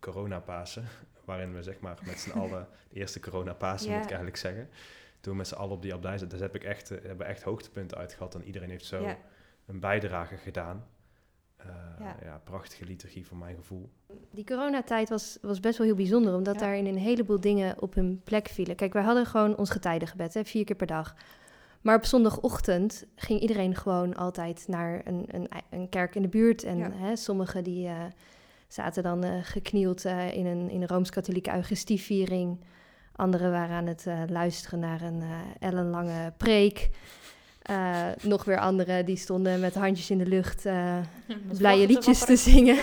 coronapasen, 0.00 0.84
waarin 1.24 1.54
we 1.54 1.62
zeg 1.62 1.80
maar 1.80 1.98
met 2.04 2.20
z'n 2.20 2.30
allen, 2.30 2.68
de 2.88 2.96
eerste 2.96 3.20
coronapasen 3.20 3.88
ja. 3.88 3.94
moet 3.94 4.04
ik 4.04 4.10
eigenlijk 4.10 4.40
zeggen, 4.40 4.68
toen 5.20 5.32
we 5.32 5.38
met 5.38 5.48
z'n 5.48 5.54
allen 5.54 5.74
op 5.74 5.82
die 5.82 5.94
abdij 5.94 6.12
zaten, 6.12 6.28
dus 6.28 6.40
heb 6.40 6.54
ik 6.54 6.64
echt, 6.64 6.88
hebben 6.88 7.26
echt 7.26 7.42
hoogtepunten 7.42 7.98
uitgehad 7.98 8.34
en 8.34 8.44
iedereen 8.44 8.70
heeft 8.70 8.84
zo 8.84 9.16
een 9.66 9.80
bijdrage 9.80 10.36
gedaan. 10.36 10.86
Uh, 11.66 12.06
ja. 12.06 12.16
ja. 12.22 12.40
prachtige 12.44 12.84
liturgie 12.84 13.26
voor 13.26 13.36
mijn 13.36 13.56
gevoel. 13.56 13.90
Die 14.30 14.44
coronatijd 14.44 15.08
was, 15.08 15.38
was 15.42 15.60
best 15.60 15.78
wel 15.78 15.86
heel 15.86 15.96
bijzonder, 15.96 16.34
omdat 16.34 16.54
ja. 16.54 16.60
daarin 16.60 16.86
een 16.86 16.98
heleboel 16.98 17.40
dingen 17.40 17.82
op 17.82 17.94
hun 17.94 18.20
plek 18.24 18.48
vielen. 18.48 18.76
Kijk, 18.76 18.92
wij 18.92 19.02
hadden 19.02 19.26
gewoon 19.26 19.56
ons 19.56 19.70
getijdengebed, 19.70 20.34
hè, 20.34 20.44
vier 20.44 20.64
keer 20.64 20.76
per 20.76 20.86
dag. 20.86 21.14
Maar 21.80 21.96
op 21.96 22.04
zondagochtend 22.04 23.06
ging 23.16 23.40
iedereen 23.40 23.74
gewoon 23.74 24.14
altijd 24.16 24.64
naar 24.68 25.00
een, 25.04 25.24
een, 25.28 25.48
een 25.70 25.88
kerk 25.88 26.14
in 26.14 26.22
de 26.22 26.28
buurt. 26.28 26.62
En 26.62 26.78
ja. 26.78 26.90
hè, 26.92 27.16
sommigen 27.16 27.64
die 27.64 27.86
uh, 27.86 28.04
zaten 28.68 29.02
dan 29.02 29.24
uh, 29.24 29.34
geknield 29.42 30.04
uh, 30.04 30.32
in 30.32 30.46
een, 30.46 30.70
in 30.70 30.82
een 30.82 30.88
Rooms-Katholieke 30.88 31.54
Eucharistieviering. 31.54 32.60
Anderen 33.12 33.50
waren 33.50 33.76
aan 33.76 33.86
het 33.86 34.06
luisteren 34.28 34.78
naar 34.78 35.02
een 35.02 35.22
ellenlange 35.58 36.32
preek. 36.36 36.90
Nog 38.22 38.44
weer 38.44 38.58
anderen 38.58 39.04
die 39.04 39.16
stonden 39.16 39.60
met 39.60 39.74
handjes 39.74 40.10
in 40.10 40.18
de 40.18 40.26
lucht 40.26 40.62
blije 41.58 41.86
liedjes 41.86 42.24
te 42.24 42.36
zingen. 42.36 42.78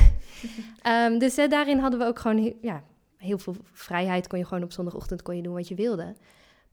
um, 0.88 1.20
dus 1.24 1.36
daarin 1.36 1.80
hadden 1.80 2.00
we 2.00 2.06
ook 2.06 2.20
gewoon 2.20 2.54
ja, 2.62 2.84
heel 3.18 3.38
veel 3.38 3.56
vrijheid. 3.72 4.28
Kon 4.28 4.40
je 4.40 4.46
gewoon 4.46 4.64
op 4.64 4.72
zondagochtend 4.72 5.22
kon 5.22 5.36
je 5.36 5.42
doen 5.42 5.54
wat 5.54 5.68
je 5.68 5.76
wilde. 5.76 6.16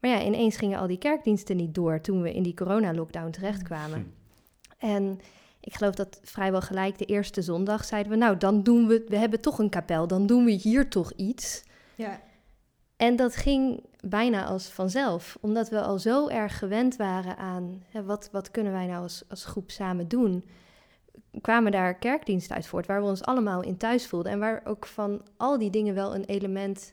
Maar 0.00 0.10
ja, 0.10 0.22
ineens 0.22 0.56
gingen 0.56 0.78
al 0.78 0.86
die 0.86 0.98
kerkdiensten 0.98 1.56
niet 1.56 1.74
door 1.74 2.00
toen 2.00 2.22
we 2.22 2.34
in 2.34 2.42
die 2.42 2.54
corona-lockdown 2.54 3.30
terechtkwamen. 3.30 4.14
Hm. 4.78 4.86
En 4.86 5.20
ik 5.60 5.74
geloof 5.74 5.94
dat 5.94 6.20
vrijwel 6.22 6.60
gelijk 6.60 6.98
de 6.98 7.04
eerste 7.04 7.42
zondag 7.42 7.84
zeiden 7.84 8.12
we, 8.12 8.18
nou 8.18 8.36
dan 8.36 8.62
doen 8.62 8.86
we, 8.86 9.04
we 9.08 9.16
hebben 9.16 9.40
toch 9.40 9.58
een 9.58 9.68
kapel, 9.68 10.06
dan 10.06 10.26
doen 10.26 10.44
we 10.44 10.50
hier 10.50 10.88
toch 10.88 11.12
iets. 11.12 11.62
Ja. 11.94 12.20
En 12.96 13.16
dat 13.16 13.36
ging 13.36 13.84
bijna 14.00 14.44
als 14.44 14.68
vanzelf, 14.68 15.38
omdat 15.40 15.68
we 15.68 15.80
al 15.80 15.98
zo 15.98 16.28
erg 16.28 16.58
gewend 16.58 16.96
waren 16.96 17.36
aan 17.36 17.82
hè, 17.88 18.04
wat, 18.04 18.28
wat 18.32 18.50
kunnen 18.50 18.72
wij 18.72 18.86
nou 18.86 19.02
als, 19.02 19.24
als 19.28 19.44
groep 19.44 19.70
samen 19.70 20.08
doen. 20.08 20.44
Kwamen 21.40 21.72
daar 21.72 21.94
kerkdiensten 21.94 22.56
uit 22.56 22.66
voort, 22.66 22.86
waar 22.86 23.00
we 23.00 23.08
ons 23.08 23.24
allemaal 23.24 23.62
in 23.62 23.76
thuis 23.76 24.06
voelden 24.06 24.32
en 24.32 24.38
waar 24.38 24.62
ook 24.64 24.86
van 24.86 25.22
al 25.36 25.58
die 25.58 25.70
dingen 25.70 25.94
wel 25.94 26.14
een 26.14 26.24
element 26.24 26.92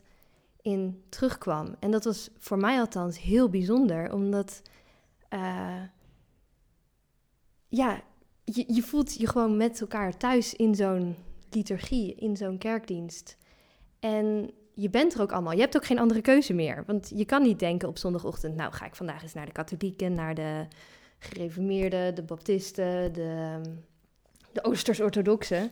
in 0.62 1.02
terugkwam. 1.08 1.74
En 1.80 1.90
dat 1.90 2.04
was 2.04 2.30
voor 2.38 2.58
mij 2.58 2.78
althans 2.80 3.20
heel 3.20 3.48
bijzonder, 3.48 4.12
omdat 4.12 4.62
uh, 5.34 5.82
ja, 7.68 8.00
je, 8.44 8.64
je 8.74 8.82
voelt 8.82 9.14
je 9.14 9.26
gewoon 9.26 9.56
met 9.56 9.80
elkaar 9.80 10.16
thuis 10.16 10.54
in 10.54 10.74
zo'n 10.74 11.16
liturgie, 11.50 12.14
in 12.14 12.36
zo'n 12.36 12.58
kerkdienst. 12.58 13.36
En 14.00 14.50
je 14.74 14.90
bent 14.90 15.14
er 15.14 15.20
ook 15.20 15.32
allemaal. 15.32 15.52
Je 15.52 15.60
hebt 15.60 15.76
ook 15.76 15.86
geen 15.86 15.98
andere 15.98 16.20
keuze 16.20 16.52
meer. 16.52 16.82
Want 16.86 17.12
je 17.14 17.24
kan 17.24 17.42
niet 17.42 17.58
denken 17.58 17.88
op 17.88 17.98
zondagochtend, 17.98 18.56
nou 18.56 18.72
ga 18.72 18.86
ik 18.86 18.94
vandaag 18.94 19.22
eens 19.22 19.34
naar 19.34 19.46
de 19.46 19.52
katholieken, 19.52 20.14
naar 20.14 20.34
de 20.34 20.66
gereformeerden, 21.18 22.14
de 22.14 22.22
baptisten, 22.22 23.12
de, 23.12 23.60
de 24.52 24.64
Oosters-orthodoxen. 24.64 25.70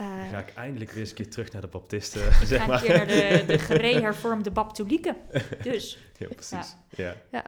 Uh, 0.00 0.30
ga 0.30 0.38
ik 0.38 0.52
eindelijk 0.54 0.90
weer 0.90 1.00
eens 1.00 1.10
een 1.10 1.16
keer 1.16 1.30
terug 1.30 1.52
naar 1.52 1.60
de 1.60 1.66
baptisten. 1.66 2.32
zeg 2.46 2.60
ga 2.60 2.66
maar. 2.66 2.80
een 2.80 2.86
keer 2.86 2.96
naar 2.96 3.06
de, 3.06 3.44
de 3.46 3.58
gerehervormde 3.72 4.50
baptolieken. 4.50 5.16
Dus. 5.62 5.98
ja, 6.18 6.26
precies. 6.28 6.76
Ja. 6.88 7.14
ja. 7.30 7.44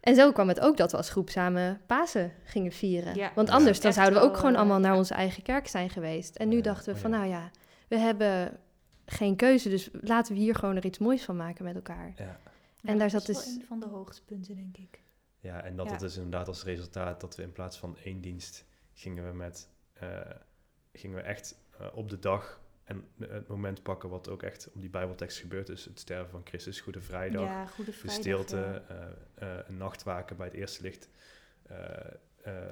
En 0.00 0.14
zo 0.14 0.32
kwam 0.32 0.48
het 0.48 0.60
ook 0.60 0.76
dat 0.76 0.90
we 0.90 0.96
als 0.96 1.10
groep 1.10 1.30
samen 1.30 1.80
Pasen 1.86 2.32
gingen 2.44 2.72
vieren. 2.72 3.14
Ja. 3.14 3.32
Want 3.34 3.50
anders 3.50 3.80
dan 3.80 3.92
zouden 3.92 4.20
we 4.20 4.26
ook 4.26 4.36
gewoon 4.36 4.56
allemaal 4.56 4.78
naar 4.78 4.96
onze 4.96 5.14
eigen 5.14 5.42
kerk 5.42 5.66
zijn 5.68 5.90
geweest. 5.90 6.36
En 6.36 6.48
nu 6.48 6.60
dachten 6.60 6.94
we 6.94 7.00
van, 7.00 7.10
nou 7.10 7.26
ja, 7.26 7.50
we 7.88 7.98
hebben 7.98 8.58
geen 9.06 9.36
keuze, 9.36 9.68
dus 9.68 9.88
laten 9.92 10.34
we 10.34 10.40
hier 10.40 10.54
gewoon 10.54 10.76
er 10.76 10.84
iets 10.84 10.98
moois 10.98 11.24
van 11.24 11.36
maken 11.36 11.64
met 11.64 11.74
elkaar. 11.74 12.12
Ja. 12.16 12.40
En 12.82 12.98
daar 12.98 13.10
zat 13.10 13.26
dus... 13.26 13.46
een 13.46 13.64
van 13.66 13.80
de 13.80 13.86
hoogtepunten, 13.86 14.56
denk 14.56 14.76
ik. 14.76 15.00
Ja, 15.40 15.62
en 15.62 15.76
dat 15.76 15.90
het 15.90 16.00
dus 16.00 16.16
inderdaad 16.16 16.48
als 16.48 16.64
resultaat 16.64 17.20
dat 17.20 17.36
we 17.36 17.42
in 17.42 17.52
plaats 17.52 17.78
van 17.78 17.96
één 18.04 18.20
dienst 18.20 18.64
gingen 18.92 19.26
we 19.30 19.36
met... 19.36 19.68
Uh, 20.02 20.20
gingen 20.92 21.16
we 21.16 21.22
echt 21.22 21.58
uh, 21.80 21.86
op 21.94 22.08
de 22.08 22.18
dag 22.18 22.60
en 22.84 23.04
het 23.18 23.48
moment 23.48 23.82
pakken 23.82 24.08
wat 24.08 24.28
ook 24.28 24.42
echt 24.42 24.70
om 24.72 24.80
die 24.80 24.90
Bijbeltekst 24.90 25.38
gebeurt. 25.38 25.66
Dus 25.66 25.84
het 25.84 26.00
sterven 26.00 26.30
van 26.30 26.40
Christus, 26.44 26.80
Goede 26.80 27.00
Vrijdag, 27.00 27.44
ja, 27.44 27.66
Goede 27.66 27.92
Vrijdag 27.92 28.16
de 28.16 28.22
stilte, 28.22 28.82
ja. 28.88 29.08
uh, 29.42 29.48
uh, 29.48 29.58
een 29.66 29.76
nachtwaken 29.76 30.36
bij 30.36 30.46
het 30.46 30.54
eerste 30.54 30.82
licht. 30.82 31.08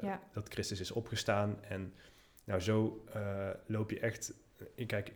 Ja. 0.02 0.20
Dat 0.32 0.48
Christus 0.48 0.80
is 0.80 0.90
opgestaan. 0.90 1.62
En 1.64 1.94
nou, 2.44 2.60
zo 2.60 3.04
loop 3.66 3.90
je 3.90 4.00
echt. 4.00 4.34
kijk, 4.86 5.12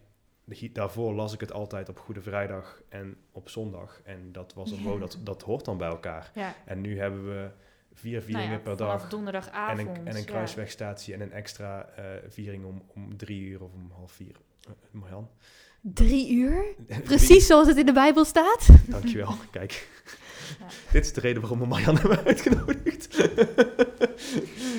daarvoor 0.73 1.15
las 1.15 1.33
ik 1.33 1.41
het 1.41 1.53
altijd 1.53 1.89
op 1.89 1.99
Goede 1.99 2.23
Vrijdag 2.23 2.83
en 2.89 3.17
op 3.33 3.49
zondag. 3.49 4.01
En 4.05 4.33
dat 4.33 4.55
was 4.55 4.71
een 4.71 4.83
wow, 4.83 5.01
dat, 5.01 5.19
dat 5.23 5.43
hoort 5.43 5.65
dan 5.65 5.79
bij 5.79 5.89
elkaar. 5.89 6.31
En 6.65 6.81
nu 6.81 6.99
hebben 6.99 7.25
we 7.29 7.51
vier 7.93 8.23
vieringen 8.23 8.51
nou 8.51 8.63
per 8.63 8.77
dag. 8.77 9.09
donderdagavond. 9.09 9.79
En 9.79 9.87
een, 9.87 10.07
en 10.07 10.17
een 10.17 10.25
kruiswegstatie 10.25 11.15
en 11.15 11.21
een 11.21 11.33
extra 11.33 11.89
uh, 11.99 12.05
viering 12.29 12.65
om, 12.65 12.83
om 12.95 13.17
drie 13.17 13.41
uur 13.41 13.63
of 13.63 13.73
om 13.73 13.91
half 13.95 14.13
vier. 14.13 14.37
Uh, 14.69 14.75
Marjan. 14.91 15.29
Drie 15.81 16.33
uur? 16.33 16.65
Precies 17.05 17.47
zoals 17.47 17.67
het 17.67 17.77
in 17.77 17.87
de 17.87 17.93
Bijbel 17.93 18.25
staat? 18.25 18.69
Dankjewel. 18.89 19.35
Kijk. 19.51 19.89
Ja. 20.59 20.67
Dit 20.93 21.05
is 21.05 21.13
de 21.13 21.21
reden 21.21 21.41
waarom 21.41 21.59
we 21.59 21.67
Marjan 21.67 21.97
hebben 21.97 22.25
uitgenodigd. 22.25 23.09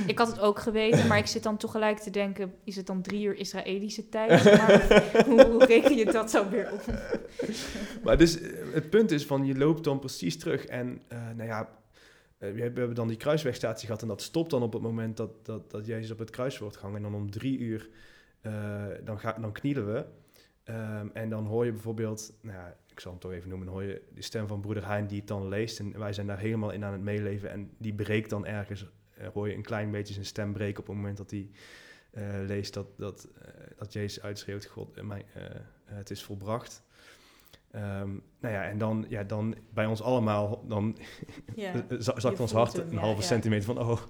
ik 0.07 0.17
had 0.17 0.27
het 0.27 0.39
ook 0.39 0.59
geweten, 0.59 1.07
maar 1.07 1.17
ik 1.17 1.25
zit 1.25 1.43
dan 1.43 1.57
tegelijk 1.57 1.99
te 1.99 2.09
denken... 2.09 2.53
is 2.63 2.75
het 2.75 2.85
dan 2.85 3.01
drie 3.01 3.25
uur 3.25 3.35
Israëlische 3.35 4.09
tijd? 4.09 4.43
Maar 4.57 5.25
hoe, 5.25 5.45
hoe 5.45 5.65
reken 5.65 5.95
je 5.95 6.05
dat 6.05 6.31
zo 6.31 6.49
weer 6.49 6.71
op? 6.71 6.81
maar 8.03 8.17
dus 8.17 8.41
eh, 8.41 8.51
het 8.73 8.89
punt 8.89 9.11
is 9.11 9.25
van, 9.25 9.45
je 9.45 9.57
loopt 9.57 9.83
dan 9.83 9.99
precies 9.99 10.37
terug 10.37 10.65
en... 10.65 11.01
Uh, 11.13 11.19
nou 11.35 11.49
ja, 11.49 11.69
uh, 12.39 12.53
we 12.53 12.61
hebben 12.61 12.95
dan 12.95 13.07
die 13.07 13.17
kruiswegstatie 13.17 13.85
gehad 13.85 14.01
en 14.01 14.07
dat 14.07 14.21
stopt 14.21 14.49
dan 14.49 14.63
op 14.63 14.73
het 14.73 14.81
moment 14.81 15.17
dat, 15.17 15.45
dat, 15.45 15.71
dat 15.71 15.85
Jezus 15.85 16.11
op 16.11 16.19
het 16.19 16.29
kruis 16.29 16.57
wordt 16.57 16.77
gehangen. 16.77 16.97
En 16.97 17.11
dan 17.11 17.21
om 17.21 17.31
drie 17.31 17.57
uur, 17.57 17.89
uh, 18.41 18.83
dan, 19.03 19.19
ga, 19.19 19.33
dan 19.33 19.51
knielen 19.51 19.93
we. 19.93 20.05
Um, 20.69 21.11
en 21.13 21.29
dan 21.29 21.45
hoor 21.45 21.65
je 21.65 21.71
bijvoorbeeld, 21.71 22.33
nou 22.41 22.57
ja, 22.57 22.77
ik 22.91 22.99
zal 22.99 23.11
hem 23.11 23.21
toch 23.21 23.31
even 23.31 23.49
noemen, 23.49 23.67
hoor 23.67 23.83
je 23.83 24.01
de 24.13 24.21
stem 24.21 24.47
van 24.47 24.61
broeder 24.61 24.87
Hein 24.87 25.07
die 25.07 25.17
het 25.17 25.27
dan 25.27 25.47
leest. 25.47 25.79
En 25.79 25.99
wij 25.99 26.13
zijn 26.13 26.27
daar 26.27 26.39
helemaal 26.39 26.71
in 26.71 26.83
aan 26.83 26.91
het 26.91 27.01
meeleven. 27.01 27.51
En 27.51 27.71
die 27.77 27.93
breekt 27.93 28.29
dan 28.29 28.45
ergens, 28.45 28.85
hoor 29.34 29.47
je 29.47 29.56
een 29.56 29.63
klein 29.63 29.91
beetje 29.91 30.13
zijn 30.13 30.25
stem 30.25 30.53
breken 30.53 30.80
op 30.80 30.88
het 30.88 30.95
moment 30.95 31.17
dat 31.17 31.32
hij 31.32 31.49
leest 32.45 32.73
dat, 32.73 32.88
dat, 32.97 33.27
dat 33.77 33.93
Jezus 33.93 34.23
uitschreeuwt, 34.23 34.65
God, 34.65 35.02
mijn, 35.02 35.23
het 35.85 36.10
is 36.10 36.23
volbracht. 36.23 36.83
Um, 37.75 38.23
nou 38.39 38.54
ja, 38.54 38.63
en 38.63 38.77
dan, 38.77 39.06
ja, 39.10 39.23
dan 39.23 39.56
bij 39.73 39.85
ons 39.85 40.02
allemaal, 40.02 40.67
dan 40.67 40.98
ja, 41.56 41.85
zakt 42.00 42.39
ons 42.39 42.52
hart 42.52 42.77
een 42.77 42.98
halve 42.98 43.21
ja. 43.21 43.27
centimeter 43.27 43.65
van, 43.65 43.79
oh. 43.79 44.02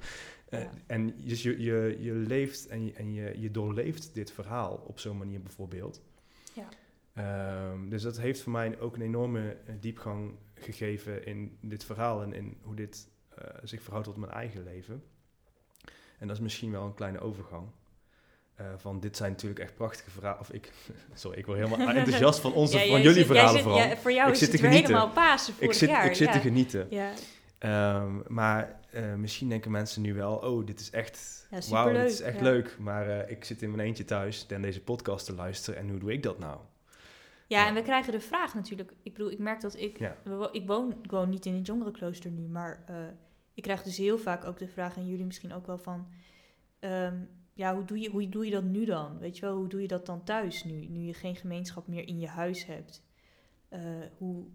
Uh, 0.50 0.60
en 0.86 1.14
dus 1.18 1.44
je, 1.44 1.62
je, 1.62 1.98
je 2.00 2.14
leeft 2.14 2.68
en, 2.68 2.86
je, 2.86 2.94
en 2.94 3.14
je, 3.14 3.40
je 3.40 3.52
doorleeft 3.52 4.14
dit 4.14 4.32
verhaal 4.32 4.84
op 4.88 5.00
zo'n 5.00 5.18
manier 5.18 5.42
bijvoorbeeld. 5.42 6.02
Ja. 6.54 6.70
Um, 7.72 7.90
dus 7.90 8.02
dat 8.02 8.18
heeft 8.18 8.42
voor 8.42 8.52
mij 8.52 8.80
ook 8.80 8.96
een 8.96 9.02
enorme 9.02 9.58
diepgang 9.80 10.36
gegeven 10.54 11.26
in 11.26 11.58
dit 11.62 11.84
verhaal 11.86 12.22
en 12.22 12.34
in 12.34 12.58
hoe 12.62 12.76
dit 12.76 13.10
zich 13.64 13.82
verhoudt 13.82 14.08
tot 14.08 14.18
mijn 14.18 14.32
eigen 14.32 14.64
leven. 14.64 15.04
En 16.18 16.28
dat 16.28 16.36
is 16.36 16.42
misschien 16.42 16.72
wel 16.72 16.84
een 16.84 16.94
kleine 16.94 17.20
overgang. 17.20 17.68
Uh, 18.62 18.66
van 18.78 19.00
dit 19.00 19.18
zijn 19.18 19.32
natuurlijk 19.32 19.60
echt 19.60 19.76
prachtige 19.76 20.10
verhalen. 20.10 20.40
Of 20.40 20.52
ik, 20.52 20.72
sorry, 21.14 21.38
ik 21.38 21.46
word 21.46 21.58
helemaal 21.58 21.88
enthousiast 21.96 22.40
van 22.40 22.54
onze, 22.54 22.78
ja, 22.78 22.88
van 22.88 23.02
jullie 23.02 23.18
zit, 23.18 23.26
verhalen 23.26 23.54
zit, 23.54 23.62
vooral. 23.62 23.80
Ja, 23.80 23.98
voor 23.98 24.12
jou 24.12 24.28
ik 24.28 24.34
is 24.34 24.40
zit 24.40 24.52
het 24.52 24.62
weer 24.62 24.70
helemaal 24.70 25.10
Pasen 25.10 25.54
vorig 25.54 25.70
ik 25.70 25.76
zit, 25.76 25.90
jaar. 25.90 26.06
Ik 26.06 26.16
zit 26.16 26.32
te 26.32 26.40
genieten. 26.40 26.90
Um, 27.60 28.24
maar 28.28 28.80
uh, 28.94 29.14
misschien 29.14 29.50
denken 29.50 29.72
mensen 29.72 30.02
nu 30.02 30.14
wel, 30.14 30.36
oh, 30.36 30.66
dit 30.66 30.80
is 30.80 30.90
echt, 30.90 31.48
wauw, 31.70 31.94
dit 31.94 32.12
is 32.12 32.22
echt 32.22 32.42
leuk. 32.42 32.78
Maar 32.80 33.08
uh, 33.08 33.30
ik 33.30 33.46
zit 33.46 33.62
in 33.62 33.72
mijn 33.72 33.88
eentje 33.88 34.06
thuis 34.06 34.46
en 34.48 34.62
deze 34.62 34.82
podcast 34.82 35.26
te 35.26 35.34
luisteren 35.34 35.80
en 35.80 35.90
hoe 35.90 36.00
doe 36.00 36.12
ik 36.12 36.24
dat 36.24 36.40
nou? 36.40 36.58
Ja, 37.48 37.68
en 37.68 37.74
we 37.74 37.82
krijgen 37.82 38.12
de 38.12 38.20
vraag 38.20 38.54
natuurlijk. 38.54 38.92
Ik 39.04 39.14
bedoel, 39.14 39.32
ik 39.32 39.40
merk 39.40 39.62
dat 39.62 39.76
ik, 39.76 40.00
ik 40.52 40.68
woon, 40.68 40.96
ik 41.04 41.12
woon 41.12 41.30
niet 41.30 41.46
in 41.46 41.54
een 41.54 41.62
jongerenklooster 41.62 42.32
nu, 42.32 42.48
maar 42.48 42.84
ik 43.58 43.64
krijg 43.64 43.84
dus 43.84 43.98
heel 43.98 44.18
vaak 44.18 44.46
ook 44.46 44.58
de 44.58 44.68
vraag, 44.68 44.96
en 44.96 45.08
jullie 45.08 45.26
misschien 45.26 45.54
ook 45.54 45.66
wel 45.66 45.78
van... 45.78 46.08
Um, 46.80 47.30
ja, 47.54 47.76
hoe 47.76 47.86
doe, 47.86 48.00
je, 48.00 48.10
hoe 48.10 48.30
doe 48.30 48.46
je 48.46 48.52
dat 48.52 48.64
nu 48.64 48.86
dan? 48.86 49.20
Weet 49.20 49.38
je 49.38 49.42
wel, 49.42 49.56
hoe 49.56 49.68
doe 49.68 49.82
je 49.82 49.88
dat 49.88 50.06
dan 50.06 50.24
thuis 50.24 50.64
nu? 50.64 50.86
Nu 50.86 51.00
je 51.00 51.14
geen 51.14 51.36
gemeenschap 51.36 51.88
meer 51.88 52.08
in 52.08 52.20
je 52.20 52.28
huis 52.28 52.66
hebt. 52.66 53.04
Uh, 53.70 54.06
hoe, 54.18 54.46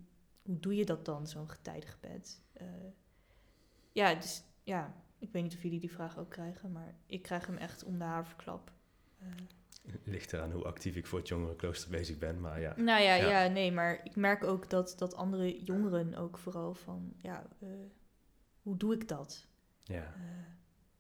hoe 0.42 0.60
doe 0.60 0.74
je 0.74 0.84
dat 0.84 1.04
dan, 1.04 1.26
zo'n 1.26 1.50
getijdengebed? 1.50 2.42
Uh, 2.60 2.66
ja, 3.92 4.14
dus 4.14 4.42
ja, 4.62 4.94
ik 5.18 5.32
weet 5.32 5.42
niet 5.42 5.54
of 5.54 5.62
jullie 5.62 5.80
die 5.80 5.92
vraag 5.92 6.18
ook 6.18 6.30
krijgen, 6.30 6.72
maar 6.72 6.94
ik 7.06 7.22
krijg 7.22 7.46
hem 7.46 7.56
echt 7.56 7.84
om 7.84 7.98
de 7.98 8.04
haverklap. 8.04 8.72
Uh, 9.22 9.28
Ligt 10.04 10.32
eraan 10.32 10.52
hoe 10.52 10.64
actief 10.64 10.96
ik 10.96 11.06
voor 11.06 11.18
het 11.18 11.28
jongerenklooster 11.28 11.90
bezig 11.90 12.18
ben, 12.18 12.40
maar 12.40 12.60
ja. 12.60 12.74
Nou 12.76 13.02
ja, 13.02 13.14
Ja. 13.14 13.42
ja. 13.42 13.48
nee, 13.48 13.72
maar 13.72 14.00
ik 14.04 14.16
merk 14.16 14.44
ook 14.44 14.70
dat, 14.70 14.94
dat 14.98 15.14
andere 15.14 15.62
jongeren 15.62 16.14
ook 16.14 16.38
vooral 16.38 16.74
van, 16.74 17.12
ja, 17.16 17.46
eh, 17.60 17.68
hoe 18.62 18.76
doe 18.76 18.94
ik 18.94 19.08
dat? 19.08 19.46
ja. 19.82 20.02
Eh, 20.02 20.20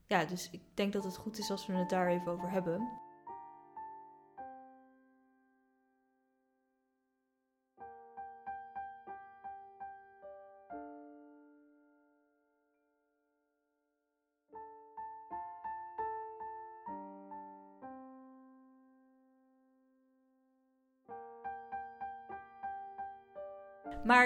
ja, 0.06 0.24
dus 0.24 0.50
ik 0.50 0.60
denk 0.74 0.92
dat 0.92 1.04
het 1.04 1.16
goed 1.16 1.38
is 1.38 1.50
als 1.50 1.66
we 1.66 1.72
het 1.72 1.90
daar 1.90 2.08
even 2.08 2.32
over 2.32 2.50
hebben. 2.50 2.88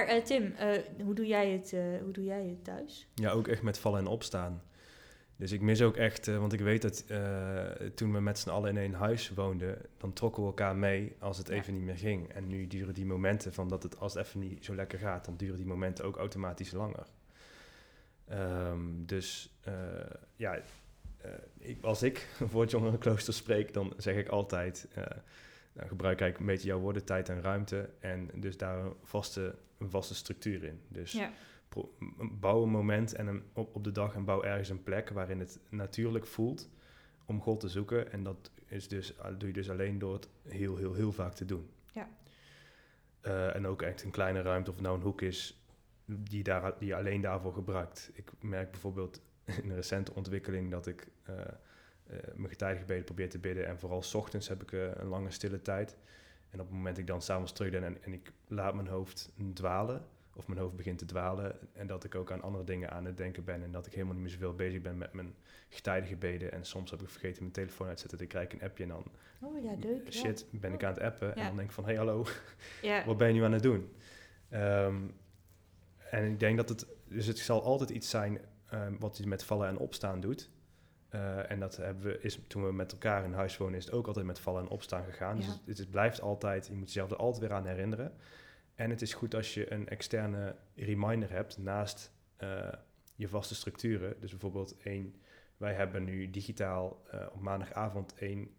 Maar 0.07 0.15
eh, 0.15 0.23
Tim, 0.23 0.53
eh, 0.53 0.83
hoe, 1.05 1.15
doe 1.15 1.27
jij 1.27 1.51
het, 1.51 1.73
eh, 1.73 1.81
hoe 2.03 2.13
doe 2.13 2.25
jij 2.25 2.45
het 2.47 2.65
thuis? 2.65 3.07
Ja, 3.15 3.31
ook 3.31 3.49
echt 3.49 3.63
met 3.63 3.79
vallen 3.79 4.01
en 4.01 4.07
opstaan. 4.07 4.63
Dus 5.37 5.53
ik 5.53 5.61
mis 5.61 5.83
ook 5.83 5.97
echt, 5.97 6.27
want 6.27 6.53
ik 6.53 6.61
weet 6.61 6.83
dat 6.83 7.05
toen 7.95 8.13
we 8.13 8.21
met 8.21 8.39
z'n 8.39 8.49
allen 8.51 8.71
in 8.71 8.77
één 8.77 8.93
huis 8.93 9.31
woonden, 9.31 9.79
dan 9.97 10.13
trokken 10.13 10.43
we 10.43 10.49
elkaar 10.49 10.77
mee 10.77 11.17
als 11.19 11.39
het 11.39 11.49
Ja. 11.49 11.55
even 11.55 11.75
niet 11.75 11.83
meer 11.83 11.97
ging. 11.97 12.33
En 12.33 12.47
nu 12.47 12.67
duren 12.67 12.95
die 12.95 13.07
momenten 13.07 13.53
van 13.53 13.69
dat 13.69 13.83
het 13.83 13.99
als 13.99 14.15
het 14.15 14.27
even 14.27 14.41
niet 14.41 14.65
zo 14.65 14.75
lekker 14.75 14.99
gaat, 14.99 15.25
dan 15.25 15.37
duren 15.37 15.57
die 15.57 15.67
momenten 15.67 16.05
ook 16.05 16.17
automatisch 16.17 16.73
langer. 16.73 17.07
Ehm, 18.29 18.81
dus 18.97 19.57
ja, 20.37 20.59
ik, 21.59 21.83
als 21.83 22.03
ik 22.03 22.29
voor 22.51 22.61
het 22.61 22.71
jongerenklooster 22.71 23.35
spreek, 23.35 23.73
dan 23.73 23.93
zeg 23.97 24.17
ik 24.17 24.29
altijd, 24.29 24.89
nou, 25.77 25.89
gebruik 25.89 26.21
eigenlijk 26.21 26.39
een 26.51 26.55
beetje 26.57 26.69
jouw 26.69 26.79
woorden, 26.81 27.05
tijd 27.05 27.29
en 27.29 27.41
ruimte. 27.43 27.91
En 28.01 28.31
dus 28.35 28.57
daar 28.57 28.79
een 28.85 28.95
vaste, 29.03 29.55
een 29.79 29.91
vaste 29.91 30.15
structuur 30.15 30.65
in. 30.65 30.81
Dus 30.89 31.13
Ja. 31.13 31.31
pro- 31.69 31.95
bouw 32.31 32.63
een 32.63 32.71
moment 32.71 33.15
en 33.15 33.27
een, 33.27 33.43
op, 33.53 33.75
op 33.75 33.85
de 33.85 33.93
dag 33.93 34.15
en 34.15 34.25
bouw 34.25 34.43
ergens 34.43 34.69
een 34.69 34.83
plek 34.83 35.09
waarin 35.09 35.41
het 35.41 35.61
natuurlijk 35.69 36.27
voelt 36.27 36.69
om 37.25 37.41
God 37.41 37.61
te 37.61 37.69
zoeken. 37.69 38.13
En 38.13 38.23
dat 38.23 38.51
is 38.67 38.89
dus, 38.89 39.15
doe 39.39 39.49
je 39.49 39.55
dus 39.55 39.71
alleen 39.71 39.99
door 39.99 40.13
het 40.15 40.29
heel, 40.49 40.77
heel, 40.77 40.95
heel 40.95 41.13
vaak 41.13 41.33
te 41.35 41.45
doen. 41.45 41.71
Ja. 41.93 42.09
Eh, 43.21 43.55
en 43.55 43.67
ook 43.67 43.83
echt 43.83 44.03
een 44.03 44.11
kleine 44.11 44.43
ruimte, 44.43 44.71
of 44.71 44.77
het 44.77 44.85
nou 44.85 44.97
een 44.97 45.03
hoek 45.05 45.21
is, 45.23 45.61
die, 46.05 46.43
daar, 46.43 46.79
die 46.79 46.89
je 46.89 46.97
alleen 46.97 47.21
daarvoor 47.21 47.53
gebruikt. 47.53 48.11
Ik 48.15 48.31
merk 48.41 48.71
bijvoorbeeld 48.71 49.21
in 49.63 49.71
een 49.71 49.75
recente 49.75 50.15
ontwikkeling 50.15 50.71
dat 50.71 50.87
ik 50.87 51.09
eh, 51.23 51.35
mijn 52.35 52.49
getijdengebeden 52.49 53.05
probeer 53.05 53.31
te 53.31 53.39
bidden. 53.39 53.67
En 53.67 53.79
vooral 53.79 54.03
's 54.03 54.15
ochtends 54.15 54.49
heb 54.49 54.63
ik 54.63 54.73
eh, 54.73 54.95
een 54.95 55.07
lange 55.07 55.31
stille 55.31 55.63
tijd. 55.63 55.97
En 56.51 56.61
op 56.61 56.67
het 56.67 56.77
moment 56.77 56.95
dat 56.97 57.05
ik 57.05 57.11
dan 57.11 57.23
s'avonds 57.23 57.53
terug 57.53 57.71
ben 57.71 57.85
en, 57.85 58.03
en 58.03 58.13
ik 58.13 58.33
laat 58.47 58.75
mijn 58.75 58.87
hoofd 58.87 59.31
dwalen, 59.53 60.05
of 60.35 60.47
mijn 60.47 60.61
hoofd 60.61 60.77
begint 60.77 60.99
te 60.99 61.05
dwalen, 61.05 61.59
en 61.73 61.87
dat 61.87 62.05
ik 62.05 62.15
ook 62.15 62.31
aan 62.33 62.43
andere 62.43 62.65
dingen 62.65 62.91
aan 62.91 63.05
het 63.05 63.17
denken 63.17 63.45
ben 63.45 63.63
en 63.63 63.73
dat 63.73 63.87
ik 63.87 63.93
helemaal 63.93 64.15
niet 64.15 64.23
meer 64.23 64.33
zoveel 64.33 64.55
bezig 64.55 64.81
ben 64.81 64.99
met 64.99 65.13
mijn 65.13 65.35
getijdengebeden. 65.69 66.53
En 66.53 66.65
soms 66.65 66.91
heb 66.91 67.03
ik 67.03 67.09
vergeten 67.09 67.41
mijn 67.43 67.53
telefoon 67.55 67.87
uit 67.87 67.97
te 67.97 68.01
zetten, 68.01 68.19
dan 68.19 68.29
krijg 68.29 68.47
ik 68.47 68.53
een 68.53 68.67
appje 68.69 68.83
en 68.83 68.89
dan, 68.89 69.05
Oh 69.41 69.63
ja, 69.63 69.75
leuk. 69.81 70.13
shit, 70.13 70.47
ben 70.51 70.73
ik 70.73 70.85
aan 70.85 70.93
het 70.93 71.03
appen. 71.03 71.37
En 71.37 71.47
dan 71.47 71.57
denk 71.57 71.69
ik 71.69 71.75
van, 71.75 71.85
hey 71.85 71.97
hallo, 71.97 72.27
Ja. 72.83 73.05
wat 73.07 73.17
ben 73.17 73.29
je 73.29 73.35
nu 73.35 73.43
aan 73.45 73.53
het 73.53 73.63
doen? 73.63 73.93
Ehm, 74.49 74.97
en 76.11 76.25
ik 76.25 76.41
denk 76.41 76.57
dat 76.57 76.69
het, 76.69 76.87
dus 77.09 77.27
het 77.27 77.39
zal 77.39 77.63
altijd 77.63 77.91
iets 77.91 78.11
zijn 78.11 78.41
ehm, 78.71 78.95
wat 78.99 79.17
je 79.17 79.27
met 79.27 79.45
vallen 79.45 79.69
en 79.69 79.79
opstaan 79.79 80.21
doet. 80.21 80.51
Eh, 81.09 81.51
en 81.51 81.61
dat 81.61 81.77
hebben 81.77 82.05
we, 82.05 82.19
is 82.21 82.41
toen 82.47 82.65
we 82.67 82.73
met 82.73 82.93
elkaar 82.93 83.25
in 83.25 83.33
huis 83.33 83.57
wonen, 83.57 83.79
is 83.79 83.85
het 83.85 83.95
ook 83.95 84.07
altijd 84.07 84.27
met 84.27 84.39
vallen 84.41 84.63
en 84.63 84.69
opstaan 84.69 85.05
gegaan. 85.05 85.37
Dus 85.37 85.47
Ja. 85.47 85.53
het, 85.53 85.61
het, 85.67 85.79
het 85.79 85.91
blijft 85.91 86.21
altijd, 86.21 86.67
je 86.67 86.75
moet 86.75 86.87
jezelf 86.87 87.11
er 87.11 87.17
altijd 87.17 87.43
weer 87.43 87.53
aan 87.53 87.67
herinneren. 87.67 88.13
En 88.75 88.91
het 88.91 89.03
is 89.03 89.15
goed 89.15 89.35
als 89.35 89.55
je 89.55 89.73
een 89.73 89.89
externe 89.89 90.57
reminder 90.75 91.31
hebt 91.31 91.59
naast 91.59 92.13
eh, 92.37 92.69
je 93.15 93.29
vaste 93.29 93.55
structuren. 93.55 94.21
Dus 94.21 94.31
bijvoorbeeld 94.31 94.77
één, 94.83 95.15
wij 95.57 95.75
hebben 95.75 96.05
nu 96.05 96.31
digitaal 96.31 97.03
eh, 97.11 97.27
op 97.33 97.41
maandagavond 97.41 98.15
één 98.15 98.51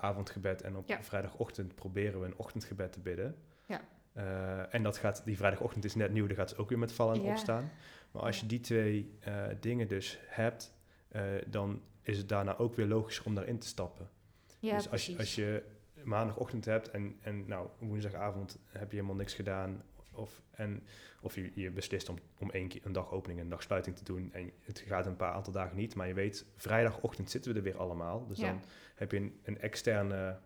avondgebed 0.00 0.62
en 0.62 0.76
op 0.76 0.88
Ja. 0.88 1.02
vrijdagochtend 1.02 1.74
proberen 1.74 2.20
we 2.20 2.26
een 2.26 2.36
ochtendgebed 2.36 2.92
te 2.92 3.00
bidden. 3.00 3.36
Ja. 3.66 3.80
En 4.70 4.82
dat 4.82 4.96
gaat, 4.98 5.22
die 5.24 5.36
vrijdagochtend 5.36 5.84
is 5.84 5.94
net 5.94 6.12
nieuw, 6.12 6.26
daar 6.26 6.36
gaat 6.36 6.50
ze 6.50 6.56
ook 6.56 6.68
weer 6.68 6.78
met 6.78 6.92
vallen 6.92 7.14
en 7.14 7.20
opstaan. 7.20 7.70
Maar 8.10 8.22
als 8.22 8.40
je 8.40 8.46
die 8.46 8.60
twee 8.60 9.18
dingen 9.60 9.88
dus 9.88 10.18
hebt, 10.26 10.74
eh, 11.16 11.42
dan 11.46 11.82
is 12.02 12.18
het 12.18 12.28
daarna 12.28 12.56
ook 12.56 12.74
weer 12.74 12.86
logischer 12.86 13.26
om 13.26 13.34
daarin 13.34 13.58
te 13.58 13.66
stappen. 13.66 14.08
Ja, 14.58 14.76
dus 14.76 14.90
als 14.90 15.06
je, 15.06 15.18
als 15.18 15.34
je 15.34 15.62
maandagochtend 16.04 16.64
hebt 16.64 16.90
en, 16.90 17.16
en 17.20 17.46
nou, 17.46 17.68
woensdagavond 17.78 18.58
heb 18.68 18.90
je 18.90 18.96
helemaal 18.96 19.16
niks 19.16 19.34
gedaan. 19.34 19.82
Of, 20.12 20.42
en, 20.50 20.82
of 21.20 21.34
je, 21.34 21.50
je 21.54 21.70
beslist 21.70 22.08
om, 22.08 22.18
om 22.38 22.50
één 22.50 22.68
keer 22.68 22.80
een 22.84 22.92
dag 22.92 23.10
opening 23.10 23.38
en 23.38 23.44
een 23.44 23.50
dag 23.50 23.62
sluiting 23.62 23.96
te 23.96 24.04
doen. 24.04 24.32
En 24.32 24.50
het 24.60 24.78
gaat 24.78 25.06
een 25.06 25.16
paar 25.16 25.32
aantal 25.32 25.52
dagen 25.52 25.76
niet. 25.76 25.94
Maar 25.94 26.08
je 26.08 26.14
weet, 26.14 26.46
vrijdagochtend 26.56 27.30
zitten 27.30 27.52
we 27.52 27.58
er 27.58 27.64
weer 27.64 27.76
allemaal. 27.76 28.26
Dus 28.26 28.38
Ja. 28.38 28.46
dan 28.46 28.60
heb 28.94 29.10
je 29.12 29.16
een, 29.18 29.40
een 29.42 29.60
externe 29.60 30.38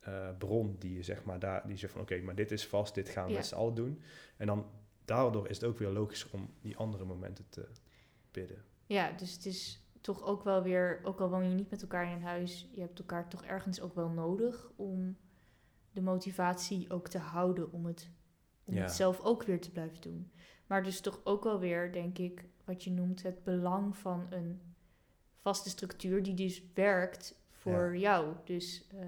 eh, 0.00 0.28
bron 0.38 0.76
die 0.78 0.94
je 0.94 1.02
zeg 1.02 1.24
maar 1.24 1.38
daar, 1.38 1.66
die 1.66 1.76
zegt 1.76 1.92
van 1.92 2.00
oké, 2.02 2.20
maar 2.20 2.34
dit 2.34 2.50
is 2.50 2.66
vast, 2.66 2.94
dit 2.94 3.08
gaan 3.08 3.24
we 3.24 3.30
Ja. 3.30 3.36
met 3.36 3.46
z'n 3.46 3.54
allen 3.54 3.74
doen. 3.74 4.02
En 4.36 4.46
dan 4.46 4.70
daardoor 5.04 5.48
is 5.48 5.56
het 5.56 5.64
ook 5.64 5.78
weer 5.78 5.88
logischer 5.90 6.30
om 6.32 6.50
die 6.60 6.76
andere 6.76 7.04
momenten 7.04 7.46
te 7.48 7.68
bidden. 8.30 8.64
Ja, 8.86 9.10
dus 9.12 9.32
het 9.32 9.46
is 9.46 9.85
toch 10.06 10.24
ook 10.24 10.44
wel 10.44 10.62
weer, 10.62 11.00
ook 11.04 11.20
al 11.20 11.28
woon 11.30 11.48
je 11.48 11.54
niet 11.54 11.70
met 11.70 11.82
elkaar 11.82 12.06
in 12.06 12.12
een 12.12 12.22
huis, 12.22 12.68
je 12.72 12.80
hebt 12.80 12.98
elkaar 12.98 13.28
toch 13.28 13.44
ergens 13.44 13.80
ook 13.80 13.94
wel 13.94 14.08
nodig 14.08 14.70
om 14.76 15.16
de 15.92 16.02
motivatie 16.02 16.90
ook 16.90 17.08
te 17.08 17.18
houden 17.18 17.72
om 17.72 17.86
het, 17.86 18.10
om 18.64 18.74
Ja. 18.74 18.80
het 18.80 18.92
zelf 18.92 19.20
ook 19.20 19.42
weer 19.42 19.60
te 19.60 19.70
blijven 19.70 20.00
doen. 20.00 20.30
Maar 20.66 20.82
dus 20.82 21.00
toch 21.00 21.20
ook 21.24 21.44
wel 21.44 21.58
weer, 21.58 21.92
denk 21.92 22.18
ik, 22.18 22.44
wat 22.64 22.84
je 22.84 22.90
noemt 22.90 23.22
het 23.22 23.44
belang 23.44 23.96
van 23.96 24.26
een 24.30 24.60
vaste 25.40 25.68
structuur 25.68 26.22
die 26.22 26.34
dus 26.34 26.62
werkt 26.74 27.40
voor 27.50 27.96
jou. 27.96 28.34
Dus 28.44 28.86
eh, 28.90 29.06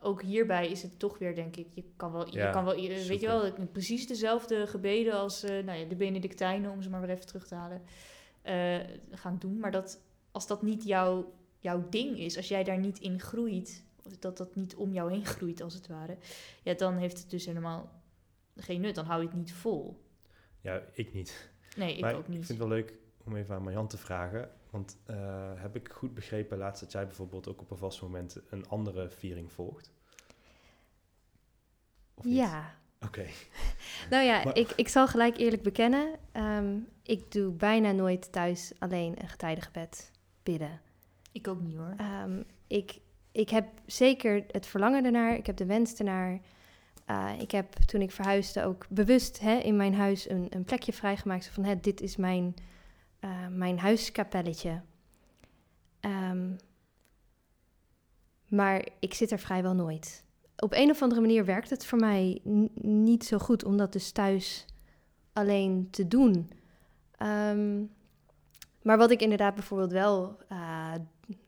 ook 0.00 0.22
hierbij 0.22 0.70
is 0.70 0.82
het 0.82 0.98
toch 0.98 1.18
weer, 1.18 1.34
denk 1.34 1.56
ik, 1.56 1.74
je 1.74 1.84
kan 1.96 2.12
wel, 2.12 2.28
je 2.30 2.50
kan 2.50 2.64
wel 2.64 2.74
weet 2.74 3.20
je 3.20 3.26
wel, 3.26 3.52
precies 3.72 4.06
dezelfde 4.06 4.66
gebeden 4.66 5.12
als 5.12 5.42
eh, 5.42 5.64
nou 5.64 5.78
ja, 5.78 5.88
de 5.88 5.96
Benedictijnen, 5.96 6.70
om 6.70 6.82
ze 6.82 6.90
maar 6.90 7.00
weer 7.00 7.10
even 7.10 7.26
terug 7.26 7.46
te 7.46 7.54
halen, 7.54 7.82
eh, 8.46 8.80
gaan 9.10 9.38
doen. 9.38 9.58
Maar 9.58 9.70
dat, 9.70 10.00
als 10.30 10.46
dat 10.46 10.62
niet 10.62 10.84
jouw, 10.84 11.32
jouw 11.58 11.88
ding 11.88 12.18
is, 12.18 12.36
als 12.36 12.48
jij 12.48 12.64
daar 12.64 12.78
niet 12.78 12.98
in 12.98 13.20
groeit, 13.20 13.84
dat 14.18 14.36
dat 14.36 14.54
niet 14.54 14.74
om 14.74 14.92
jou 14.92 15.12
heen 15.12 15.24
groeit 15.26 15.60
als 15.60 15.74
het 15.74 15.86
ware, 15.86 16.16
ja, 16.62 16.74
dan 16.74 16.96
heeft 16.96 17.18
het 17.18 17.30
dus 17.30 17.46
helemaal 17.46 18.02
geen 18.56 18.80
nut. 18.80 18.94
Dan 18.94 19.04
hou 19.04 19.20
je 19.22 19.28
het 19.28 19.36
niet 19.36 19.52
vol. 19.52 20.04
Ja, 20.60 20.82
ik 20.92 21.12
niet. 21.12 21.50
Nee, 21.76 21.94
ik 21.94 22.00
maar 22.00 22.14
ook 22.14 22.20
ik 22.20 22.28
niet. 22.28 22.36
vind 22.46 22.48
het 22.48 22.68
wel 22.68 22.76
leuk 22.76 22.98
om 23.24 23.36
even 23.36 23.54
aan 23.54 23.62
Marjan 23.62 23.88
te 23.88 23.98
vragen. 23.98 24.50
Want 24.70 24.98
eh, 25.04 25.52
heb 25.54 25.76
ik 25.76 25.88
goed 25.88 26.14
begrepen 26.14 26.58
laatst 26.58 26.80
dat 26.80 26.92
jij 26.92 27.06
bijvoorbeeld 27.06 27.48
ook 27.48 27.60
op 27.60 27.70
een 27.70 27.76
vast 27.76 28.02
moment 28.02 28.40
een 28.50 28.68
andere 28.68 29.10
viering 29.10 29.52
volgt? 29.52 29.92
Of 32.14 32.24
niet? 32.24 32.34
Ja. 32.34 32.78
Oké. 33.04 33.24
Nou 34.10 34.24
ja, 34.24 34.44
Maar- 34.44 34.56
ik, 34.56 34.72
ik 34.76 34.88
zal 34.88 35.06
gelijk 35.08 35.36
eerlijk 35.36 35.62
bekennen. 35.62 36.14
ehm, 36.32 36.76
ik 37.02 37.32
doe 37.32 37.52
bijna 37.52 37.92
nooit 37.92 38.32
thuis 38.32 38.72
alleen 38.78 39.22
een 39.22 39.28
getijdengebed 39.28 40.10
bidden. 40.42 40.80
Ik 41.32 41.48
ook 41.48 41.60
niet 41.60 41.76
hoor. 41.76 41.94
Ehm, 41.96 42.42
ik, 42.66 42.98
ik 43.32 43.48
heb 43.50 43.66
zeker 43.86 44.44
het 44.50 44.66
verlangen 44.66 45.04
ernaar. 45.04 45.36
Ik 45.36 45.46
heb 45.46 45.56
de 45.56 45.66
wens 45.66 45.94
ernaar. 45.94 46.40
Eh, 47.04 47.32
ik 47.38 47.50
heb 47.50 47.72
toen 47.72 48.00
ik 48.00 48.10
verhuisde 48.12 48.64
ook 48.64 48.86
bewust 48.88 49.40
hè, 49.40 49.54
in 49.58 49.76
mijn 49.76 49.94
huis 49.94 50.28
een, 50.30 50.46
een 50.50 50.64
plekje 50.64 50.92
vrijgemaakt. 50.92 51.44
Zo 51.44 51.50
van, 51.52 51.64
hè, 51.64 51.80
dit 51.80 52.00
is 52.00 52.16
mijn, 52.16 52.54
eh, 53.20 53.46
mijn 53.50 53.78
huiskapelletje. 53.78 54.80
Ehm, 56.00 56.50
maar 58.48 58.86
ik 58.98 59.14
zit 59.14 59.30
er 59.30 59.38
vrijwel 59.38 59.74
nooit. 59.74 60.24
Op 60.56 60.72
een 60.72 60.90
of 60.90 61.02
andere 61.02 61.20
manier 61.20 61.44
werkt 61.44 61.70
het 61.70 61.86
voor 61.86 61.98
mij 61.98 62.40
niet 62.82 63.24
zo 63.24 63.38
goed 63.38 63.64
om 63.64 63.76
dat 63.76 63.92
dus 63.92 64.10
thuis 64.10 64.66
alleen 65.32 65.88
te 65.90 66.08
doen. 66.08 66.50
Ehm, 67.16 67.82
maar 68.82 68.98
wat 68.98 69.10
ik 69.10 69.20
inderdaad 69.20 69.54
bijvoorbeeld 69.54 69.92
wel 69.92 70.36
eh, 70.48 70.92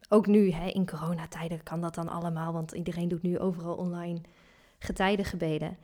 ook 0.09 0.27
nu, 0.27 0.51
hè, 0.51 0.67
in 0.67 0.87
coronatijden 0.87 1.63
kan 1.63 1.81
dat 1.81 1.95
dan 1.95 2.09
allemaal, 2.09 2.53
want 2.53 2.73
iedereen 2.73 3.09
doet 3.09 3.23
nu 3.23 3.39
overal 3.39 3.75
online 3.75 4.21
getijdengebeden. 4.79 5.77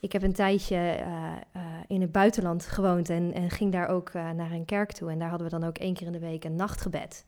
Ik 0.00 0.12
heb 0.12 0.22
een 0.22 0.32
tijdje 0.32 0.76
eh, 0.76 1.32
eh, 1.52 1.62
in 1.86 2.00
het 2.00 2.12
buitenland 2.12 2.66
gewoond 2.66 3.08
en, 3.08 3.50
ging 3.50 3.72
daar 3.72 3.88
ook 3.88 4.12
naar 4.12 4.50
een 4.50 4.64
kerk 4.64 4.92
toe. 4.92 5.10
En 5.10 5.18
daar 5.18 5.28
hadden 5.28 5.50
we 5.50 5.58
dan 5.58 5.68
ook 5.68 5.78
één 5.78 5.94
keer 5.94 6.06
in 6.06 6.12
de 6.12 6.18
week 6.18 6.44
een 6.44 6.56
nachtgebed. 6.56 7.24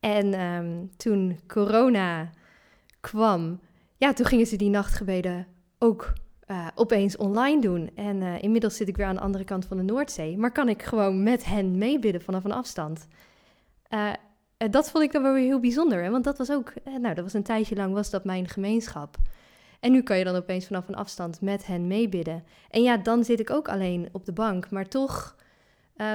En 0.00 0.34
ehm, 0.34 0.86
toen 0.96 1.40
corona 1.46 2.30
kwam, 3.00 3.60
ja, 3.98 4.12
toen 4.12 4.26
gingen 4.26 4.46
ze 4.46 4.56
die 4.56 4.70
nachtgebeden 4.70 5.46
ook 5.78 6.12
eh, 6.40 6.66
opeens 6.74 7.16
online 7.16 7.60
doen. 7.60 7.90
En 7.94 8.22
eh, 8.22 8.42
inmiddels 8.42 8.76
zit 8.76 8.88
ik 8.88 8.96
weer 8.96 9.06
aan 9.06 9.14
de 9.14 9.20
andere 9.20 9.44
kant 9.44 9.64
van 9.64 9.76
de 9.76 9.82
Noordzee, 9.82 10.36
maar 10.36 10.52
kan 10.52 10.68
ik 10.68 10.82
gewoon 10.82 11.22
met 11.22 11.44
hen 11.44 11.78
meebidden 11.78 12.22
vanaf 12.22 12.44
een 12.44 12.52
afstand. 12.52 13.06
Eh, 13.88 14.10
dat 14.56 14.90
vond 14.90 15.04
ik 15.04 15.12
dan 15.12 15.22
wel 15.22 15.32
weer 15.32 15.44
heel 15.44 15.60
bijzonder. 15.60 16.02
Hè? 16.02 16.10
Want 16.10 16.24
dat 16.24 16.38
was 16.38 16.50
ook, 16.50 16.72
nou, 16.84 17.14
dat 17.14 17.24
was 17.24 17.32
een 17.32 17.42
tijdje 17.42 17.76
lang 17.76 17.94
was 17.94 18.10
dat 18.10 18.24
mijn 18.24 18.48
gemeenschap. 18.48 19.16
En 19.80 19.92
nu 19.92 20.02
kan 20.02 20.18
je 20.18 20.24
dan 20.24 20.36
opeens 20.36 20.66
vanaf 20.66 20.88
een 20.88 20.94
afstand 20.94 21.40
met 21.40 21.66
hen 21.66 21.86
meebidden. 21.86 22.44
En 22.70 22.82
ja, 22.82 22.96
dan 22.96 23.24
zit 23.24 23.40
ik 23.40 23.50
ook 23.50 23.68
alleen 23.68 24.08
op 24.12 24.24
de 24.24 24.32
bank. 24.32 24.70
Maar 24.70 24.88
toch 24.88 25.36
uh, 25.98 26.14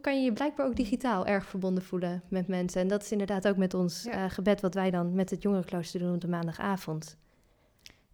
kan 0.00 0.18
je 0.18 0.24
je 0.24 0.32
blijkbaar 0.32 0.66
ook 0.66 0.76
digitaal 0.76 1.26
erg 1.26 1.46
verbonden 1.46 1.82
voelen 1.82 2.22
met 2.28 2.48
mensen. 2.48 2.80
En 2.80 2.88
dat 2.88 3.02
is 3.02 3.12
inderdaad 3.12 3.48
ook 3.48 3.56
met 3.56 3.74
ons 3.74 4.06
uh, 4.06 4.24
gebed 4.28 4.60
wat 4.60 4.74
wij 4.74 4.90
dan 4.90 5.14
met 5.14 5.30
het 5.30 5.42
jongerenklooster 5.42 6.00
doen 6.00 6.14
op 6.14 6.20
de 6.20 6.28
maandagavond. 6.28 7.16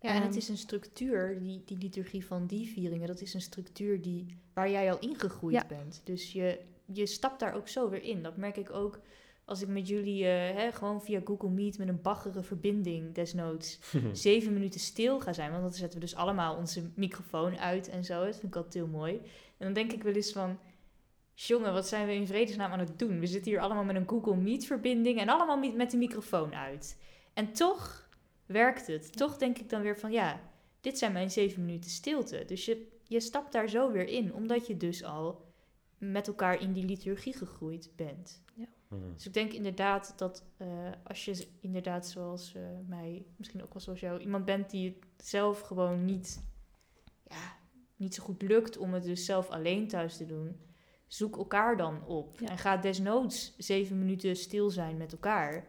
Ja, 0.01 0.15
en 0.15 0.23
het 0.23 0.37
is 0.37 0.49
een 0.49 0.57
structuur, 0.57 1.43
die, 1.43 1.63
die 1.65 1.79
liturgie 1.79 2.27
van 2.27 2.47
die 2.47 2.69
vieringen, 2.69 3.07
dat 3.07 3.21
is 3.21 3.35
een 3.35 3.41
structuur 3.41 4.03
die, 4.03 4.37
waar 4.53 4.71
jij 4.71 4.93
al 4.93 4.99
ingegroeid 4.99 5.67
bent. 5.69 6.01
Dus 6.05 6.33
je, 6.33 6.61
je 6.85 7.07
stapt 7.07 7.41
daar 7.41 7.55
ook 7.55 7.69
zo 7.69 7.89
weer 7.89 8.03
in. 8.03 8.23
Dat 8.23 8.37
merk 8.37 8.57
ik 8.57 8.71
ook 8.71 9.01
als 9.45 9.63
ik 9.63 9.69
met 9.69 9.89
jullie 9.89 10.23
uh, 10.23 10.29
hè, 10.29 10.73
gewoon 10.73 11.03
via 11.03 11.21
Google 11.25 11.49
Meet 11.49 11.79
met 11.79 11.89
een 11.89 12.03
baggere 12.03 12.43
verbinding 12.43 13.15
desnoods 13.15 13.79
zeven 14.13 14.53
minuten 14.53 14.81
stil 14.81 15.21
ga 15.21 15.33
zijn. 15.33 15.51
Want 15.51 15.63
dan 15.63 15.73
zetten 15.73 15.99
we 15.99 16.05
dus 16.05 16.15
allemaal 16.15 16.57
onze 16.57 16.83
microfoon 16.95 17.59
uit 17.59 17.89
en 17.89 18.05
zo. 18.05 18.25
Dat 18.25 18.37
vind 18.37 18.47
ik 18.47 18.57
altijd 18.57 18.75
heel 18.75 18.87
mooi. 18.87 19.15
En 19.57 19.65
dan 19.65 19.73
denk 19.73 19.93
ik 19.93 20.03
wel 20.03 20.13
eens 20.13 20.33
van, 20.33 20.59
jongen, 21.47 21.73
wat 21.73 21.89
zijn 21.89 22.07
we 22.07 22.15
in 22.15 22.27
vredesnaam 22.27 22.73
aan 22.73 22.79
het 22.79 22.99
doen? 22.99 23.21
We 23.21 23.27
zitten 23.27 23.51
hier 23.51 23.61
allemaal 23.61 23.85
met 23.85 23.97
een 23.97 24.09
Google 24.09 24.37
Meet 24.37 24.67
verbinding 24.67 25.19
en 25.19 25.29
allemaal 25.29 25.73
met 25.73 25.91
de 25.91 25.97
microfoon 25.97 26.55
uit. 26.55 26.99
En 27.35 27.53
toch 27.53 28.09
werkt 28.47 28.87
het. 28.87 29.17
Toch 29.17 29.37
denk 29.37 29.59
ik 29.59 29.69
dan 29.69 29.83
weer 29.83 29.99
van, 29.99 30.13
ja, 30.13 30.41
dit 30.81 30.99
zijn 30.99 31.13
mijn 31.13 31.31
zeven 31.31 31.65
minuten 31.65 31.91
stilte. 31.91 32.45
Dus 32.47 32.65
je, 32.65 32.89
je 33.05 33.21
stapt 33.21 33.53
daar 33.53 33.69
zo 33.69 33.91
weer 33.91 34.07
in, 34.09 34.35
omdat 34.35 34.67
je 34.67 34.77
dus 34.77 35.05
al 35.05 35.47
met 35.99 36.27
elkaar 36.27 36.61
in 36.61 36.73
die 36.73 36.85
liturgie 36.85 37.33
gegroeid 37.33 37.93
bent. 37.97 38.43
Ja. 38.55 38.69
Mhm. 38.89 39.13
Dus 39.15 39.27
ik 39.27 39.35
denk 39.35 39.53
inderdaad 39.53 40.13
dat 40.17 40.45
uh, 40.59 40.69
als 41.05 41.25
je 41.25 41.47
inderdaad 41.61 42.07
zoals 42.07 42.55
uh, 42.55 42.63
mij, 42.87 43.27
misschien 43.37 43.63
ook 43.63 43.73
wel 43.73 43.83
zoals 43.83 44.01
jou, 44.01 44.21
iemand 44.21 44.45
bent 44.45 44.71
die 44.71 44.99
het 45.17 45.27
zelf 45.27 45.61
gewoon 45.61 46.05
niet, 46.05 46.43
ja, 47.29 47.57
niet 47.97 48.15
zo 48.15 48.23
goed 48.23 48.43
lukt 48.43 48.77
om 48.77 48.95
het 48.95 49.05
dus 49.05 49.25
zelf 49.25 49.49
alleen 49.49 49.89
thuis 49.89 50.17
te 50.17 50.27
doen, 50.27 50.57
zoek 51.09 51.37
elkaar 51.37 51.77
dan 51.77 52.05
op. 52.07 52.41
En 52.41 52.59
ga 52.59 52.77
desnoods 52.77 53.55
zeven 53.57 53.99
minuten 53.99 54.37
stil 54.37 54.71
zijn 54.71 54.97
met 54.97 55.13
elkaar. 55.13 55.67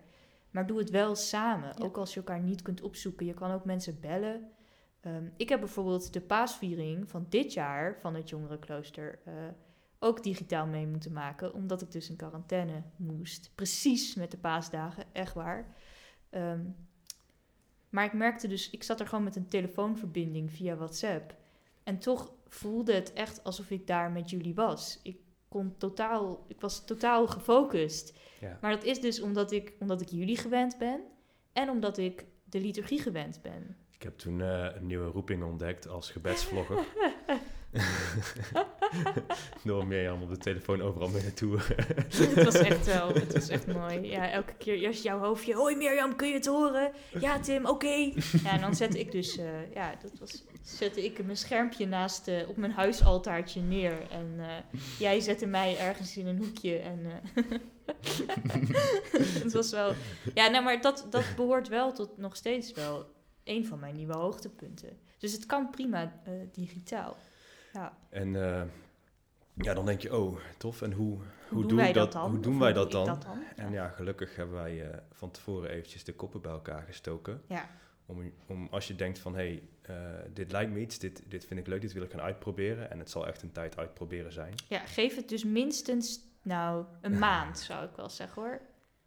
Maar 0.51 0.67
doe 0.67 0.77
het 0.77 0.89
wel 0.89 1.15
samen. 1.15 1.79
Ook 1.79 1.97
als 1.97 2.13
je 2.13 2.19
elkaar 2.19 2.41
niet 2.41 2.61
kunt 2.61 2.81
opzoeken. 2.81 3.25
Je 3.25 3.33
kan 3.33 3.51
ook 3.51 3.65
mensen 3.65 3.99
bellen. 3.99 4.49
Um, 5.01 5.33
ik 5.37 5.49
heb 5.49 5.59
bijvoorbeeld 5.59 6.13
de 6.13 6.21
paasviering 6.21 7.09
van 7.09 7.25
dit 7.29 7.53
jaar 7.53 7.99
van 7.99 8.15
het 8.15 8.29
jongerenklooster 8.29 9.19
uh, 9.27 9.33
ook 9.99 10.23
digitaal 10.23 10.65
mee 10.65 10.87
moeten 10.87 11.13
maken. 11.13 11.53
Omdat 11.53 11.81
ik 11.81 11.91
dus 11.91 12.09
in 12.09 12.15
quarantaine 12.15 12.83
moest. 12.95 13.51
Precies 13.55 14.15
met 14.15 14.31
de 14.31 14.37
paasdagen, 14.37 15.03
echt 15.11 15.33
waar. 15.33 15.75
Um, 16.31 16.75
maar 17.89 18.05
ik 18.05 18.13
merkte 18.13 18.47
dus, 18.47 18.69
ik 18.69 18.83
zat 18.83 18.99
er 18.99 19.07
gewoon 19.07 19.23
met 19.23 19.35
een 19.35 19.47
telefoonverbinding 19.47 20.51
via 20.51 20.75
WhatsApp. 20.75 21.35
En 21.83 21.99
toch 21.99 22.33
voelde 22.47 22.93
het 22.93 23.13
echt 23.13 23.43
alsof 23.43 23.69
ik 23.69 23.87
daar 23.87 24.11
met 24.11 24.29
jullie 24.29 24.55
was. 24.55 24.99
Ik 25.03 25.17
kon 25.49 25.75
totaal, 25.77 26.45
ik 26.47 26.61
was 26.61 26.85
totaal 26.85 27.27
gefocust. 27.27 28.17
Ja. 28.39 28.57
Maar 28.61 28.71
dat 28.71 28.83
is 28.83 29.01
dus 29.01 29.21
omdat 29.21 29.51
ik, 29.51 29.73
omdat 29.79 30.01
ik 30.01 30.09
jullie 30.09 30.37
gewend 30.37 30.77
ben 30.77 31.01
en 31.53 31.69
omdat 31.69 31.97
ik 31.97 32.25
de 32.43 32.59
liturgie 32.59 33.01
gewend 33.01 33.41
ben. 33.41 33.77
Ik 33.91 34.03
heb 34.03 34.17
toen 34.17 34.39
uh, 34.39 34.67
een 34.75 34.85
nieuwe 34.85 35.11
roeping 35.11 35.43
ontdekt 35.43 35.87
als 35.87 36.11
gebedsvlogger. 36.17 36.85
Door 39.63 39.88
Mirjam 39.88 40.22
op 40.22 40.30
de 40.30 40.38
telefoon 40.38 40.82
overal 40.82 41.07
mee 41.07 41.22
naartoe. 41.22 41.59
het 42.36 42.43
was 42.43 42.55
echt 42.55 42.86
wel, 42.86 43.13
het 43.13 43.34
was 43.34 43.49
echt 43.49 43.67
mooi. 43.67 44.01
Ja, 44.01 44.32
elke 44.32 44.53
keer 44.53 44.78
eerst 44.78 45.03
jouw 45.03 45.20
hoofdje. 45.20 45.55
Hoi 45.55 45.76
Mirjam, 45.76 46.15
kun 46.15 46.28
je 46.28 46.34
het 46.34 46.45
horen? 46.45 46.91
Ja 47.20 47.39
Tim, 47.39 47.65
oké. 47.65 48.11
Ja, 48.43 48.51
en 48.51 48.61
dan 48.61 48.76
zette 48.76 48.99
ik 48.99 49.11
dus, 49.11 49.38
uh, 49.38 49.74
ja, 49.74 49.95
dat 50.01 50.20
was, 50.20 50.43
zette 50.61 51.03
ik 51.03 51.26
mijn 51.26 51.38
schermpje 51.38 51.88
naast, 51.88 52.28
uh, 52.28 52.49
op 52.49 52.57
mijn 52.57 52.72
huisaltaartje 52.72 53.61
neer. 53.61 54.09
En 54.11 54.36
uh, 54.38 54.45
jij 54.99 55.20
zette 55.20 55.45
mij 55.45 55.78
ergens 55.78 56.17
in 56.17 56.28
een 56.28 56.38
hoekje 56.38 56.78
en... 56.78 56.99
het 59.43 59.53
was 59.53 59.72
wel... 59.72 59.93
Ja, 60.34 60.47
nou, 60.47 60.63
maar 60.63 60.82
dat, 60.82 61.07
dat 61.09 61.26
behoort 61.36 61.67
wel 61.67 61.93
tot 61.93 62.17
nog 62.17 62.36
steeds 62.36 62.72
wel 62.72 63.05
een 63.43 63.65
van 63.65 63.80
mijn 63.80 63.95
nieuwe 63.95 64.13
hoogtepunten. 64.13 64.97
Dus 65.17 65.32
het 65.32 65.45
kan 65.45 65.70
prima 65.70 66.22
digitaal. 66.51 67.17
Ja. 67.74 67.97
En 68.09 68.34
uh, 68.34 68.61
ja, 69.53 69.74
dan 69.74 69.86
denk 69.86 70.01
je, 70.01 70.17
oh, 70.17 70.39
tof. 70.57 70.82
En 70.82 70.91
hoe, 70.91 71.20
hoe, 71.49 71.65
doen, 71.65 71.78
wij 71.78 71.93
dat, 71.93 72.11
dan? 72.11 72.30
Hoe 72.30 72.39
doen 72.39 72.59
wij 72.59 72.74
dat 72.74 72.91
dan? 72.91 73.24
En 73.55 73.72
ja, 73.72 73.89
gelukkig 73.89 74.36
hebben 74.36 74.55
wij 74.55 74.89
uh, 74.89 74.97
van 75.11 75.32
tevoren 75.32 75.70
eventjes 75.70 76.03
de 76.03 76.13
koppen 76.13 76.41
bij 76.41 76.51
elkaar 76.51 76.84
gestoken. 76.84 77.41
Ja. 77.47 77.70
Om, 78.05 78.34
om 78.47 78.67
als 78.72 78.88
je 78.88 78.95
denkt 78.95 79.20
van, 79.20 79.36
hé, 79.36 79.61
hey, 79.86 79.95
uh, 79.95 80.34
dit 80.34 80.51
lijkt 80.51 80.72
me 80.72 80.80
iets, 80.80 80.99
dit, 80.99 81.24
dit 81.28 81.45
vind 81.45 81.59
ik 81.59 81.67
leuk, 81.67 81.82
dit 81.82 81.93
wil 81.93 82.03
ik 82.03 82.11
gaan 82.11 82.22
uitproberen. 82.22 82.91
En 82.91 82.99
het 82.99 83.09
zal 83.09 83.28
echt 83.28 83.41
een 83.41 83.51
tijd 83.51 83.78
uitproberen 83.78 84.32
zijn. 84.32 84.53
Ja, 84.67 84.80
geef 84.80 85.15
het 85.15 85.30
dus 85.30 85.43
minstens, 85.43 86.20
nou, 86.41 86.86
een 87.01 87.20
maand 87.30 87.59
zou 87.59 87.86
ik 87.86 87.95
wel 87.95 88.09
zeggen 88.09 88.41
hoor. 88.41 88.61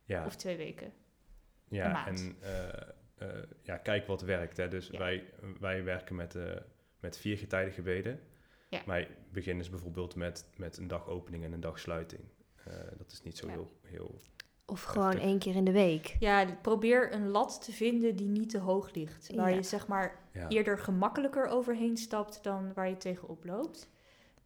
Ja. 0.05 0.27
Of 0.27 0.37
twee 0.37 0.57
weken. 0.57 0.93
Ja, 1.69 2.07
en 2.07 2.37
ja, 3.63 3.77
kijk 3.77 4.07
wat 4.07 4.23
werkt. 4.23 4.57
Hè. 4.57 4.69
Dus 4.69 4.91
wij, 4.91 5.25
wij 5.61 5.85
werken 5.85 6.17
met, 6.17 6.37
met 7.01 7.19
vier 7.19 7.37
getijden 7.37 7.73
gebeden. 7.73 8.21
Ja. 8.73 8.83
Maar 8.87 9.09
begin 9.33 9.59
is 9.59 9.71
bijvoorbeeld 9.71 10.15
met, 10.15 10.47
met 10.57 10.77
een 10.77 10.89
dag 10.89 11.07
opening 11.07 11.45
en 11.45 11.53
een 11.53 11.61
dag 11.61 11.79
sluiting. 11.79 12.23
Uh, 12.69 12.75
dat 12.97 13.13
is 13.13 13.23
niet 13.23 13.39
zo 13.39 13.49
heel, 13.49 13.73
heel... 13.83 14.21
Of 14.67 14.83
gewoon 14.83 15.19
één 15.19 15.39
keer 15.39 15.55
in 15.55 15.65
de 15.65 15.73
week. 15.73 16.17
Ja, 16.19 16.59
probeer 16.63 17.15
een 17.15 17.29
lat 17.29 17.65
te 17.65 17.73
vinden 17.73 18.17
die 18.17 18.29
niet 18.29 18.51
te 18.51 18.59
hoog 18.59 18.95
ligt. 18.95 19.35
Waar 19.35 19.55
je 19.55 19.63
zeg 19.63 19.87
maar 19.87 20.19
eerder 20.49 20.79
gemakkelijker 20.79 21.47
overheen 21.47 21.97
stapt 21.97 22.43
dan 22.43 22.73
waar 22.75 22.89
je 22.89 22.97
tegenop 22.97 23.45
loopt. 23.45 23.89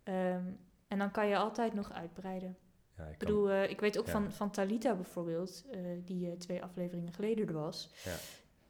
Um, 0.04 0.58
en 0.88 0.98
dan 0.98 1.10
kan 1.10 1.28
je 1.28 1.36
altijd 1.36 1.74
nog 1.74 1.92
uitbreiden. 1.92 2.56
Ja, 2.96 3.04
ik, 3.04 3.18
bedoel, 3.18 3.50
uh, 3.50 3.70
ik 3.70 3.80
weet 3.80 3.98
ook 3.98 4.08
van, 4.08 4.32
van 4.32 4.50
Talita 4.50 4.94
bijvoorbeeld, 4.94 5.64
uh, 5.74 5.80
die 6.04 6.36
twee 6.36 6.62
afleveringen 6.62 7.12
geleden 7.12 7.46
er 7.46 7.54
was. 7.54 7.90
Ja 8.04 8.16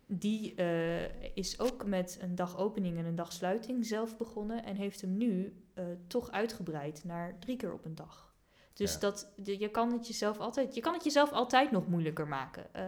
die 0.06 0.54
uh, 0.56 1.34
is 1.34 1.60
ook 1.60 1.86
met 1.86 2.18
een 2.20 2.34
dag 2.34 2.58
opening 2.58 2.98
en 2.98 3.04
een 3.04 3.14
dag 3.14 3.32
sluiting 3.32 3.86
zelf 3.86 4.16
begonnen 4.16 4.64
en 4.64 4.76
heeft 4.76 5.00
hem 5.00 5.16
nu 5.16 5.62
uh, 5.74 5.84
toch 6.06 6.30
uitgebreid 6.30 7.04
naar 7.04 7.38
drie 7.38 7.56
keer 7.56 7.72
op 7.72 7.84
een 7.84 7.94
dag. 7.94 8.34
Dus 8.72 8.92
ja. 8.92 8.98
dat, 8.98 9.32
de, 9.36 9.58
je, 9.58 9.68
kan 9.68 9.92
het 9.92 10.06
jezelf 10.06 10.38
altijd, 10.38 10.74
je 10.74 10.80
kan 10.80 10.92
het 10.92 11.04
jezelf 11.04 11.32
altijd 11.32 11.70
nog 11.70 11.88
moeilijker 11.88 12.28
maken. 12.28 12.66
Uh, 12.76 12.82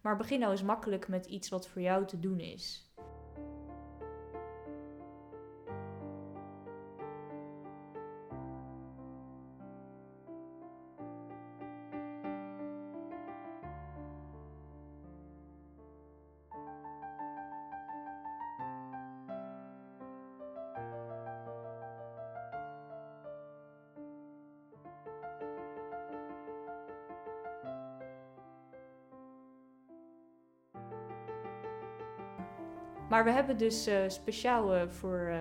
maar 0.00 0.16
begin 0.16 0.38
nou 0.38 0.52
eens 0.52 0.62
makkelijk 0.62 1.08
met 1.08 1.26
iets 1.26 1.48
wat 1.48 1.68
voor 1.68 1.82
jou 1.82 2.06
te 2.06 2.20
doen 2.20 2.40
is. 2.40 2.89
Maar 33.20 33.28
we 33.28 33.34
hebben 33.34 33.58
dus 33.58 33.88
uh, 33.88 34.08
speciaal 34.08 34.74
uh, 34.74 34.88
voor 34.88 35.28
uh, 35.28 35.40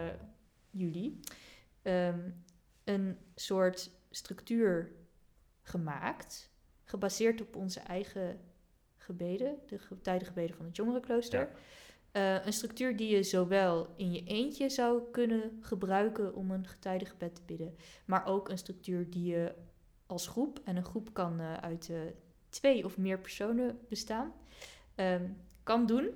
jullie 0.70 1.20
um, 1.84 2.44
een 2.84 3.18
soort 3.36 3.92
structuur 4.10 4.92
gemaakt, 5.62 6.52
gebaseerd 6.84 7.42
op 7.42 7.56
onze 7.56 7.80
eigen 7.80 8.40
gebeden, 8.98 9.58
de 9.68 9.80
tijdengebeden 10.02 10.56
van 10.56 10.66
het 10.66 10.76
jongerenklooster. 10.76 11.50
Ja. 12.12 12.46
een 12.46 12.54
structuur 12.54 12.96
die 12.96 13.16
je 13.16 13.24
zowel 13.24 13.94
in 13.98 14.12
je 14.12 14.24
eentje 14.24 14.70
zou 14.70 15.02
kunnen 15.12 15.58
gebruiken 15.62 16.36
om 16.36 16.52
een 16.52 16.68
getijdengebed 16.68 17.36
te 17.36 17.42
bidden, 17.46 17.76
maar 18.06 18.26
ook 18.26 18.50
een 18.50 18.58
structuur 18.58 19.10
die 19.10 19.26
je 19.26 19.56
als 20.06 20.28
groep, 20.28 20.60
en 20.64 20.76
een 20.76 20.86
groep 20.86 21.14
kan 21.14 21.42
uit 21.42 21.92
twee 22.50 22.86
of 22.86 22.98
meer 22.98 23.20
personen 23.20 23.80
bestaan, 23.88 24.34
um, 24.96 25.38
kan 25.64 25.86
doen. 25.86 26.10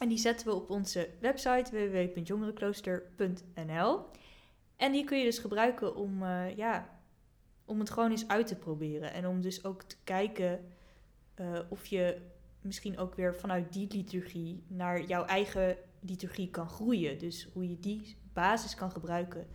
En 0.00 0.08
die 0.08 0.18
zetten 0.18 0.46
we 0.46 0.54
op 0.54 0.70
onze 0.70 1.08
website 1.20 1.70
www.jongerenklooster.nl. 1.70 4.06
En 4.76 4.92
die 4.92 5.04
kun 5.04 5.18
je 5.18 5.24
dus 5.24 5.38
gebruiken 5.38 5.96
om, 5.96 6.22
uh, 6.22 6.56
ja, 6.56 6.98
om 7.64 7.78
het 7.78 7.90
gewoon 7.90 8.10
eens 8.10 8.28
uit 8.28 8.46
te 8.46 8.56
proberen. 8.56 9.12
En 9.12 9.26
om 9.26 9.40
dus 9.40 9.64
ook 9.64 9.82
te 9.82 9.96
kijken 10.04 10.64
uh, 11.40 11.58
of 11.68 11.86
je 11.86 12.20
misschien 12.60 12.98
ook 12.98 13.14
weer 13.14 13.34
vanuit 13.34 13.72
die 13.72 13.86
liturgie 13.90 14.64
naar 14.66 15.04
jouw 15.04 15.24
eigen 15.24 15.76
liturgie 16.00 16.50
kan 16.50 16.68
groeien. 16.68 17.18
Dus 17.18 17.48
hoe 17.52 17.68
je 17.68 17.78
die 17.78 18.16
basis 18.32 18.74
kan 18.74 18.90
gebruiken 18.90 19.46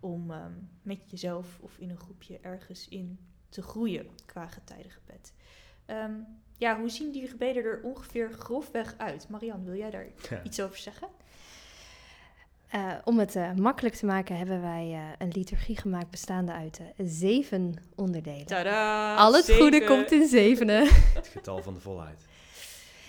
om 0.00 0.30
um, 0.30 0.70
met 0.82 0.98
jezelf 1.06 1.58
of 1.60 1.78
in 1.78 1.90
een 1.90 2.00
groepje 2.00 2.38
ergens 2.38 2.88
in 2.88 3.18
te 3.48 3.62
groeien 3.62 4.06
qua 4.26 4.46
getijdengebed. 4.46 5.34
Ehm, 5.86 6.20
ja, 6.60 6.78
hoe 6.78 6.88
zien 6.90 7.12
die 7.12 7.26
gebeden 7.28 7.64
er 7.64 7.80
ongeveer 7.82 8.30
grofweg 8.38 8.94
uit? 8.96 9.26
Marianne, 9.28 9.64
wil 9.64 9.76
jij 9.78 9.90
daar 9.90 10.06
Ja. 10.30 10.42
iets 10.42 10.60
over 10.60 10.76
zeggen? 10.78 11.08
Eh, 12.68 12.92
om 13.04 13.18
het 13.18 13.36
eh, 13.36 13.52
makkelijk 13.52 13.94
te 13.94 14.06
maken 14.06 14.36
hebben 14.36 14.60
wij 14.62 14.90
eh, 14.92 15.00
een 15.18 15.32
liturgie 15.32 15.76
gemaakt 15.76 16.10
bestaande 16.10 16.52
uit 16.52 16.80
zeven 17.04 17.74
onderdelen. 17.96 18.46
Tada! 18.46 19.14
Al 19.16 19.34
het 19.34 19.52
goede 19.52 19.84
komt 19.84 20.12
in 20.12 20.26
zevenen. 20.28 20.86
Het 21.14 21.28
getal 21.28 21.62
van 21.62 21.74
de 21.74 21.80
volheid. 21.80 22.26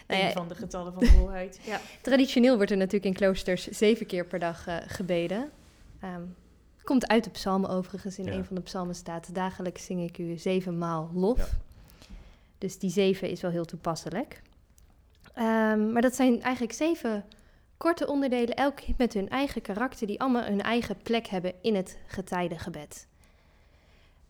Nou 0.08 0.22
ja, 0.22 0.28
Een 0.28 0.34
van 0.34 0.48
de 0.48 0.56
getallen 0.56 0.94
van 0.94 1.06
volheid. 1.06 1.60
Ja. 1.66 1.80
Traditioneel 2.02 2.56
wordt 2.56 2.72
er 2.72 2.78
natuurlijk 2.78 3.06
in 3.06 3.14
kloosters 3.14 3.68
zeven 3.68 4.06
keer 4.06 4.26
per 4.26 4.40
dag 4.40 4.68
eh, 4.68 4.78
gebeden. 4.88 5.50
Ehm, 6.00 6.22
komt 6.84 7.08
uit 7.08 7.24
de 7.24 7.30
psalmen 7.30 7.70
overigens. 7.70 8.18
In 8.20 8.26
Ja. 8.26 8.32
een 8.32 8.46
van 8.46 8.56
de 8.56 8.62
psalmen 8.62 8.96
staat... 8.96 9.36
dagelijks 9.36 9.86
zing 9.86 10.02
ik 10.10 10.18
u 10.18 10.38
zevenmaal 10.38 11.10
lof. 11.14 11.50
Dus 12.62 12.80
die 12.80 12.90
zeven 12.90 13.30
is 13.30 13.42
wel 13.42 13.52
heel 13.52 13.66
toepasselijk. 13.66 14.42
Ehm, 15.34 15.92
maar 15.92 16.02
dat 16.02 16.16
zijn 16.16 16.42
eigenlijk 16.42 16.74
zeven 16.74 17.26
korte 17.78 18.08
onderdelen... 18.08 18.56
elk 18.56 18.80
met 18.98 19.14
hun 19.14 19.30
eigen 19.30 19.62
karakter... 19.62 20.08
die 20.08 20.20
allemaal 20.20 20.44
hun 20.44 20.62
eigen 20.62 20.98
plek 21.04 21.28
hebben 21.28 21.54
in 21.62 21.76
het 21.76 21.98
getijdengebed. 22.08 23.08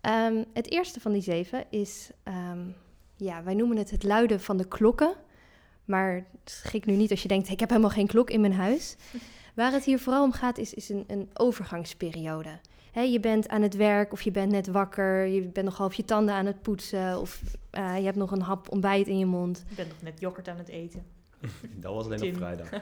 Ehm, 0.01 0.43
het 0.53 0.71
eerste 0.71 0.99
van 0.99 1.11
die 1.11 1.21
zeven 1.21 1.65
is... 1.69 2.09
ehm, 2.23 2.59
ja, 3.15 3.43
wij 3.43 3.53
noemen 3.53 3.77
het 3.77 3.91
het 3.91 4.03
luiden 4.03 4.39
van 4.41 4.57
de 4.57 4.67
klokken... 4.67 5.15
Maar 5.85 6.25
schik 6.45 6.85
nu 6.85 6.95
niet 6.95 7.11
als 7.11 7.21
je 7.21 7.27
denkt, 7.27 7.49
ik 7.49 7.59
heb 7.59 7.69
helemaal 7.69 7.89
geen 7.89 8.07
klok 8.07 8.29
in 8.29 8.41
mijn 8.41 8.53
huis. 8.53 8.95
Waar 9.55 9.71
het 9.71 9.83
hier 9.83 9.99
vooral 9.99 10.23
om 10.23 10.31
gaat, 10.31 10.57
is, 10.57 10.73
is 10.73 10.89
een, 10.89 11.03
een 11.07 11.29
overgangsperiode. 11.33 12.59
Hè, 12.91 13.01
je 13.01 13.19
bent 13.19 13.49
aan 13.49 13.61
het 13.61 13.75
werk 13.75 14.11
of 14.11 14.21
je 14.21 14.31
bent 14.31 14.51
net 14.51 14.67
wakker, 14.67 15.25
je 15.25 15.41
bent 15.41 15.65
nog 15.65 15.77
half 15.77 15.93
je 15.93 16.05
tanden 16.05 16.35
aan 16.35 16.45
het 16.45 16.61
poetsen... 16.61 17.19
of 17.19 17.41
eh, 17.69 17.97
je 17.97 18.03
hebt 18.03 18.17
nog 18.17 18.31
een 18.31 18.41
hap 18.41 18.71
ontbijt 18.71 19.07
in 19.07 19.17
je 19.17 19.25
mond. 19.25 19.63
Ik 19.69 19.75
ben 19.75 19.87
nog 19.87 20.01
net 20.01 20.19
yoghurt 20.19 20.47
aan 20.47 20.57
het 20.57 20.69
eten. 20.69 21.05
Dat 21.81 21.93
was 21.93 22.05
alleen 22.05 22.19
Tim. 22.19 22.29
op 22.29 22.37
vrijdag. 22.37 22.69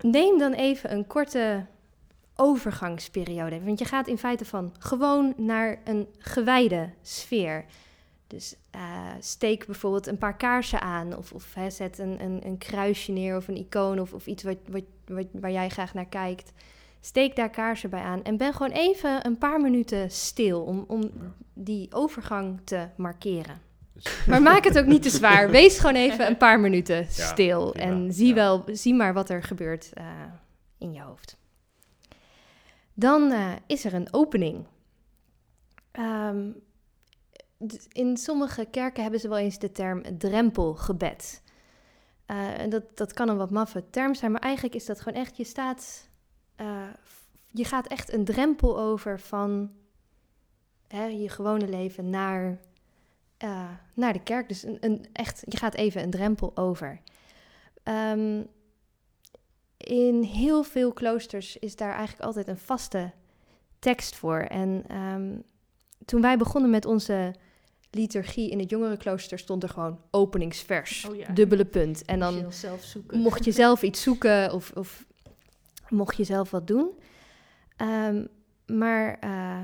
Neem 0.00 0.38
dan 0.38 0.52
even 0.52 0.92
een 0.92 1.06
korte 1.06 1.66
overgangsperiode. 2.36 3.64
Want 3.64 3.78
je 3.78 3.84
gaat 3.84 4.06
in 4.06 4.18
feite 4.18 4.44
van 4.44 4.74
gewoon 4.78 5.34
naar 5.36 5.78
een 5.84 6.08
gewijde 6.18 6.90
sfeer. 7.02 7.64
Dus 8.26 8.56
eh, 8.70 9.08
steek 9.20 9.66
bijvoorbeeld 9.66 10.06
een 10.06 10.18
paar 10.18 10.36
kaarsen 10.36 10.80
aan. 10.80 11.16
Of, 11.16 11.32
of 11.32 11.54
hè, 11.54 11.70
zet 11.70 11.98
een, 11.98 12.22
een, 12.22 12.46
een 12.46 12.58
kruisje 12.58 13.12
neer 13.12 13.36
of 13.36 13.48
een 13.48 13.56
icoon 13.56 14.00
of, 14.00 14.12
of 14.12 14.26
iets 14.26 14.42
wat, 14.42 14.56
wat, 14.68 14.84
wat, 15.06 15.26
waar 15.32 15.52
jij 15.52 15.68
graag 15.68 15.94
naar 15.94 16.08
kijkt. 16.08 16.52
Steek 17.04 17.36
daar 17.36 17.50
kaarsen 17.50 17.90
bij 17.90 18.00
aan. 18.00 18.22
En 18.22 18.36
ben 18.36 18.52
gewoon 18.52 18.72
even 18.72 19.26
een 19.26 19.38
paar 19.38 19.60
minuten 19.60 20.10
stil 20.10 20.62
om, 20.62 20.84
om 20.88 21.10
die 21.54 21.92
overgang 21.94 22.60
te 22.64 22.88
markeren. 22.96 23.60
Dus- 23.92 24.24
Maar 24.28 24.42
maak 24.42 24.64
het 24.64 24.78
ook 24.78 24.86
niet 24.86 25.02
te 25.02 25.10
zwaar. 25.10 25.50
Wees 25.50 25.78
gewoon 25.78 25.94
even 25.94 26.26
een 26.26 26.36
paar 26.36 26.60
minuten 26.60 27.06
stil. 27.08 27.74
en 27.74 28.12
zie, 28.12 28.34
wel, 28.34 28.64
zie 28.66 28.94
maar 28.94 29.12
wat 29.12 29.30
er 29.30 29.42
gebeurt 29.42 29.92
eh, 29.92 30.04
in 30.78 30.92
je 30.92 31.00
hoofd. 31.00 31.36
Dan 32.94 33.30
eh, 33.30 33.52
is 33.66 33.84
er 33.84 33.94
een 33.94 34.08
opening. 34.10 34.66
Ehm, 35.90 36.50
in 37.92 38.16
sommige 38.16 38.64
kerken 38.70 39.02
hebben 39.02 39.20
ze 39.20 39.28
wel 39.28 39.38
eens 39.38 39.58
de 39.58 39.72
term 39.72 40.18
drempelgebed. 40.18 41.42
En 42.26 42.70
dat, 42.70 42.96
dat 42.96 43.12
kan 43.12 43.28
een 43.28 43.36
wat 43.36 43.50
maffe 43.50 43.84
term 43.90 44.14
zijn, 44.14 44.32
maar 44.32 44.40
eigenlijk 44.40 44.74
is 44.74 44.84
dat 44.84 45.00
gewoon 45.00 45.20
echt, 45.20 45.36
je 45.36 45.44
staat, 45.44 46.08
eh, 46.62 46.88
je 47.50 47.64
gaat 47.64 47.86
echt 47.86 48.12
een 48.12 48.24
drempel 48.24 48.78
over 48.78 49.20
van 49.20 49.70
hè, 50.88 51.04
je 51.04 51.28
gewone 51.28 51.68
leven 51.68 52.10
naar 52.10 52.58
eh, 53.36 53.68
naar 53.94 54.12
de 54.12 54.22
kerk. 54.22 54.48
Dus 54.48 54.62
een, 54.62 54.76
een 54.80 55.06
echt, 55.12 55.42
je 55.48 55.56
gaat 55.56 55.74
even 55.74 56.02
een 56.02 56.10
drempel 56.10 56.56
over. 56.56 57.00
Ehm, 57.82 58.42
in 59.76 60.22
heel 60.22 60.62
veel 60.62 60.92
kloosters 60.92 61.56
is 61.56 61.76
daar 61.76 61.92
eigenlijk 61.92 62.22
altijd 62.22 62.48
een 62.48 62.58
vaste 62.58 63.10
tekst 63.78 64.16
voor. 64.16 64.38
En 64.38 64.84
ehm, 64.88 65.32
toen 66.04 66.20
wij 66.20 66.38
begonnen 66.38 66.70
met 66.70 66.84
onze 66.84 67.34
liturgie 67.90 68.50
in 68.50 68.58
het 68.58 68.70
jongerenklooster 68.70 69.38
stond 69.38 69.62
er 69.62 69.68
gewoon 69.68 70.00
openingsvers, 70.10 71.06
Oh 71.08 71.16
ja. 71.16 71.32
dubbele 71.32 71.64
punt. 71.64 72.04
En 72.04 72.18
dan 72.18 72.52
mocht 73.10 73.44
je 73.44 73.52
zelf 73.52 73.82
iets 73.82 74.02
zoeken 74.02 74.52
of, 74.52 74.72
of 74.74 75.06
mocht 75.92 76.16
je 76.16 76.24
zelf 76.24 76.50
wat 76.50 76.66
doen. 76.66 76.90
Ehm, 77.76 78.26
maar 78.66 79.18
eh, 79.20 79.62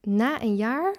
na 0.00 0.42
een 0.42 0.56
jaar 0.56 0.94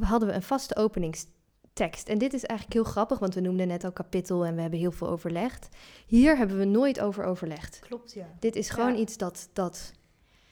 hadden 0.00 0.28
we 0.28 0.34
een 0.34 0.42
vaste 0.42 0.76
openingstekst. 0.76 2.08
En 2.08 2.18
dit 2.18 2.32
is 2.32 2.44
eigenlijk 2.44 2.72
heel 2.80 2.92
grappig, 2.92 3.18
want 3.18 3.34
we 3.34 3.40
noemden 3.40 3.68
net 3.68 3.84
al 3.84 3.92
kapittel 3.92 4.44
en 4.44 4.54
we 4.54 4.60
hebben 4.60 4.78
heel 4.78 4.92
veel 4.92 5.08
overlegd. 5.08 5.68
Hier 6.06 6.36
hebben 6.36 6.58
we 6.58 6.64
nooit 6.64 7.00
over 7.00 7.24
overlegd. 7.24 7.78
Klopt, 7.78 8.12
ja. 8.12 8.26
Dit 8.40 8.56
is 8.56 8.70
gewoon 8.70 8.92
Ja. 8.94 8.98
iets 8.98 9.16
dat, 9.16 9.48
dat 9.52 9.92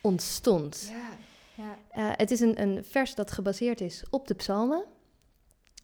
ontstond. 0.01 0.93
Ja, 0.93 1.09
ja. 1.65 1.79
Eh, 1.91 2.17
het 2.17 2.31
is 2.31 2.41
een, 2.41 2.63
een 2.63 2.85
vers 2.85 3.15
dat 3.15 3.33
gebaseerd 3.33 3.81
is 3.81 4.05
op 4.11 4.27
de 4.29 4.35
psalmen. 4.35 4.85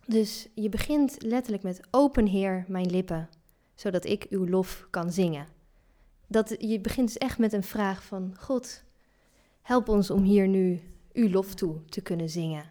Dus 0.06 0.48
je 0.54 0.68
begint 0.68 1.16
letterlijk 1.22 1.62
met 1.62 1.80
open 1.90 2.26
Heer 2.26 2.64
mijn 2.68 2.90
lippen, 2.90 3.28
zodat 3.74 4.04
ik 4.04 4.26
uw 4.30 4.46
lof 4.48 4.86
kan 4.90 5.12
zingen. 5.12 5.46
Dat, 6.30 6.54
je 6.58 6.80
begint 6.80 7.06
dus 7.06 7.18
echt 7.18 7.38
met 7.38 7.52
een 7.52 7.62
vraag 7.62 8.04
van 8.04 8.34
God, 8.38 8.84
help 9.62 9.88
ons 9.88 10.10
om 10.10 10.22
hier 10.22 10.48
nu 10.48 10.80
uw 11.12 11.28
lof 11.30 11.54
toe 11.54 11.84
te 11.84 12.00
kunnen 12.00 12.28
zingen. 12.28 12.64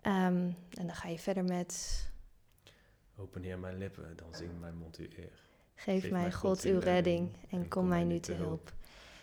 Ehm, 0.00 0.50
en 0.70 0.86
dan 0.86 0.94
ga 0.94 1.08
je 1.08 1.18
verder 1.18 1.44
met, 1.44 2.00
Open 3.16 3.42
Heer 3.42 3.58
mijn 3.58 3.78
lippen, 3.78 4.16
dan 4.16 4.34
zingt 4.34 4.60
mijn 4.60 4.76
mond 4.76 4.98
u 4.98 5.08
eer. 5.16 5.42
geef, 5.74 6.10
mij 6.10 6.32
God 6.32 6.62
uw 6.62 6.78
redding 6.78 7.36
en 7.50 7.68
kom 7.68 7.88
mij 7.88 8.04
nu 8.04 8.20
te 8.20 8.32
hulp. 8.32 8.72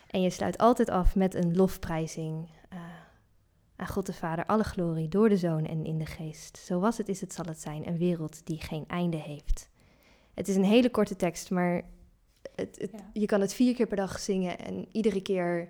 En 0.09 0.21
je 0.21 0.30
sluit 0.30 0.57
altijd 0.57 0.89
af 0.89 1.15
met 1.15 1.34
een 1.34 1.55
lofprijzing. 1.55 2.49
eh, 2.69 2.80
aan 3.75 3.88
God 3.88 4.05
de 4.05 4.13
Vader 4.13 4.45
alle 4.45 4.63
glorie 4.63 5.07
door 5.07 5.30
de 5.30 5.38
Zoon 5.38 5.65
en 5.65 5.86
in 5.86 5.97
de 5.97 6.05
Geest. 6.05 6.57
Zo 6.57 6.80
was 6.80 6.97
het, 6.97 7.09
is 7.09 7.21
het, 7.21 7.34
zal 7.34 7.45
het 7.45 7.61
zijn. 7.61 7.88
Een 7.88 7.97
wereld 7.97 8.45
die 8.45 8.61
geen 8.61 8.84
einde 8.88 9.17
heeft. 9.17 9.69
Het 10.34 10.47
is 10.47 10.55
een 10.55 10.63
hele 10.63 10.89
korte 10.89 11.15
tekst, 11.15 11.49
maar 11.51 11.84
het, 12.55 12.77
het- 12.79 12.91
Ja. 12.91 13.09
je 13.13 13.25
kan 13.25 13.41
het 13.41 13.53
vier 13.53 13.75
keer 13.75 13.87
per 13.87 13.97
dag 13.97 14.19
zingen. 14.19 14.57
En 14.59 14.87
iedere 14.91 15.21
keer 15.21 15.67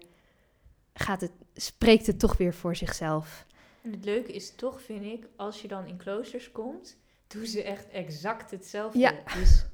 gaat 0.93 1.22
het, 1.22 1.32
spreekt 1.55 2.07
het 2.07 2.20
toch 2.20 2.38
weer 2.38 2.53
voor 2.53 2.76
zichzelf. 2.76 3.45
En 3.82 3.91
het 3.91 4.05
leuke 4.05 4.32
is 4.34 4.55
toch, 4.55 4.82
vind 4.82 5.03
ik, 5.05 5.28
als 5.36 5.61
je 5.61 5.67
dan 5.67 5.86
in 5.88 5.97
kloosters 5.97 6.51
komt, 6.51 6.97
doen 7.28 7.45
ze 7.45 7.63
echt 7.63 7.89
exact 7.89 8.51
hetzelfde. 8.51 8.99
Ja. 8.99 9.24
Dus 9.39 9.65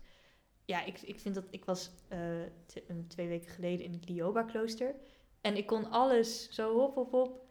ja, 0.66 0.86
ik, 0.86 1.02
ik 1.02 1.20
vind 1.20 1.36
dat 1.36 1.44
ik 1.50 1.66
was 1.66 1.92
eh, 2.08 2.20
twee 3.08 3.28
weken 3.28 3.50
geleden 3.52 3.86
in 3.86 3.92
het 3.94 4.10
Lioba-klooster. 4.10 4.96
En 5.42 5.58
ik 5.58 5.66
kon 5.66 5.90
alles 5.92 6.50
zo 6.52 6.78
hop, 6.80 6.96
hop, 6.96 7.12
hop 7.12 7.44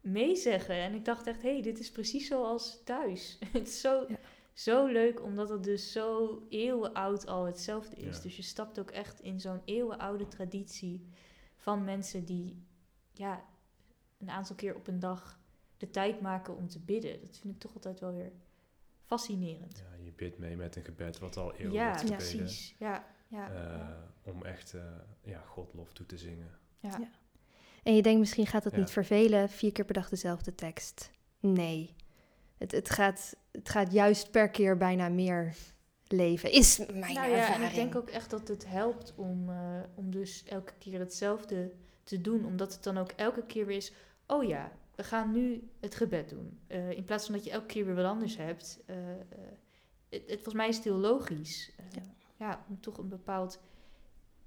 meezeggen. 0.00 0.74
En 0.74 0.94
ik 0.94 1.04
dacht 1.04 1.26
echt, 1.26 1.42
hé, 1.42 1.52
hey, 1.52 1.62
dit 1.62 1.78
is 1.78 1.90
precies 1.90 2.26
zoals 2.26 2.80
thuis. 2.84 3.38
het 3.52 3.68
is 3.68 3.80
zo, 3.80 4.04
Ja. 4.08 4.16
Zo 4.52 4.86
leuk, 4.86 5.22
omdat 5.22 5.48
het 5.48 5.64
dus 5.64 5.92
zo 5.92 6.38
eeuwenoud 6.48 7.26
al 7.26 7.44
hetzelfde 7.44 7.96
is. 7.96 8.16
Ja. 8.16 8.22
Dus 8.22 8.36
je 8.36 8.42
stapt 8.42 8.78
ook 8.80 8.90
echt 8.90 9.20
in 9.20 9.40
zo'n 9.40 9.60
eeuwenoude 9.64 10.28
traditie 10.28 11.06
van 11.56 11.84
mensen 11.84 12.24
die 12.24 12.62
ja, 13.12 13.44
een 14.18 14.30
aantal 14.30 14.56
keer 14.56 14.74
op 14.74 14.86
een 14.86 14.98
dag 15.00 15.40
de 15.76 15.90
tijd 15.90 16.20
maken 16.20 16.56
om 16.56 16.68
te 16.68 16.80
bidden. 16.80 17.20
Dat 17.20 17.38
vind 17.38 17.54
ik 17.54 17.60
toch 17.60 17.74
altijd 17.74 18.00
wel 18.00 18.12
weer 18.12 18.32
fascinerend. 19.04 19.78
Ja, 19.78 20.04
je 20.04 20.12
bidt 20.12 20.38
mee 20.38 20.56
met 20.56 20.76
een 20.76 20.84
gebed 20.84 21.18
wat 21.18 21.36
al 21.36 21.52
eeuwen 21.54 21.72
Ja, 21.72 21.84
wordt 21.86 22.00
gebeden. 22.00 22.16
precies. 22.18 22.74
Ja, 22.78 23.06
ja, 23.28 23.50
eh, 23.50 23.54
ja. 23.78 24.10
om 24.22 24.42
echt 24.44 24.74
eh, 24.74 24.82
ja, 25.22 25.40
God 25.40 25.74
lof 25.74 25.92
toe 25.92 26.06
te 26.06 26.18
zingen. 26.18 26.50
ja. 26.80 26.96
ja. 26.98 27.10
En 27.82 27.94
je 27.94 28.02
denkt 28.02 28.18
misschien 28.20 28.46
gaat 28.46 28.62
dat 28.62 28.72
Ja. 28.72 28.78
niet 28.78 28.90
vervelen, 28.90 29.48
vier 29.48 29.72
keer 29.72 29.84
per 29.84 29.94
dag 29.94 30.08
dezelfde 30.08 30.54
tekst. 30.54 31.10
Nee, 31.40 31.94
het, 32.62 32.72
het, 32.72 32.90
gaat, 32.90 33.36
het 33.50 33.68
gaat 33.68 33.92
juist 33.92 34.30
per 34.30 34.50
keer 34.50 34.76
bijna 34.76 35.08
meer 35.08 35.54
leven, 36.06 36.52
is 36.52 36.78
mijn 36.78 37.14
Nou 37.14 37.28
ja, 37.28 37.36
ervaring. 37.36 37.62
en 37.62 37.68
ik 37.68 37.74
denk 37.74 37.96
ook 37.96 38.08
echt 38.08 38.30
dat 38.30 38.48
het 38.48 38.66
helpt 38.66 39.12
om, 39.16 39.48
eh, 39.48 39.80
om 39.94 40.10
dus 40.10 40.44
elke 40.44 40.72
keer 40.78 40.98
hetzelfde 40.98 41.72
te 42.04 42.20
doen. 42.20 42.44
Omdat 42.46 42.72
het 42.72 42.82
dan 42.82 42.98
ook 42.98 43.10
elke 43.10 43.46
keer 43.46 43.66
weer 43.66 43.76
is, 43.76 43.92
oh 44.26 44.44
ja, 44.44 44.72
we 44.94 45.04
gaan 45.04 45.32
nu 45.32 45.68
het 45.80 45.94
gebed 45.94 46.28
doen. 46.28 46.58
Eh, 46.66 46.90
in 46.90 47.04
plaats 47.04 47.24
van 47.26 47.34
dat 47.34 47.44
je 47.44 47.50
elke 47.50 47.66
keer 47.66 47.86
weer 47.86 47.94
wat 47.94 48.04
anders 48.04 48.36
hebt. 48.36 48.80
eh, 48.86 48.96
het, 50.08 50.20
het, 50.20 50.32
volgens 50.34 50.54
mij 50.54 50.68
is 50.68 50.76
het 50.76 50.84
heel 50.84 50.96
logisch. 50.96 51.70
Ja. 51.90 52.02
ja. 52.36 52.64
om 52.68 52.80
toch 52.80 52.98
een 52.98 53.08
bepaald... 53.08 53.60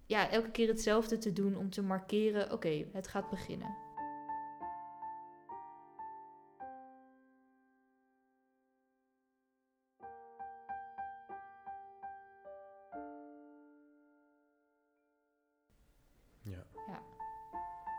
Ja, 0.08 0.30
elke 0.30 0.52
keer 0.52 0.68
hetzelfde 0.68 1.18
te 1.18 1.34
doen 1.34 1.58
om 1.58 1.70
te 1.70 1.82
markeren, 1.82 2.52
oké, 2.52 2.86
het 2.92 3.08
gaat 3.08 3.30
beginnen. 3.30 3.76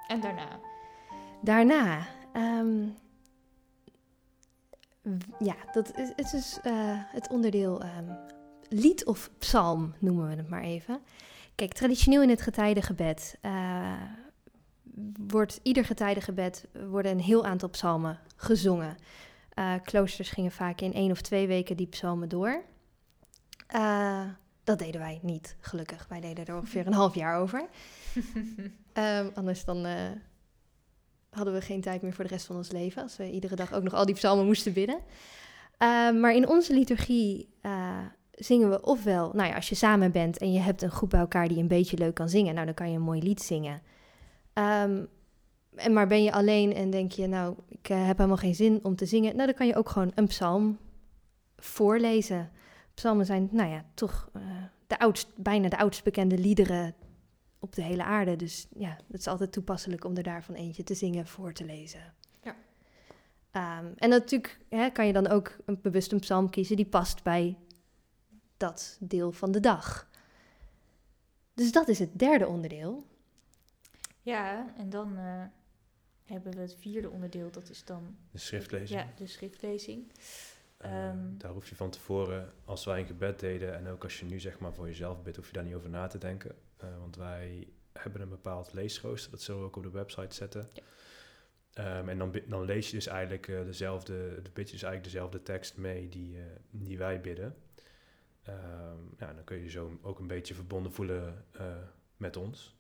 En 0.07 0.21
daarna. 0.21 0.61
Daarna, 1.43 2.07
ehm, 2.33 2.89
Ja, 5.39 5.55
dat 5.73 5.99
is, 5.99 6.13
het 6.17 6.33
is 6.33 6.59
eh, 6.63 6.73
het 6.91 7.29
onderdeel 7.29 7.83
ehm, 7.83 8.13
lied 8.69 9.05
of 9.05 9.31
psalm, 9.39 9.95
noemen 9.99 10.29
we 10.29 10.37
het 10.37 10.49
maar 10.49 10.63
even. 10.63 11.01
Kijk, 11.55 11.73
traditioneel 11.73 12.23
in 12.23 12.29
het 12.29 12.43
getijdengebed 12.43 13.39
uh, 13.43 14.03
wordt 15.29 15.61
ieder 15.63 15.85
getijdengebed 15.85 16.67
worden 16.89 17.13
een 17.13 17.21
heel 17.21 17.45
aantal 17.45 17.69
psalmen 17.69 18.19
gezongen. 18.37 18.97
Uh, 19.55 19.75
kloosters 19.83 20.31
gingen 20.31 20.51
vaak 20.51 20.81
in 20.81 20.93
één 20.93 21.11
of 21.11 21.21
twee 21.21 21.47
weken 21.47 21.77
die 21.77 21.87
psalmen 21.87 22.29
door. 22.29 22.63
Dat 24.67 24.79
deden 24.79 25.01
wij 25.01 25.19
niet, 25.23 25.57
gelukkig. 25.61 26.07
Wij 26.09 26.21
deden 26.21 26.47
er 26.47 26.57
ongeveer 26.57 26.87
een 26.87 26.93
half 26.93 27.15
jaar 27.15 27.41
over. 27.41 27.69
um, 28.95 29.31
anders 29.39 29.65
dan 29.65 29.87
hadden 31.31 31.55
we 31.55 31.61
geen 31.61 31.81
tijd 31.81 32.03
meer 32.03 32.13
voor 32.13 32.25
de 32.25 32.31
rest 32.31 32.47
van 32.47 32.57
ons 32.57 32.71
leven. 32.71 33.03
Als 33.03 33.17
we 33.17 33.31
iedere 33.31 33.57
dag 33.57 33.73
ook 33.73 33.83
nog 33.83 33.95
al 33.95 34.07
die 34.07 34.15
psalmen 34.15 34.47
moesten 34.47 34.73
bidden. 34.73 34.97
Uh, 35.83 36.11
maar 36.21 36.35
in 36.35 36.49
onze 36.49 36.75
liturgie 36.75 37.49
uh, 37.63 37.99
zingen 38.31 38.71
we 38.71 38.83
ofwel, 38.83 39.31
nou 39.35 39.49
ja, 39.49 39.55
als 39.55 39.69
je 39.69 39.75
samen 39.75 40.13
bent 40.13 40.39
en 40.39 40.53
je 40.53 40.61
hebt 40.61 40.83
een 40.83 40.91
groep 40.91 41.11
bij 41.11 41.21
elkaar 41.21 41.49
die 41.49 41.59
een 41.59 41.69
beetje 41.69 41.97
leuk 41.97 42.15
kan 42.15 42.29
zingen, 42.29 42.55
nou 42.55 42.67
dan 42.67 42.75
kan 42.75 42.91
je 42.91 42.97
een 42.97 43.03
mooi 43.03 43.23
lied 43.23 43.43
zingen. 43.43 43.83
Um, 44.55 45.09
en 45.75 45.93
maar 45.93 46.07
ben 46.07 46.23
je 46.23 46.33
alleen 46.33 46.75
en 46.75 46.91
denk 46.91 47.13
je, 47.13 47.27
nou, 47.27 47.55
ik 47.69 47.89
uh, 47.89 48.07
heb 48.07 48.17
helemaal 48.17 48.37
geen 48.37 48.55
zin 48.55 48.81
om 48.83 48.97
te 48.97 49.07
zingen, 49.07 49.35
nou 49.35 49.47
dan 49.47 49.57
kan 49.57 49.67
je 49.67 49.77
ook 49.77 49.89
gewoon 49.89 50.13
een 50.15 50.27
psalm 50.27 50.79
voorlezen. 51.57 52.51
Psalmen 52.97 53.27
zijn, 53.27 53.49
nou 53.53 53.71
ja, 53.71 53.85
toch 53.95 54.31
de 54.87 54.99
oudst, 54.99 55.37
bijna 55.37 55.69
de 55.69 55.79
oudst 55.79 56.05
bekende 56.05 56.39
liederen 56.39 56.95
op 57.59 57.75
de 57.75 57.83
hele 57.83 58.05
aarde. 58.05 58.37
Dus 58.37 58.67
ja, 58.77 58.99
het 59.07 59.21
is 59.21 59.27
altijd 59.27 59.53
toepasselijk 59.53 60.05
om 60.05 60.17
er 60.17 60.23
daarvan 60.23 60.55
eentje 60.55 60.83
te 60.83 60.95
zingen, 60.95 61.27
voor 61.27 61.53
te 61.53 61.65
lezen. 61.65 62.15
Ja. 62.43 62.57
Um, 63.81 63.93
en 63.97 64.09
natuurlijk 64.09 64.59
hè, 64.69 64.91
kan 64.91 65.07
je 65.07 65.13
dan 65.13 65.27
ook 65.27 65.57
een 65.65 65.81
bewust 65.83 66.13
een 66.13 66.21
psalm 66.21 66.51
kiezen 66.51 66.77
die 66.77 66.87
past 66.87 67.23
bij 67.23 67.57
dat 68.57 68.97
deel 69.01 69.33
van 69.33 69.53
de 69.53 69.61
dag. 69.61 70.11
Dus 71.55 71.73
dat 71.73 71.89
is 71.89 71.99
het 71.99 72.19
derde 72.19 72.47
onderdeel. 72.47 73.07
Ja, 74.23 74.75
en 74.77 74.91
dan 74.91 75.13
uh, 75.19 75.43
hebben 76.25 76.53
we 76.53 76.61
het 76.61 76.77
vierde 76.79 77.11
onderdeel, 77.11 77.51
dat 77.51 77.71
is 77.71 77.85
dan... 77.85 78.17
De 78.31 78.39
schriftlezing. 78.39 79.01
Ja, 79.01 79.09
de 79.17 79.27
schriftlezing. 79.27 80.13
Uh, 80.85 81.09
um, 81.09 81.39
daar 81.39 81.51
hoef 81.51 81.69
je 81.69 81.77
van 81.77 81.91
tevoren, 81.91 82.53
als 82.65 82.85
wij 82.85 83.01
een 83.01 83.07
gebed 83.07 83.41
deden 83.41 83.75
en 83.75 83.89
ook 83.89 84.03
als 84.03 84.21
je 84.21 84.25
nu 84.25 84.41
zeg 84.41 84.59
maar 84.59 84.75
voor 84.75 84.87
jezelf 84.87 85.23
bidt, 85.23 85.37
hoef 85.37 85.47
je 85.47 85.53
daar 85.53 85.65
niet 85.65 85.75
over 85.75 85.91
na 85.91 86.07
te 86.07 86.19
denken. 86.19 86.55
Uh, 86.85 86.99
want 86.99 87.17
wij 87.17 87.69
hebben 87.93 88.21
een 88.21 88.29
bepaald 88.29 88.73
leesrooster, 88.73 89.31
dat 89.31 89.43
zullen 89.43 89.61
we 89.61 89.67
ook 89.67 89.77
op 89.77 89.83
de 89.83 89.91
website 89.91 90.35
zetten. 90.35 90.69
Ja. 90.73 91.99
Um, 91.99 92.09
en 92.09 92.19
dan, 92.19 92.41
dan 92.47 92.65
lees 92.65 92.91
je 92.91 92.97
dus 92.97 93.07
eigenlijk 93.07 93.49
uh, 93.49 93.65
dezelfde, 93.65 94.43
de 94.43 94.51
bid 94.53 94.67
je 94.67 94.73
dus 94.73 94.83
eigenlijk 94.83 95.05
dezelfde 95.05 95.43
tekst 95.43 95.77
mee 95.77 96.09
die, 96.09 96.39
die 96.71 96.99
wij 96.99 97.21
bidden. 97.21 97.57
Um, 98.49 99.15
ja, 99.19 99.33
dan 99.33 99.45
kun 99.45 99.57
je 99.57 99.63
je 99.63 99.71
zo 99.71 99.99
ook 100.03 100.19
een 100.19 100.27
beetje 100.27 100.55
verbonden 100.55 100.93
voelen 100.93 101.45
met 102.17 102.37
ons. 102.37 102.77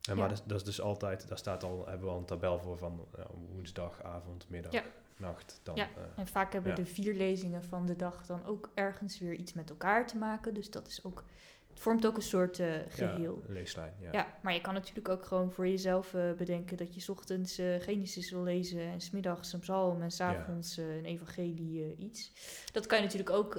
Ja. 0.00 0.14
Maar 0.14 0.28
dat, 0.28 0.42
dat, 0.46 0.58
is 0.58 0.64
dus 0.64 0.80
altijd, 0.80 1.28
daar 1.28 1.38
staat 1.38 1.62
al, 1.62 1.86
hebben 1.86 2.06
we 2.06 2.12
al 2.12 2.18
een 2.18 2.24
tabel 2.24 2.58
voor 2.58 2.78
van 2.78 3.08
woensdag, 3.48 4.02
avond, 4.02 4.48
middag. 4.48 4.72
Ja 4.72 4.84
nacht. 5.16 5.60
Dan, 5.62 5.76
ja, 5.76 5.88
en 6.16 6.26
vaak 6.26 6.52
hebben 6.52 6.74
de 6.74 6.86
vier 6.86 7.14
lezingen 7.14 7.64
van 7.64 7.86
de 7.86 7.96
dag 7.96 8.26
dan 8.26 8.44
ook 8.44 8.70
ergens 8.74 9.18
weer 9.18 9.34
iets 9.34 9.52
met 9.52 9.70
elkaar 9.70 10.06
te 10.06 10.16
maken. 10.16 10.54
Dus 10.54 10.70
dat 10.70 10.86
is 10.86 11.04
ook, 11.04 11.24
het 11.70 11.80
vormt 11.80 12.06
ook 12.06 12.16
een 12.16 12.22
soort 12.22 12.58
uh, 12.58 12.72
geheel. 12.88 13.42
Ja, 13.46 13.52
leeslijn, 13.52 13.94
ja. 14.00 14.12
ja. 14.12 14.38
maar 14.42 14.54
je 14.54 14.60
kan 14.60 14.74
natuurlijk 14.74 15.08
ook 15.08 15.24
gewoon 15.24 15.52
voor 15.52 15.68
jezelf 15.68 16.14
uh, 16.14 16.32
bedenken 16.32 16.76
dat 16.76 16.94
je 16.94 17.12
ochtends 17.12 17.54
Genesis 17.78 18.30
wil 18.30 18.42
lezen 18.42 18.80
en 18.80 19.00
smiddags 19.00 19.52
een 19.52 19.60
psalm 19.60 20.02
en 20.02 20.10
s'avonds 20.10 20.76
een 20.76 21.04
evangelie 21.04 21.96
iets. 21.96 22.32
Dat 22.72 22.86
kan 22.86 22.98
je 22.98 23.04
natuurlijk 23.04 23.30
ook 23.30 23.58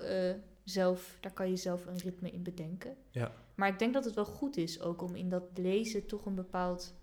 zelf, 0.63 1.17
daar 1.19 1.33
kan 1.33 1.49
je 1.49 1.55
zelf 1.55 1.85
een 1.85 1.97
ritme 1.97 2.31
in 2.31 2.43
bedenken. 2.43 2.95
Ja. 3.09 3.31
Maar 3.55 3.69
ik 3.69 3.79
denk 3.79 3.93
dat 3.93 4.05
het 4.05 4.13
wel 4.13 4.25
goed 4.25 4.57
is 4.57 4.81
ook 4.81 5.01
om 5.01 5.15
in 5.15 5.29
dat 5.29 5.43
lezen 5.53 6.05
toch 6.05 6.25
een 6.25 6.35
bepaald 6.35 6.93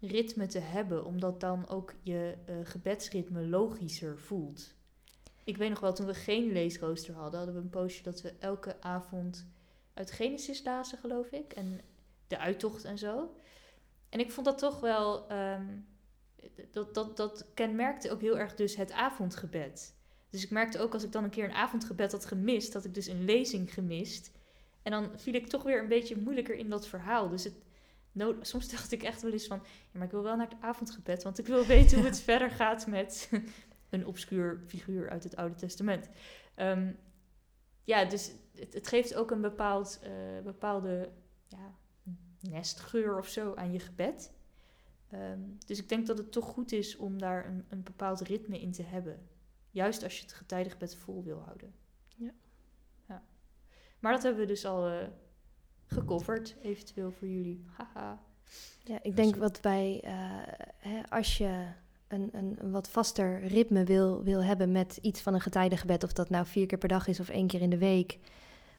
ritme 0.00 0.46
te 0.46 0.58
hebben, 0.58 1.04
omdat 1.04 1.40
dan 1.40 1.68
ook 1.68 1.94
je 2.02 2.34
uh, 2.48 2.56
gebedsritme 2.62 3.46
logischer 3.46 4.18
voelt. 4.18 4.74
Ik 5.44 5.56
weet 5.56 5.70
nog 5.70 5.80
wel, 5.80 5.94
toen 5.94 6.06
we 6.06 6.14
geen 6.14 6.52
leesrooster 6.52 7.14
hadden, 7.14 7.38
hadden 7.38 7.56
we 7.56 7.62
een 7.62 7.70
poosje 7.70 8.02
dat 8.02 8.22
we 8.22 8.32
elke 8.38 8.76
avond 8.80 9.46
uit 9.94 10.10
Genesis 10.10 10.64
lazen, 10.64 10.98
geloof 10.98 11.30
ik. 11.30 11.52
En 11.52 11.80
de 12.26 12.38
uittocht 12.38 12.84
en 12.84 12.98
zo. 12.98 13.34
En 14.08 14.20
ik 14.20 14.32
vond 14.32 14.46
dat 14.46 14.58
toch 14.58 14.80
wel. 14.80 15.32
Um, 15.32 15.88
dat, 16.70 16.94
dat, 16.94 17.16
dat 17.16 17.46
kenmerkte 17.54 18.10
ook 18.10 18.20
heel 18.20 18.38
erg 18.38 18.54
dus 18.54 18.76
het 18.76 18.92
avondgebed. 18.92 19.94
Dus 20.30 20.44
ik 20.44 20.50
merkte 20.50 20.78
ook 20.78 20.92
als 20.92 21.04
ik 21.04 21.12
dan 21.12 21.24
een 21.24 21.30
keer 21.30 21.44
een 21.44 21.54
avondgebed 21.54 22.12
had 22.12 22.26
gemist, 22.26 22.72
dat 22.72 22.84
ik 22.84 22.94
dus 22.94 23.06
een 23.06 23.24
lezing 23.24 23.74
gemist. 23.74 24.30
En 24.82 24.90
dan 24.90 25.10
viel 25.18 25.34
ik 25.34 25.46
toch 25.46 25.62
weer 25.62 25.82
een 25.82 25.88
beetje 25.88 26.20
moeilijker 26.20 26.54
in 26.54 26.70
dat 26.70 26.86
verhaal. 26.86 27.28
Dus 27.28 27.44
het, 27.44 27.54
soms 28.40 28.70
dacht 28.70 28.92
ik 28.92 29.02
echt 29.02 29.22
wel 29.22 29.32
eens 29.32 29.46
van, 29.46 29.60
ja, 29.64 29.98
maar 29.98 30.06
ik 30.06 30.12
wil 30.12 30.22
wel 30.22 30.36
naar 30.36 30.48
het 30.48 30.60
avondgebed, 30.60 31.22
want 31.22 31.38
ik 31.38 31.46
wil 31.46 31.66
weten 31.76 31.98
hoe 31.98 32.06
het 32.06 32.20
verder 32.20 32.50
gaat 32.50 32.86
met 32.86 33.30
een 33.90 34.06
obscuur 34.06 34.62
figuur 34.66 35.10
uit 35.10 35.24
het 35.24 35.36
Oude 35.36 35.54
Testament. 35.54 36.08
Um, 36.56 36.98
ja, 37.84 38.04
dus 38.04 38.32
het, 38.54 38.74
het, 38.74 38.88
geeft 38.88 39.14
ook 39.14 39.30
een 39.30 39.40
bepaald, 39.40 40.00
uh, 40.04 40.10
bepaalde 40.44 41.10
ja, 41.48 41.74
nestgeur 42.40 43.18
of 43.18 43.28
zo 43.28 43.54
aan 43.54 43.72
je 43.72 43.78
gebed. 43.78 44.32
Um, 45.14 45.58
dus 45.66 45.78
ik 45.78 45.88
denk 45.88 46.06
dat 46.06 46.18
het 46.18 46.32
toch 46.32 46.44
goed 46.44 46.72
is 46.72 46.96
om 46.96 47.18
daar 47.18 47.46
een, 47.46 47.64
een 47.68 47.82
bepaald 47.82 48.20
ritme 48.20 48.60
in 48.60 48.72
te 48.72 48.82
hebben. 48.82 49.28
Juist 49.70 50.02
als 50.02 50.16
je 50.16 50.22
het 50.22 50.32
getijdengebed 50.32 50.96
vol 50.96 51.24
wil 51.24 51.38
houden. 51.38 51.74
Ja. 52.16 52.32
ja. 53.08 53.22
Maar 53.98 54.12
dat 54.12 54.22
hebben 54.22 54.40
we 54.40 54.46
dus 54.46 54.64
al 54.64 54.90
uh, 54.90 55.06
gecoverd, 55.90 56.56
eventueel 56.62 57.12
voor 57.12 57.28
jullie. 57.28 57.64
Haha. 57.76 58.18
Ja, 58.84 58.98
ik 59.02 59.16
denk 59.16 59.36
wat 59.36 59.60
bij, 59.60 60.02
uh, 60.04 60.10
hè, 60.76 61.00
als 61.08 61.38
je 61.38 61.64
een, 62.08 62.28
een, 62.32 62.56
een, 62.58 62.70
wat 62.70 62.88
vaster 62.88 63.46
ritme 63.46 63.84
wil, 63.84 64.22
wil 64.22 64.44
hebben 64.44 64.72
met 64.72 64.98
iets 65.02 65.20
van 65.20 65.34
een 65.34 65.40
getijdengebed, 65.40 66.04
of 66.04 66.12
dat 66.12 66.30
nou 66.30 66.46
vier 66.46 66.66
keer 66.66 66.78
per 66.78 66.88
dag 66.88 67.06
is 67.06 67.20
of 67.20 67.28
één 67.28 67.46
keer 67.46 67.60
in 67.60 67.70
de 67.70 67.78
week. 67.78 68.18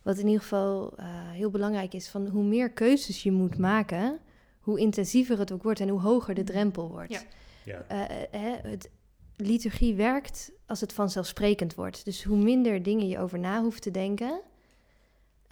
Wat 0.02 0.18
in 0.18 0.26
ieder 0.26 0.42
geval 0.42 0.94
uh, 1.00 1.06
heel 1.30 1.50
belangrijk 1.50 1.94
is, 1.94 2.10
van 2.10 2.28
hoe 2.28 2.44
meer 2.44 2.72
keuzes 2.72 3.24
je 3.24 3.32
moet 3.32 3.58
maken, 3.58 4.20
hoe 4.60 4.80
intensiever 4.80 5.40
het 5.40 5.52
ook 5.52 5.64
wordt 5.64 5.80
en 5.80 5.90
hoe 5.90 6.02
hoger 6.02 6.34
de 6.34 6.44
drempel 6.44 6.90
wordt. 6.90 7.12
Ja. 7.12 7.22
Ja. 7.64 7.86
Uh, 7.92 8.18
hè, 8.32 8.70
het, 8.70 8.90
liturgie 9.36 9.96
werkt 9.96 10.52
als 10.66 10.82
het 10.82 10.94
vanzelfsprekend 10.94 11.76
wordt. 11.76 12.06
Dus 12.06 12.24
hoe 12.24 12.38
minder 12.38 12.84
dingen 12.84 13.08
je 13.08 13.20
over 13.20 13.40
na 13.40 13.62
hoeft 13.62 13.82
te 13.82 13.92
denken, 13.92 14.42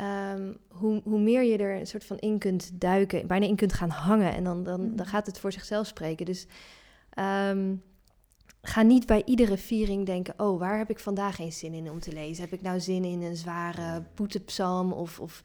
Um, 0.02 0.58
hoe, 0.68 1.02
hoe 1.04 1.20
meer 1.20 1.44
je 1.44 1.58
er 1.58 1.80
een 1.80 1.88
soort 1.88 2.06
van 2.06 2.18
in 2.18 2.38
kunt 2.38 2.70
duiken, 2.74 3.28
bijna 3.28 3.46
in 3.46 3.56
kunt 3.56 3.74
gaan 3.74 3.90
hangen. 3.90 4.34
En 4.34 4.44
dan, 4.44 4.64
dan, 4.64 4.96
dan 4.96 5.06
mm. 5.06 5.12
gaat 5.12 5.26
het 5.26 5.40
voor 5.40 5.52
zichzelf 5.52 5.88
spreken. 5.88 6.26
Dus 6.26 6.46
um, 7.20 7.84
ga 8.62 8.82
niet 8.82 9.06
bij 9.06 9.22
iedere 9.26 9.58
viering 9.58 10.06
denken: 10.06 10.34
oh, 10.38 10.60
waar 10.60 10.78
heb 10.78 10.90
ik 10.90 11.00
vandaag 11.00 11.36
geen 11.36 11.52
zin 11.52 11.74
in 11.74 11.92
om 11.92 12.00
te 12.00 12.12
lezen? 12.12 12.44
Heb 12.44 12.54
ik 12.54 12.62
nou 12.62 12.80
zin 12.80 13.04
in 13.04 13.22
een 13.22 13.36
zware 13.36 14.04
boetepsalm? 14.16 14.92
Of, 14.92 15.20
of 15.20 15.42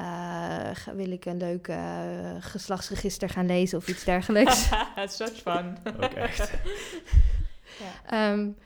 uh, 0.00 0.70
wil 0.94 1.10
ik 1.10 1.24
een 1.24 1.36
leuk 1.36 1.68
uh, 1.68 2.34
geslachtsregister 2.40 3.28
gaan 3.28 3.46
lezen 3.46 3.78
of 3.78 3.88
iets 3.88 4.04
dergelijks? 4.04 4.68
Such 5.18 5.36
fun. 5.36 5.76
Ook 6.00 6.12
echt. 6.12 6.50
ja. 7.78 8.32
Um, 8.32 8.56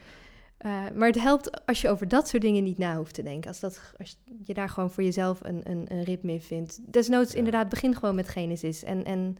uh, 0.67 0.91
maar 0.95 1.09
het 1.09 1.21
helpt 1.21 1.67
als 1.67 1.81
je 1.81 1.89
over 1.89 2.09
dat 2.09 2.29
soort 2.29 2.43
dingen 2.43 2.65
niet 2.65 2.79
na 2.79 2.97
hoeft 2.97 3.15
te 3.15 3.23
denken. 3.23 3.49
Als, 3.49 3.61
dat, 3.61 3.95
als 3.99 4.17
je 4.43 4.55
daar 4.55 4.69
gewoon 4.69 4.91
voor 4.91 5.03
jezelf 5.03 5.41
een, 5.43 5.61
een, 5.71 5.85
een 5.89 6.03
ritme 6.03 6.33
in 6.33 6.41
vindt. 6.41 6.93
Desnoods 6.93 7.33
ja. 7.33 7.39
inderdaad, 7.39 7.69
begin 7.69 7.95
gewoon 7.95 8.15
met 8.15 8.29
Genesis. 8.29 8.83
En, 8.83 9.05
en 9.05 9.37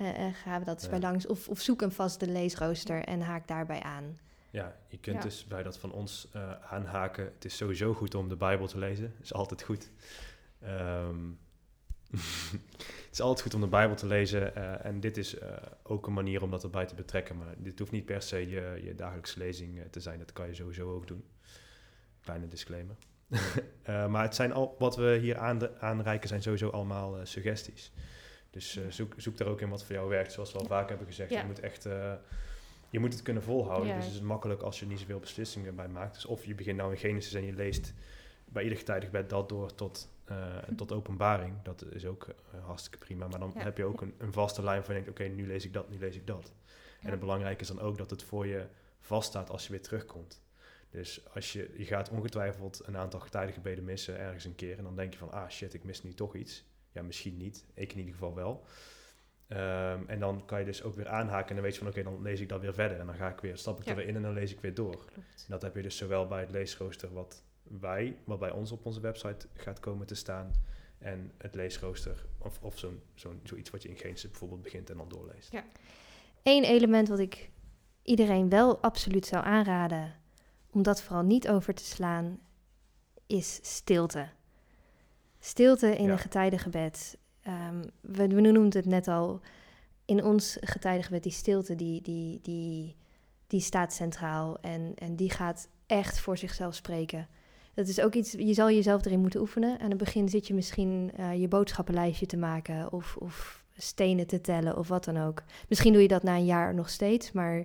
uh, 0.00 0.08
gaan 0.32 0.58
we 0.58 0.64
dat 0.64 0.74
eens 0.74 0.84
ja. 0.84 0.90
bij 0.90 1.00
langs. 1.00 1.26
Of, 1.26 1.48
of 1.48 1.60
zoek 1.60 1.82
een 1.82 1.92
vaste 1.92 2.26
leesrooster 2.26 3.04
en 3.04 3.20
haak 3.20 3.48
daarbij 3.48 3.80
aan. 3.80 4.18
Ja, 4.50 4.76
je 4.88 4.98
kunt 4.98 5.22
dus 5.22 5.46
bij 5.46 5.62
dat 5.62 5.78
van 5.78 5.92
ons 5.92 6.28
uh, 6.36 6.50
aanhaken. 6.70 7.24
Het 7.24 7.44
is 7.44 7.56
sowieso 7.56 7.94
goed 7.94 8.14
om 8.14 8.28
de 8.28 8.36
Bijbel 8.36 8.66
te 8.66 8.78
lezen. 8.78 9.14
is 9.22 9.32
altijd 9.32 9.62
goed. 9.62 9.90
Um, 10.64 11.38
het 13.04 13.08
is 13.12 13.20
altijd 13.20 13.42
goed 13.42 13.54
om 13.54 13.60
de 13.60 13.66
Bijbel 13.66 13.96
te 13.96 14.06
lezen. 14.06 14.52
Uh, 14.56 14.84
en 14.84 15.00
dit 15.00 15.16
is 15.16 15.34
uh, 15.34 15.42
ook 15.82 16.06
een 16.06 16.12
manier 16.12 16.42
om 16.42 16.50
dat 16.50 16.62
erbij 16.62 16.86
te 16.86 16.94
betrekken. 16.94 17.36
Maar 17.36 17.54
dit 17.56 17.78
hoeft 17.78 17.90
niet 17.90 18.04
per 18.04 18.22
se 18.22 18.48
je, 18.48 18.80
je 18.84 18.94
dagelijkse 18.94 19.38
lezing 19.38 19.78
uh, 19.78 19.84
te 19.90 20.00
zijn. 20.00 20.18
Dat 20.18 20.32
kan 20.32 20.46
je 20.46 20.54
sowieso 20.54 20.94
ook 20.94 21.06
doen. 21.06 21.24
Kleine 22.20 22.48
disclaimer. 22.48 22.96
maar 24.12 24.22
het 24.22 24.34
zijn 24.34 24.52
al, 24.52 24.76
wat 24.78 24.96
we 24.96 25.18
hier 25.20 25.38
aan, 25.38 25.80
aanreiken 25.80 26.28
zijn 26.28 26.42
sowieso 26.42 26.68
allemaal 26.68 27.26
suggesties. 27.26 27.92
Dus 28.50 28.78
zoek, 28.88 29.14
zoek 29.16 29.36
daar 29.36 29.48
ook 29.48 29.60
in 29.60 29.68
wat 29.68 29.84
voor 29.84 29.94
jou 29.94 30.08
werkt. 30.08 30.32
Zoals 30.32 30.52
we 30.52 30.58
al 30.58 30.66
vaak 30.66 30.88
hebben 30.88 31.06
gezegd. 31.06 31.30
Ja. 31.30 31.40
Je 31.40 31.46
moet 31.46 31.60
echt 31.60 31.86
je 32.94 33.00
moet 33.00 33.12
het 33.12 33.22
kunnen 33.22 33.42
volhouden. 33.42 33.88
Ja. 33.88 33.96
Dus 33.96 34.04
het 34.04 34.14
is 34.14 34.20
makkelijk 34.20 34.62
als 34.62 34.80
je 34.80 34.86
niet 34.86 34.98
zoveel 34.98 35.18
beslissingen 35.18 35.74
bij 35.74 35.88
maakt. 35.88 36.14
Dus 36.14 36.26
of 36.26 36.44
je 36.44 36.54
begint 36.54 36.76
nou 36.76 36.90
in 36.90 36.98
Genesis 36.98 37.34
en 37.34 37.44
je 37.44 37.52
leest 37.52 37.94
bij 38.44 38.62
ieder 38.62 38.78
getijdig 38.78 39.10
bed 39.10 39.30
dat 39.30 39.48
door 39.48 39.74
tot 39.74 40.08
tot 40.76 40.92
openbaring. 40.92 41.62
Dat 41.62 41.84
is 41.90 42.06
ook 42.06 42.28
uh, 42.28 42.64
hartstikke 42.64 42.98
prima. 42.98 43.26
Maar 43.28 43.38
dan 43.38 43.52
ja. 43.54 43.62
heb 43.62 43.76
je 43.76 43.84
ook 43.84 44.00
een, 44.00 44.14
een, 44.18 44.32
vaste 44.32 44.62
lijn 44.62 44.84
van 44.84 44.94
je 44.94 45.02
denkt, 45.02 45.18
oké, 45.18 45.22
okay, 45.22 45.36
nu 45.36 45.46
lees 45.46 45.64
ik 45.64 45.72
dat, 45.72 45.90
nu 45.90 45.98
lees 45.98 46.16
ik 46.16 46.26
dat. 46.26 46.52
En 47.00 47.10
het 47.10 47.20
belangrijke 47.20 47.60
is 47.60 47.68
dan 47.68 47.80
ook 47.80 47.98
dat 47.98 48.10
het 48.10 48.22
voor 48.22 48.46
je 48.46 48.66
vaststaat 49.00 49.50
als 49.50 49.64
je 49.66 49.70
weer 49.70 49.82
terugkomt. 49.82 50.42
Dus 50.90 51.24
als 51.34 51.52
je, 51.52 51.74
je 51.76 51.84
gaat 51.84 52.10
ongetwijfeld 52.10 52.82
een 52.86 52.96
aantal 52.96 53.20
getijdengebeden 53.20 53.84
missen 53.84 54.18
ergens 54.18 54.44
een 54.44 54.54
keer. 54.54 54.78
En 54.78 54.84
dan 54.84 54.96
denk 54.96 55.12
je 55.12 55.18
van, 55.18 55.32
ah 55.32 55.48
shit, 55.48 55.74
ik 55.74 55.84
mis 55.84 56.02
nu 56.02 56.14
toch 56.14 56.34
iets. 56.34 56.64
Ja, 56.92 57.02
misschien 57.02 57.36
niet. 57.36 57.64
Ik 57.74 57.92
in 57.92 57.98
ieder 57.98 58.12
geval 58.12 58.34
wel. 58.34 58.66
Ehm, 59.48 60.02
en 60.06 60.18
dan 60.20 60.44
kan 60.44 60.58
je 60.58 60.64
dus 60.64 60.82
ook 60.82 60.94
weer 60.94 61.08
aanhaken 61.08 61.48
en 61.48 61.54
dan 61.54 61.64
weet 61.64 61.74
je 61.74 61.78
van 61.78 61.88
oké, 61.88 62.02
dan 62.02 62.22
lees 62.22 62.40
ik 62.40 62.48
dat 62.48 62.60
weer 62.60 62.74
verder. 62.74 62.98
En 62.98 63.06
dan 63.06 63.14
ga 63.14 63.28
ik 63.28 63.40
weer, 63.40 63.56
stap 63.56 63.78
ik 63.78 63.84
Ja. 63.84 63.90
er 63.90 63.96
weer 63.96 64.06
in 64.06 64.16
en 64.16 64.22
dan 64.22 64.32
lees 64.32 64.52
ik 64.52 64.60
weer 64.60 64.74
door. 64.74 64.96
Klopt. 64.96 65.16
En 65.16 65.46
dat 65.48 65.62
heb 65.62 65.74
je 65.74 65.82
dus 65.82 65.96
zowel 65.96 66.26
bij 66.26 66.40
het 66.40 66.50
leesrooster 66.50 67.12
wat 67.12 67.42
wij, 67.68 68.16
wat 68.24 68.38
bij 68.38 68.50
ons 68.50 68.72
op 68.72 68.86
onze 68.86 69.00
website 69.00 69.46
gaat 69.54 69.80
komen 69.80 70.06
te 70.06 70.14
staan. 70.14 70.52
En 70.98 71.32
het 71.38 71.54
leesrooster, 71.54 72.24
of, 72.38 72.58
of 72.62 72.78
zo'n, 72.78 73.00
zo'n, 73.14 73.40
zoiets 73.42 73.70
wat 73.70 73.82
je 73.82 73.88
in 73.88 73.96
Genesis 73.96 74.30
bijvoorbeeld 74.30 74.62
begint 74.62 74.90
en 74.90 74.96
dan 74.96 75.08
doorleest. 75.08 75.52
Ja. 75.52 75.64
Eén 76.42 76.64
element 76.64 77.08
wat 77.08 77.18
ik 77.18 77.50
iedereen 78.02 78.48
wel 78.48 78.78
absoluut 78.78 79.26
zou 79.26 79.44
aanraden 79.44 80.14
om 80.70 80.82
dat 80.82 81.02
vooral 81.02 81.24
niet 81.24 81.48
over 81.48 81.74
te 81.74 81.84
slaan, 81.84 82.38
is 83.26 83.58
stilte. 83.62 84.28
Stilte 85.38 85.96
in 85.96 86.04
Ja. 86.04 86.12
een 86.12 86.18
getijdengebed. 86.18 87.18
Ehm, 87.40 87.82
we, 88.00 88.26
we 88.26 88.40
noemden 88.40 88.80
het 88.80 88.86
net 88.90 89.08
al. 89.08 89.40
In 90.04 90.24
ons 90.24 90.56
getijdengebed, 90.60 91.22
die 91.22 91.32
stilte, 91.32 91.74
die, 91.74 92.02
die, 92.02 92.40
die, 92.42 92.96
die 93.46 93.60
staat 93.60 93.92
centraal. 93.92 94.60
En, 94.60 94.92
en 94.94 95.16
die 95.16 95.30
gaat 95.30 95.68
echt 95.86 96.20
voor 96.20 96.38
zichzelf 96.38 96.74
spreken. 96.74 97.28
Dat 97.74 97.88
is 97.88 98.00
ook 98.00 98.14
iets, 98.14 98.32
je 98.32 98.54
zal 98.54 98.70
jezelf 98.70 99.04
erin 99.04 99.20
moeten 99.20 99.40
oefenen. 99.40 99.80
Aan 99.80 99.88
het 99.88 99.98
begin 99.98 100.28
zit 100.28 100.46
je 100.46 100.54
misschien 100.54 101.10
eh, 101.16 101.40
je 101.40 101.48
boodschappenlijstje 101.48 102.26
te 102.26 102.36
maken 102.36 102.92
of, 102.92 103.16
of 103.16 103.64
stenen 103.76 104.26
te 104.26 104.40
tellen 104.40 104.76
of 104.76 104.88
wat 104.88 105.04
dan 105.04 105.16
ook. 105.16 105.42
Misschien 105.68 105.92
doe 105.92 106.02
je 106.02 106.08
dat 106.08 106.22
na 106.22 106.36
een 106.36 106.44
jaar 106.44 106.74
nog 106.74 106.90
steeds, 106.90 107.32
maar 107.32 107.64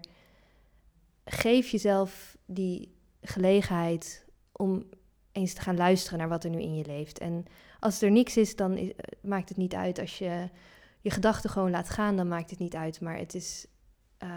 geef 1.26 1.70
jezelf 1.70 2.38
die 2.46 2.96
gelegenheid 3.22 4.26
om 4.52 4.84
eens 5.32 5.54
te 5.54 5.62
gaan 5.62 5.78
luisteren 5.78 6.20
naar 6.20 6.30
wat 6.30 6.44
er 6.44 6.50
nu 6.50 6.62
in 6.62 6.76
je 6.76 6.86
leeft. 6.86 7.20
En 7.20 7.46
als 7.80 8.02
er 8.02 8.12
niks 8.12 8.38
is, 8.38 8.56
dan 8.56 8.94
maakt 9.22 9.50
het 9.50 9.58
niet 9.58 9.74
uit. 9.74 10.00
Als 10.00 10.18
je 10.18 10.50
je 11.02 11.10
gedachten 11.10 11.50
gewoon 11.50 11.72
laat 11.72 11.90
gaan, 11.90 12.16
dan 12.16 12.28
maakt 12.28 12.50
het 12.50 12.60
niet 12.60 12.76
uit. 12.76 13.02
Maar 13.02 13.18
het 13.18 13.36
is 13.36 13.68
eh, 14.18 14.30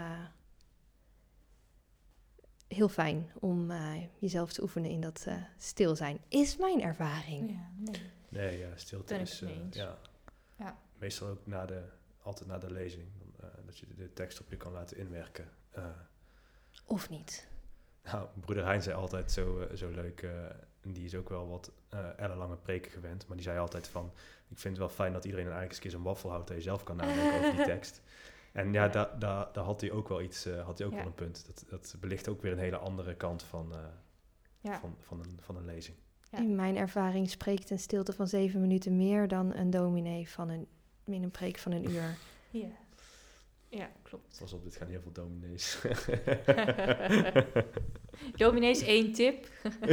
heel 2.73 2.89
fijn 2.89 3.31
om 3.39 3.71
eh, 3.71 3.91
jezelf 4.19 4.53
te 4.53 4.61
oefenen 4.61 4.89
in 4.89 5.01
dat 5.01 5.23
eh, 5.27 5.35
stil 5.57 5.95
zijn. 5.95 6.19
Is 6.27 6.57
mijn 6.57 6.81
ervaring. 6.81 7.49
Ja, 7.51 7.69
nee. 7.91 8.01
Nee, 8.29 8.57
ja, 8.59 8.67
stilte 8.75 9.15
is... 9.15 9.41
eh, 9.41 9.49
ja. 9.71 9.97
Ja. 10.57 10.77
Meestal 10.97 11.27
ook 11.27 11.45
na 11.45 11.65
de, 11.65 11.81
altijd 12.21 12.49
na 12.49 12.57
de 12.57 12.71
lezing. 12.71 13.05
dan, 13.39 13.49
eh, 13.49 13.55
dat 13.65 13.77
je 13.77 13.87
de, 13.87 13.95
de 13.95 14.13
tekst 14.13 14.39
op 14.39 14.49
je 14.49 14.57
kan 14.57 14.71
laten 14.71 14.97
inwerken. 14.97 15.49
Eh, 15.71 15.85
Of 16.85 17.09
niet. 17.09 17.47
Nou, 18.03 18.27
broeder 18.39 18.65
Hein 18.65 18.81
zei 18.83 18.95
altijd 18.95 19.31
zo, 19.31 19.67
zo 19.75 19.89
leuk, 19.89 20.21
eh, 20.21 20.45
en 20.81 20.93
die 20.93 21.05
is 21.05 21.15
ook 21.15 21.29
wel 21.29 21.47
wat 21.47 21.71
eh 21.89 22.19
ellenlange 22.19 22.55
preken 22.57 22.91
gewend, 22.91 23.27
maar 23.27 23.35
die 23.37 23.45
zei 23.45 23.59
altijd 23.59 23.87
van, 23.87 24.11
ik 24.49 24.57
vind 24.59 24.77
het 24.77 24.85
wel 24.85 24.95
fijn 24.95 25.13
dat 25.13 25.25
iedereen 25.25 25.45
eigenlijk 25.45 25.73
eens 25.73 25.83
een 25.83 25.89
keer 25.89 25.99
zo'n 25.99 26.07
waffel 26.13 26.29
houdt 26.29 26.47
dat 26.47 26.57
je 26.57 26.63
zelf 26.63 26.83
kan 26.83 26.95
nadenken 26.95 27.37
over 27.37 27.55
die 27.55 27.65
tekst. 27.75 28.01
En 28.53 28.73
ja, 28.73 28.83
Ja. 28.83 29.15
daar 29.53 29.63
had 29.63 29.81
hij 29.81 29.91
ook 29.91 30.07
wel 30.07 30.21
iets, 30.21 30.45
eh, 30.45 30.65
had 30.65 30.77
hij 30.77 30.87
ook 30.87 30.93
Ja. 30.93 30.99
wel 30.99 31.07
een 31.07 31.13
punt. 31.15 31.45
Dat, 31.45 31.65
dat 31.69 31.95
belicht 31.99 32.27
ook 32.29 32.41
weer 32.41 32.51
een 32.51 32.57
hele 32.57 32.77
andere 32.77 33.15
kant 33.15 33.43
van, 33.43 33.73
eh, 33.73 33.79
Ja. 34.59 34.79
van, 34.79 34.95
van, 34.99 35.19
een, 35.19 35.37
van 35.41 35.55
een 35.55 35.65
lezing. 35.65 35.97
Ja. 36.31 36.37
In 36.37 36.55
mijn 36.55 36.75
ervaring 36.77 37.29
spreekt 37.29 37.69
een 37.69 37.79
stilte 37.79 38.13
van 38.13 38.27
zeven 38.27 38.61
minuten 38.61 38.97
meer 38.97 39.27
dan 39.27 39.53
een 39.53 39.69
dominee 39.69 40.29
van 40.29 40.49
een, 40.49 40.67
in 41.05 41.23
een 41.23 41.31
preek 41.31 41.57
van 41.57 41.71
een 41.71 41.89
uur. 41.89 42.17
Ja. 43.73 43.79
Ja, 43.79 43.91
klopt. 44.01 44.37
Pas 44.39 44.53
op, 44.53 44.63
dit 44.63 44.75
gaan 44.75 44.87
heel 44.87 45.01
veel 45.01 45.11
dominees. 45.11 45.81
Dominees 48.35 48.81
één 48.81 49.13
tip. 49.13 49.47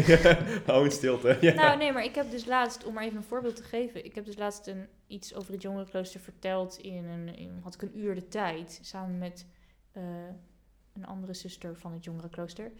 Hou 0.67 0.85
in 0.85 0.91
stilte. 0.91 1.39
Ja. 1.41 1.55
Nou, 1.55 1.79
nee, 1.79 1.93
maar 1.93 2.05
ik 2.05 2.15
heb 2.15 2.31
dus 2.31 2.45
laatst, 2.45 2.85
om 2.85 2.95
maar 2.95 3.05
even 3.05 3.17
een 3.17 3.23
voorbeeld 3.23 3.57
te 3.57 3.63
geven, 3.63 4.05
ik 4.05 4.15
heb 4.15 4.25
dus 4.25 4.37
laatst 4.37 4.67
een, 4.67 4.89
iets 5.07 5.35
over 5.35 5.53
het 5.53 5.63
jongerenklooster 5.63 6.21
verteld 6.21 6.79
in 6.79 7.05
een, 7.05 7.37
in, 7.37 7.59
had 7.63 7.75
ik 7.75 7.83
een 7.83 7.99
uur 7.99 8.15
de 8.15 8.29
tijd, 8.29 8.79
samen 8.83 9.19
met 9.19 9.47
eh, 9.93 10.03
een 10.93 11.07
andere 11.07 11.35
zuster 11.35 11.77
van 11.77 11.93
het 11.93 12.05
jongerenklooster. 12.05 12.73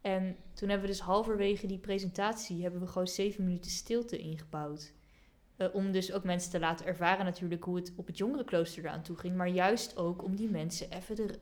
En 0.00 0.36
toen 0.54 0.68
hebben 0.68 0.86
we 0.86 0.92
dus 0.92 1.02
halverwege 1.02 1.66
die 1.66 1.78
presentatie, 1.78 2.62
hebben 2.62 2.80
we 2.80 2.86
gewoon 2.86 3.08
zeven 3.08 3.44
minuten 3.44 3.70
stilte 3.70 4.18
ingebouwd. 4.18 4.92
Eh, 5.60 5.74
om 5.74 5.92
dus 5.92 6.12
ook 6.12 6.24
mensen 6.24 6.50
te 6.50 6.58
laten 6.58 6.86
ervaren 6.86 7.24
natuurlijk 7.24 7.64
hoe 7.64 7.76
het 7.76 7.92
op 7.96 8.06
het 8.06 8.18
jongerenklooster 8.18 8.84
eraan 8.84 9.02
toe 9.02 9.16
ging. 9.16 9.36
Maar 9.36 9.48
juist 9.48 9.96
ook 9.96 10.24
om 10.24 10.36
die 10.36 10.48
mensen 10.48 10.90
even, 10.90 11.16
de, 11.16 11.38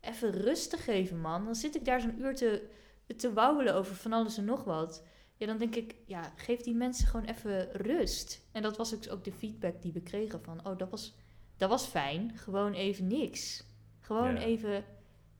even 0.00 0.30
rust 0.30 0.70
te 0.70 0.76
geven, 0.76 1.20
man. 1.20 1.44
Dan 1.44 1.54
zit 1.54 1.74
ik 1.74 1.84
daar 1.84 2.00
zo'n 2.00 2.20
uur 2.20 2.34
te, 2.34 2.68
te 3.16 3.32
wauwelen 3.32 3.74
over 3.74 3.94
van 3.94 4.12
alles 4.12 4.38
en 4.38 4.44
nog 4.44 4.64
wat. 4.64 5.04
Ja, 5.36 5.46
dan 5.46 5.58
denk 5.58 5.76
ik, 5.76 5.94
ja, 6.06 6.32
geef 6.36 6.60
die 6.60 6.74
mensen 6.74 7.06
gewoon 7.06 7.26
even 7.26 7.72
rust. 7.72 8.42
En 8.52 8.62
dat 8.62 8.76
was 8.76 8.94
ook, 8.94 9.12
ook 9.12 9.24
de 9.24 9.32
feedback 9.32 9.82
die 9.82 9.92
we 9.92 10.00
kregen 10.00 10.42
van, 10.42 10.66
oh, 10.66 10.78
dat 10.78 10.90
was, 10.90 11.16
dat 11.56 11.68
was 11.68 11.86
fijn. 11.86 12.32
Gewoon 12.38 12.72
even 12.72 13.06
niks. 13.06 13.64
Gewoon 14.00 14.36
even, 14.36 14.84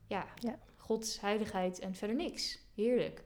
ja, 0.06 0.26
Ja. 0.38 0.58
Gods 0.76 1.20
heiligheid 1.20 1.78
en 1.78 1.94
verder 1.94 2.16
niks. 2.16 2.58
Heerlijk. 2.74 3.24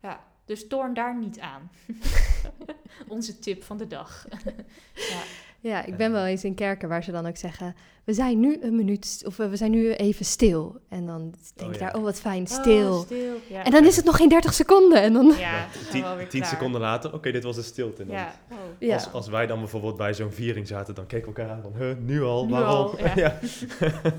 Ja, 0.00 0.24
dus 0.44 0.66
toorn 0.68 0.94
daar 0.94 1.18
niet 1.18 1.40
aan. 1.40 1.70
Onze 3.08 3.38
tip 3.38 3.64
van 3.64 3.76
de 3.76 3.86
dag. 3.86 4.26
ja. 4.94 5.20
Ja, 5.60 5.84
ik 5.84 5.96
ben 5.96 6.12
wel 6.12 6.24
eens 6.24 6.44
in 6.44 6.54
kerken 6.54 6.88
waar 6.88 7.04
ze 7.04 7.10
dan 7.12 7.26
ook 7.26 7.36
zeggen: 7.36 7.74
We 8.04 8.12
zijn 8.12 8.40
nu 8.40 8.58
een 8.62 8.76
minuut, 8.76 9.22
of 9.26 9.38
eh, 9.38 9.48
we 9.50 9.56
zijn 9.56 9.70
nu 9.70 9.92
even 9.92 10.24
stil. 10.24 10.80
En 10.88 11.06
dan 11.06 11.34
denk 11.54 11.68
Oh, 11.68 11.74
ik 11.74 11.80
ja. 11.80 11.86
daar: 11.86 11.94
Oh, 11.96 12.02
wat 12.02 12.20
fijn, 12.20 12.46
stil. 12.46 12.92
Oh, 12.98 13.04
stil. 13.04 13.34
Ja. 13.48 13.64
En 13.64 13.70
dan 13.70 13.84
is 13.84 13.96
het 13.96 14.04
nog 14.04 14.16
geen 14.16 14.28
30 14.28 14.54
seconden. 14.54 15.02
En 15.02 15.12
dan, 15.12 15.26
ja, 15.26 15.38
Ja, 15.38 15.66
dan 15.74 15.82
tien, 15.90 16.02
wel 16.02 16.16
weer 16.16 16.28
tien 16.28 16.40
klaar. 16.40 16.52
seconden 16.52 16.80
later, 16.80 17.12
oké, 17.14 17.30
dit 17.32 17.42
was 17.42 17.56
de 17.56 17.62
stilte. 17.62 18.02
En 18.02 18.08
dan- 18.08 18.16
Ja. 18.16 18.34
Oh. 18.50 18.56
ja. 18.78 18.94
Als, 18.94 19.12
als 19.12 19.28
wij 19.28 19.46
dan 19.46 19.58
bijvoorbeeld 19.58 19.96
bij 19.96 20.14
zo'n 20.14 20.30
viering 20.32 20.66
zaten, 20.66 20.94
dan 20.94 21.06
keken 21.06 21.32
we 21.32 21.40
elkaar 21.40 21.56
aan 21.56 21.62
van, 21.62 21.72
huh, 21.78 21.96
nu 21.98 22.22
al, 22.22 22.44
Nu 22.44 22.50
waarom? 22.52 22.70
al, 22.86 22.98
ja. 22.98 23.14
ja. 23.24 23.38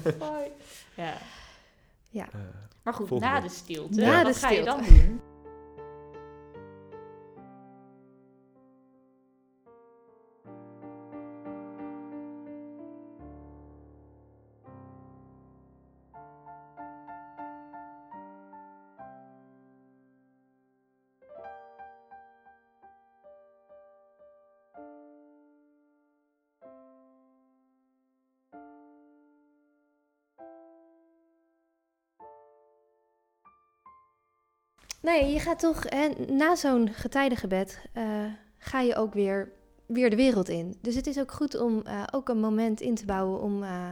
Bye. 0.04 0.52
ja. 0.96 1.14
Ja. 2.10 2.26
Eh, 2.34 2.40
Maar 2.84 2.94
goed, 2.94 3.08
Volgende. 3.08 3.34
na 3.34 3.40
de 3.42 3.50
stilte, 3.50 4.06
wat 4.06 4.26
de 4.26 4.34
ga 4.40 4.50
je 4.50 4.64
dan 4.64 4.84
doen? 4.84 5.20
Nee, 35.06 35.32
je 35.34 35.40
gaat 35.40 35.60
toch, 35.60 35.84
hè, 35.90 36.08
na 36.34 36.56
zo'n 36.56 36.90
getijdengebed, 36.94 37.82
eh, 37.94 38.04
ga 38.58 38.80
je 38.82 38.96
ook 38.96 39.14
weer, 39.14 39.52
weer 39.86 40.10
de 40.10 40.16
wereld 40.16 40.50
in. 40.50 40.78
Dus 40.82 40.96
het 40.96 41.08
is 41.08 41.20
ook 41.20 41.32
goed 41.32 41.60
om 41.62 41.82
eh, 41.82 42.04
ook 42.12 42.30
een 42.30 42.40
moment 42.40 42.82
in 42.82 42.96
te 42.96 43.06
bouwen 43.06 43.42
om 43.42 43.64
eh, 43.64 43.92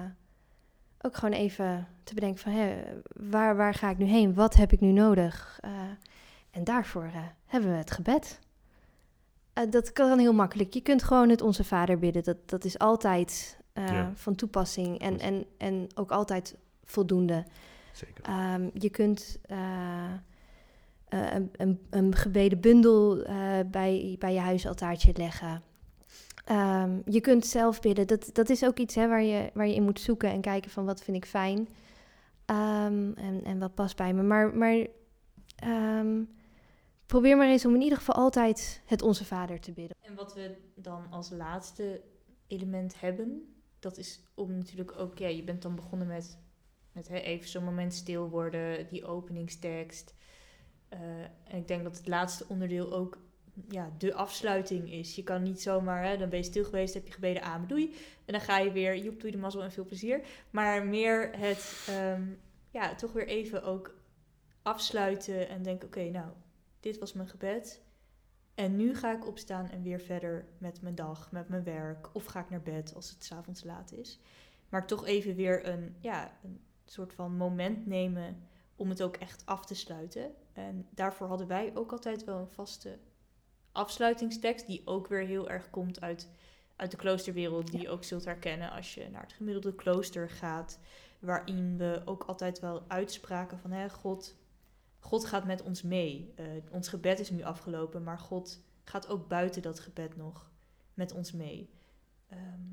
ook 1.02 1.16
gewoon 1.16 1.34
even 1.34 1.88
te 2.04 2.14
bedenken 2.14 2.40
van, 2.40 2.52
hè, 2.52 2.84
waar, 3.30 3.56
waar 3.56 3.74
ga 3.74 3.90
ik 3.90 3.98
nu 3.98 4.06
heen? 4.06 4.34
Wat 4.34 4.54
heb 4.54 4.72
ik 4.72 4.80
nu 4.80 4.92
nodig? 4.92 5.60
En 6.52 6.64
daarvoor 6.64 7.10
hebben 7.46 7.72
we 7.72 7.78
het 7.78 7.92
gebed. 7.92 8.40
Dat 9.70 9.92
kan 9.94 10.20
heel 10.20 10.34
makkelijk. 10.34 10.74
Je 10.74 10.82
kunt 10.82 11.04
gewoon 11.04 11.30
het 11.30 11.42
Onze 11.42 11.64
Vader 11.64 12.00
bidden. 12.00 12.24
Dat, 12.24 12.38
dat 12.50 12.64
is 12.66 12.80
altijd 12.80 13.58
Ja. 13.74 14.12
van 14.16 14.36
toepassing 14.36 15.00
en, 15.00 15.20
en, 15.20 15.46
en 15.58 15.88
ook 15.96 16.12
altijd 16.12 16.56
voldoende. 16.84 17.44
zeker. 17.94 18.24
Ehm, 18.24 18.70
je 18.74 18.90
kunt 18.90 19.40
eh, 21.14 21.42
een, 21.58 21.80
een, 21.90 22.60
bundel 22.60 23.24
eh, 23.24 23.60
bij, 23.72 24.16
bij 24.20 24.34
je 24.34 24.40
huisaltaartje 24.40 25.12
leggen. 25.16 25.64
Ehm, 26.46 27.00
je 27.06 27.22
kunt 27.22 27.46
zelf 27.46 27.80
bidden. 27.80 28.08
Dat, 28.08 28.30
dat 28.34 28.50
is 28.50 28.66
ook 28.66 28.78
iets 28.78 28.96
hè, 28.96 29.08
waar, 29.08 29.24
je, 29.24 29.50
waar 29.54 29.68
je 29.68 29.76
in 29.76 29.84
moet 29.84 30.00
zoeken 30.00 30.30
en 30.30 30.42
kijken 30.42 30.72
van 30.72 30.86
wat 30.86 31.04
vind 31.04 31.18
ik 31.18 31.26
fijn. 31.26 31.68
Ehm, 32.46 33.12
en, 33.16 33.42
en 33.44 33.60
wat 33.60 33.76
past 33.76 33.98
bij 33.98 34.14
me. 34.14 34.24
Maar, 34.24 34.56
maar 34.56 34.88
ehm, 35.56 36.24
probeer 37.06 37.38
maar 37.38 37.48
eens 37.48 37.66
om 37.66 37.76
in 37.76 37.82
ieder 37.82 37.98
geval 37.98 38.16
altijd 38.16 38.82
het 38.86 39.02
Onze 39.02 39.26
Vader 39.26 39.60
te 39.60 39.72
bidden. 39.72 39.98
En 40.00 40.16
wat 40.16 40.34
we 40.34 40.56
dan 40.76 41.08
als 41.10 41.30
laatste 41.30 42.02
element 42.48 43.00
hebben, 43.00 43.56
dat 43.80 43.98
is 43.98 44.24
om 44.34 44.58
natuurlijk 44.58 45.00
ook, 45.00 45.18
ja, 45.18 45.28
je 45.28 45.44
bent 45.44 45.62
dan 45.62 45.76
begonnen 45.76 46.08
met, 46.08 46.38
met 46.92 47.10
even 47.10 47.50
zo'n 47.50 47.64
moment 47.64 47.94
stil 47.94 48.30
worden, 48.30 48.88
die 48.88 49.06
openingstekst. 49.06 50.14
Eh, 50.94 51.00
en 51.44 51.58
ik 51.58 51.68
denk 51.68 51.84
dat 51.84 51.98
het 51.98 52.08
laatste 52.08 52.46
onderdeel 52.48 52.94
ook 52.94 53.18
ja, 53.70 53.92
de 53.98 54.14
afsluiting 54.14 54.92
is. 54.92 55.16
Je 55.16 55.24
kan 55.24 55.44
niet 55.44 55.62
zomaar, 55.62 56.04
hè, 56.06 56.18
dan 56.18 56.30
ben 56.30 56.40
je 56.40 56.46
stil 56.46 56.64
geweest, 56.64 56.94
heb 56.94 57.08
je 57.08 57.14
gebeden, 57.14 57.42
amen, 57.42 57.68
doei. 57.68 57.96
En 58.26 58.34
dan 58.34 58.42
ga 58.42 58.58
je 58.58 58.72
weer, 58.72 58.98
joep, 58.98 59.20
doei 59.20 59.32
de 59.32 59.38
mazzel 59.38 59.64
en 59.64 59.72
veel 59.72 59.86
plezier. 59.86 60.22
Maar 60.50 60.86
meer 60.86 61.38
het, 61.38 61.86
ehm, 61.88 62.24
ja, 62.72 62.96
toch 62.96 63.12
weer 63.12 63.28
even 63.28 63.64
ook 63.64 63.96
afsluiten 64.62 65.50
en 65.50 65.64
denk: 65.64 65.84
oké, 65.84 66.10
nou, 66.10 66.32
dit 66.80 67.00
was 67.00 67.14
mijn 67.14 67.28
gebed. 67.28 67.82
En 68.56 68.76
nu 68.76 68.96
ga 68.96 69.14
ik 69.16 69.28
opstaan 69.28 69.70
en 69.70 69.82
weer 69.82 70.00
verder 70.00 70.46
met 70.58 70.82
mijn 70.82 70.96
dag, 70.96 71.32
met 71.32 71.50
mijn 71.50 71.64
werk. 71.64 72.16
Of 72.16 72.26
ga 72.26 72.40
ik 72.40 72.50
naar 72.50 72.62
bed 72.62 72.96
als 72.96 73.10
het 73.10 73.24
s'avonds 73.24 73.64
laat 73.64 73.92
is. 73.92 74.20
Maar 74.70 74.88
toch 74.88 75.06
even 75.06 75.36
weer 75.36 75.68
een, 75.68 75.96
ja, 76.00 76.38
een 76.44 76.60
soort 76.86 77.14
van 77.14 77.38
moment 77.38 77.86
nemen 77.86 78.48
om 78.76 78.90
het 78.90 79.02
ook 79.02 79.16
echt 79.16 79.46
af 79.46 79.66
te 79.66 79.76
sluiten. 79.76 80.32
En 80.54 80.88
daarvoor 80.90 81.28
hadden 81.28 81.48
wij 81.48 81.72
ook 81.76 81.92
altijd 81.92 82.24
wel 82.24 82.40
een 82.40 82.52
vaste 82.52 83.00
afsluitingstekst, 83.72 84.68
die 84.68 84.82
ook 84.86 85.08
weer 85.08 85.26
heel 85.26 85.50
erg 85.50 85.70
komt 85.70 86.02
uit, 86.02 86.30
uit 86.76 86.92
de 86.92 86.98
kloosterwereld, 86.98 87.72
die 87.72 87.82
je 87.82 87.90
ook 87.90 88.04
zult 88.04 88.26
herkennen 88.26 88.72
als 88.72 88.94
je 88.94 89.10
naar 89.10 89.22
het 89.22 89.34
gemiddelde 89.34 89.76
klooster 89.76 90.30
gaat, 90.30 90.80
waarin 91.20 91.78
we 91.78 92.02
ook 92.06 92.24
altijd 92.24 92.60
wel 92.60 92.84
uitspraken 92.88 93.60
van 93.60 93.72
hè, 93.72 93.90
God, 93.90 94.36
God 95.00 95.26
gaat 95.26 95.46
met 95.46 95.62
ons 95.62 95.82
mee. 95.82 96.34
Uh, 96.40 96.46
ons 96.72 96.88
gebed 96.88 97.20
is 97.20 97.30
nu 97.30 97.44
afgelopen, 97.44 98.04
maar 98.04 98.20
God 98.20 98.62
gaat 98.84 99.08
ook 99.08 99.28
buiten 99.28 99.62
dat 99.62 99.80
gebed 99.80 100.16
nog 100.16 100.52
met 100.94 101.14
ons 101.14 101.32
mee. 101.32 101.70
Um, 102.32 102.70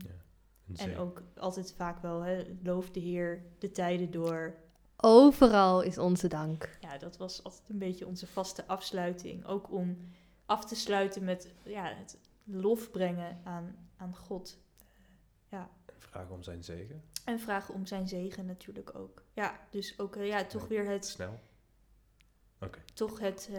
ja, 0.66 0.84
en 0.84 0.96
ook 0.96 1.22
altijd 1.36 1.72
vaak 1.72 2.02
wel, 2.02 2.20
hè, 2.20 2.44
loof 2.62 2.90
de 2.90 3.00
Heer 3.00 3.44
de 3.58 3.70
tijden 3.70 4.10
door. 4.10 4.54
Overal 5.02 5.80
is 5.80 5.98
onze 5.98 6.28
dank. 6.28 6.78
Ja, 6.80 6.98
dat 6.98 7.16
was 7.16 7.44
altijd 7.44 7.68
een 7.68 7.78
beetje 7.78 8.06
onze 8.06 8.26
vaste 8.26 8.66
afsluiting. 8.66 9.46
Ook 9.46 9.70
om 9.70 9.96
af 10.46 10.64
te 10.64 10.74
sluiten 10.74 11.24
met 11.24 11.52
ja, 11.64 11.94
het 11.94 12.18
lof 12.44 12.90
brengen 12.90 13.40
aan, 13.44 13.76
aan 13.96 14.16
God. 14.16 14.58
Uh, 14.82 14.88
ja. 15.48 15.70
En 15.86 16.00
vragen 16.00 16.34
om 16.34 16.42
zijn 16.42 16.64
zegen. 16.64 17.02
En 17.24 17.40
vragen 17.40 17.74
om 17.74 17.86
zijn 17.86 18.08
zegen 18.08 18.46
natuurlijk 18.46 18.94
ook. 18.94 19.22
Ja, 19.32 19.60
dus 19.70 19.98
ook 19.98 20.16
uh, 20.16 20.26
ja, 20.26 20.44
toch 20.44 20.68
weer 20.68 20.88
het... 20.88 21.06
Snel? 21.06 21.40
Oké. 22.60 22.78
Toch 22.94 23.18
het, 23.18 23.48
uh, 23.52 23.56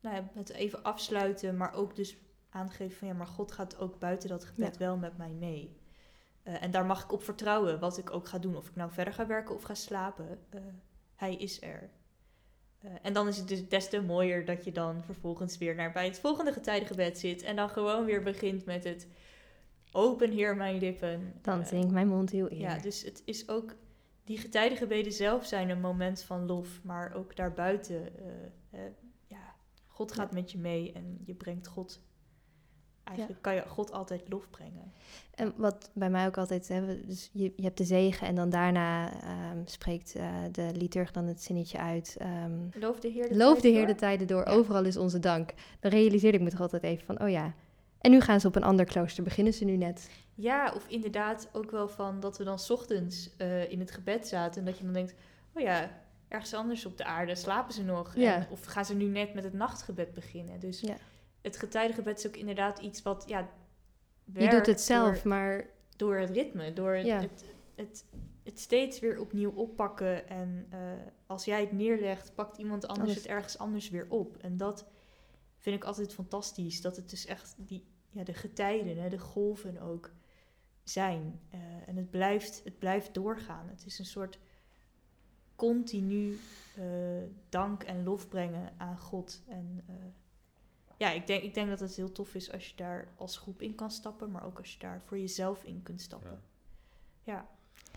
nou 0.00 0.16
ja, 0.16 0.30
het 0.34 0.48
even 0.48 0.82
afsluiten, 0.82 1.56
maar 1.56 1.74
ook 1.74 1.96
dus 1.96 2.16
aangeven 2.50 2.96
van 2.96 3.08
ja, 3.08 3.14
maar 3.14 3.26
God 3.26 3.52
gaat 3.52 3.78
ook 3.78 3.98
buiten 3.98 4.28
dat 4.28 4.44
gebed 4.44 4.72
ja. 4.72 4.78
wel 4.78 4.96
met 4.96 5.16
mij 5.16 5.32
mee. 5.32 5.79
En 6.42 6.70
daar 6.70 6.86
mag 6.86 7.04
ik 7.04 7.12
op 7.12 7.22
vertrouwen 7.22 7.78
wat 7.78 7.98
ik 7.98 8.10
ook 8.12 8.28
ga 8.28 8.38
doen. 8.38 8.56
Of 8.56 8.68
ik 8.68 8.76
nou 8.76 8.90
verder 8.92 9.14
ga 9.14 9.26
werken 9.26 9.54
of 9.54 9.62
ga 9.62 9.74
slapen. 9.74 10.38
hij 11.14 11.36
is 11.36 11.62
er. 11.62 11.90
Uh, 12.84 12.90
en 13.02 13.12
dan 13.12 13.28
is 13.28 13.36
het 13.36 13.48
dus 13.48 13.68
des 13.68 13.88
te 13.88 14.02
mooier 14.02 14.44
dat 14.44 14.64
je 14.64 14.72
dan 14.72 15.02
vervolgens 15.04 15.58
weer 15.58 15.74
naar 15.74 15.92
bij 15.92 16.04
het 16.04 16.18
volgende 16.18 16.52
getijdengebed 16.52 17.18
zit. 17.18 17.42
En 17.42 17.56
dan 17.56 17.70
gewoon 17.70 18.04
weer 18.04 18.22
begint 18.22 18.64
met 18.64 18.84
het 18.84 19.06
open 19.92 20.30
heer 20.30 20.56
mijn 20.56 20.78
lippen. 20.78 21.32
Dan 21.42 21.66
zingt 21.66 21.90
mijn 21.90 22.08
mond 22.08 22.30
heel 22.30 22.50
eer. 22.50 22.60
Ja, 22.60 22.78
dus 22.78 23.02
het 23.02 23.22
is 23.24 23.48
ook... 23.48 23.74
Die 24.24 24.38
getijdengebeden 24.38 25.12
zelf 25.12 25.46
zijn 25.46 25.70
een 25.70 25.80
moment 25.80 26.22
van 26.22 26.46
lof. 26.46 26.82
Maar 26.82 27.14
ook 27.14 27.36
daarbuiten... 27.36 28.12
Ja, 29.26 29.54
God 29.86 30.12
gaat 30.12 30.32
met 30.32 30.52
je 30.52 30.58
mee 30.58 30.92
en 30.92 31.18
je 31.24 31.34
brengt 31.34 31.66
God 31.66 32.00
Eigenlijk 33.10 33.42
kan 33.42 33.54
je 33.54 33.62
God 33.68 33.92
altijd 33.92 34.22
lof 34.28 34.50
brengen. 34.50 34.92
En 35.34 35.52
wat 35.56 35.90
bij 35.92 36.10
mij 36.10 36.26
ook 36.26 36.38
altijd, 36.38 36.68
hè, 36.68 37.06
dus 37.06 37.30
je, 37.32 37.52
je 37.56 37.62
hebt 37.62 37.78
de 37.78 37.84
zegen 37.84 38.26
en 38.26 38.34
dan 38.34 38.50
daarna 38.50 39.12
um, 39.52 39.62
spreekt 39.66 40.16
uh, 40.16 40.28
de 40.52 40.70
liturg 40.72 41.10
dan 41.10 41.24
het 41.24 41.42
zinnetje 41.42 41.78
uit. 41.78 42.16
Um, 42.44 42.68
loof 42.80 43.00
de 43.00 43.08
Heer 43.08 43.28
de, 43.28 43.36
loof 43.36 43.60
de, 43.60 43.68
heer 43.68 43.86
de 43.86 43.94
tijden 43.94 44.26
door, 44.26 44.44
ja. 44.44 44.52
overal 44.52 44.84
is 44.84 44.96
onze 44.96 45.18
dank. 45.18 45.52
Dan 45.80 45.90
realiseerde 45.90 46.38
ik 46.38 46.44
me 46.44 46.50
toch 46.50 46.60
altijd 46.60 46.82
even 46.82 47.06
van, 47.06 47.22
oh 47.22 47.30
ja. 47.30 47.54
En 48.00 48.10
nu 48.10 48.20
gaan 48.20 48.40
ze 48.40 48.46
op 48.46 48.56
een 48.56 48.62
ander 48.62 48.84
klooster, 48.84 49.24
beginnen 49.24 49.52
ze 49.52 49.64
nu 49.64 49.76
net. 49.76 50.10
Ja, 50.34 50.72
of 50.76 50.88
inderdaad 50.88 51.48
ook 51.52 51.70
wel 51.70 51.88
van 51.88 52.20
dat 52.20 52.38
we 52.38 52.44
dan 52.44 52.58
ochtends 52.68 53.30
uh, 53.38 53.70
in 53.70 53.80
het 53.80 53.90
gebed 53.90 54.28
zaten 54.28 54.60
en 54.60 54.66
dat 54.66 54.78
je 54.78 54.84
dan 54.84 54.92
denkt, 54.92 55.14
oh 55.54 55.62
ja, 55.62 55.90
ergens 56.28 56.54
anders 56.54 56.86
op 56.86 56.96
de 56.96 57.04
aarde 57.04 57.34
slapen 57.34 57.74
ze 57.74 57.82
nog. 57.82 58.16
Ja. 58.16 58.34
En, 58.34 58.46
of 58.50 58.64
gaan 58.64 58.84
ze 58.84 58.94
nu 58.94 59.04
net 59.04 59.34
met 59.34 59.44
het 59.44 59.52
nachtgebed 59.52 60.14
beginnen. 60.14 60.60
Dus 60.60 60.80
ja 60.80 60.96
het 61.42 61.56
getijdengebed 61.56 62.18
is 62.18 62.26
ook 62.26 62.36
inderdaad 62.36 62.78
iets 62.78 63.02
wat, 63.02 63.24
ja... 63.26 63.50
Je 64.32 64.48
doet 64.48 64.66
het 64.66 64.80
zelf, 64.80 65.14
door, 65.14 65.28
maar... 65.28 65.66
Door 65.96 66.16
het 66.16 66.30
ritme, 66.30 66.72
door 66.72 66.94
het, 66.94 67.06
Ja. 67.06 67.20
het, 67.20 67.44
het, 67.74 68.04
het 68.42 68.60
steeds 68.60 69.00
weer 69.00 69.20
opnieuw 69.20 69.50
oppakken. 69.50 70.28
En 70.28 70.66
eh, 70.70 70.78
als 71.26 71.44
jij 71.44 71.60
het 71.60 71.72
neerlegt, 71.72 72.34
pakt 72.34 72.58
iemand 72.58 72.86
anders 72.86 73.14
het 73.14 73.26
ergens 73.26 73.58
anders 73.58 73.90
weer 73.90 74.06
op. 74.08 74.36
En 74.36 74.56
dat 74.56 74.86
vind 75.58 75.76
ik 75.76 75.84
altijd 75.84 76.14
fantastisch. 76.14 76.80
Dat 76.80 76.96
het 76.96 77.10
dus 77.10 77.26
echt 77.26 77.54
die, 77.58 77.84
ja, 78.10 78.24
de 78.24 78.34
getijden, 78.34 78.98
hè, 79.02 79.08
de 79.08 79.18
golven 79.18 79.80
ook 79.80 80.10
zijn. 80.82 81.40
Eh, 81.50 81.60
en 81.86 81.96
het 81.96 82.10
blijft, 82.10 82.64
het 82.64 82.78
blijft 82.78 83.14
doorgaan. 83.14 83.68
Het 83.68 83.86
is 83.86 83.98
een 83.98 84.04
soort 84.04 84.38
continu 85.56 86.38
eh, 86.76 86.84
dank 87.48 87.82
en 87.82 88.04
lof 88.04 88.28
brengen 88.28 88.72
aan 88.76 88.98
God. 88.98 89.42
En 89.48 89.84
ja, 91.00 91.10
ik 91.10 91.26
denk, 91.26 91.42
ik 91.42 91.54
denk 91.54 91.68
dat 91.68 91.80
het 91.80 91.96
heel 91.96 92.12
tof 92.12 92.34
is 92.34 92.52
als 92.52 92.68
je 92.68 92.76
daar 92.76 93.08
als 93.16 93.36
groep 93.36 93.62
in 93.62 93.74
kan 93.74 93.90
stappen, 93.90 94.30
maar 94.30 94.44
ook 94.44 94.58
als 94.58 94.72
je 94.72 94.78
daar 94.78 95.02
voor 95.04 95.18
jezelf 95.18 95.64
in 95.64 95.82
kunt 95.82 96.00
stappen. 96.00 96.42
Ja. 97.24 97.32
Ja. 97.32 97.48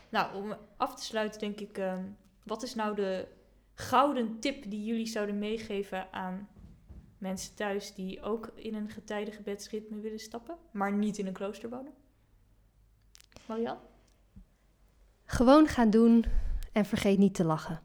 Nou, 0.09 0.35
om 0.35 0.55
af 0.77 0.95
te 0.95 1.03
sluiten 1.03 1.39
denk 1.39 1.59
ik, 1.59 1.77
ehm, 1.77 2.03
wat 2.43 2.63
is 2.63 2.75
nou 2.75 2.95
de 2.95 3.27
gouden 3.73 4.39
tip 4.39 4.69
die 4.69 4.85
jullie 4.85 5.05
zouden 5.05 5.39
meegeven 5.39 6.13
aan 6.13 6.49
mensen 7.17 7.55
thuis 7.55 7.93
die 7.93 8.21
ook 8.21 8.51
in 8.55 8.75
een 8.75 8.89
getijdengebedsritme 8.89 9.99
willen 9.99 10.19
stappen, 10.19 10.57
maar 10.71 10.93
niet 10.93 11.17
in 11.17 11.27
een 11.27 11.33
klooster 11.33 11.69
wonen? 11.69 11.93
Marianne? 13.45 13.81
Gewoon 15.25 15.67
gaan 15.67 15.89
doen 15.89 16.25
en 16.71 16.85
vergeet 16.85 17.17
niet 17.17 17.35
te 17.35 17.43
lachen. 17.43 17.81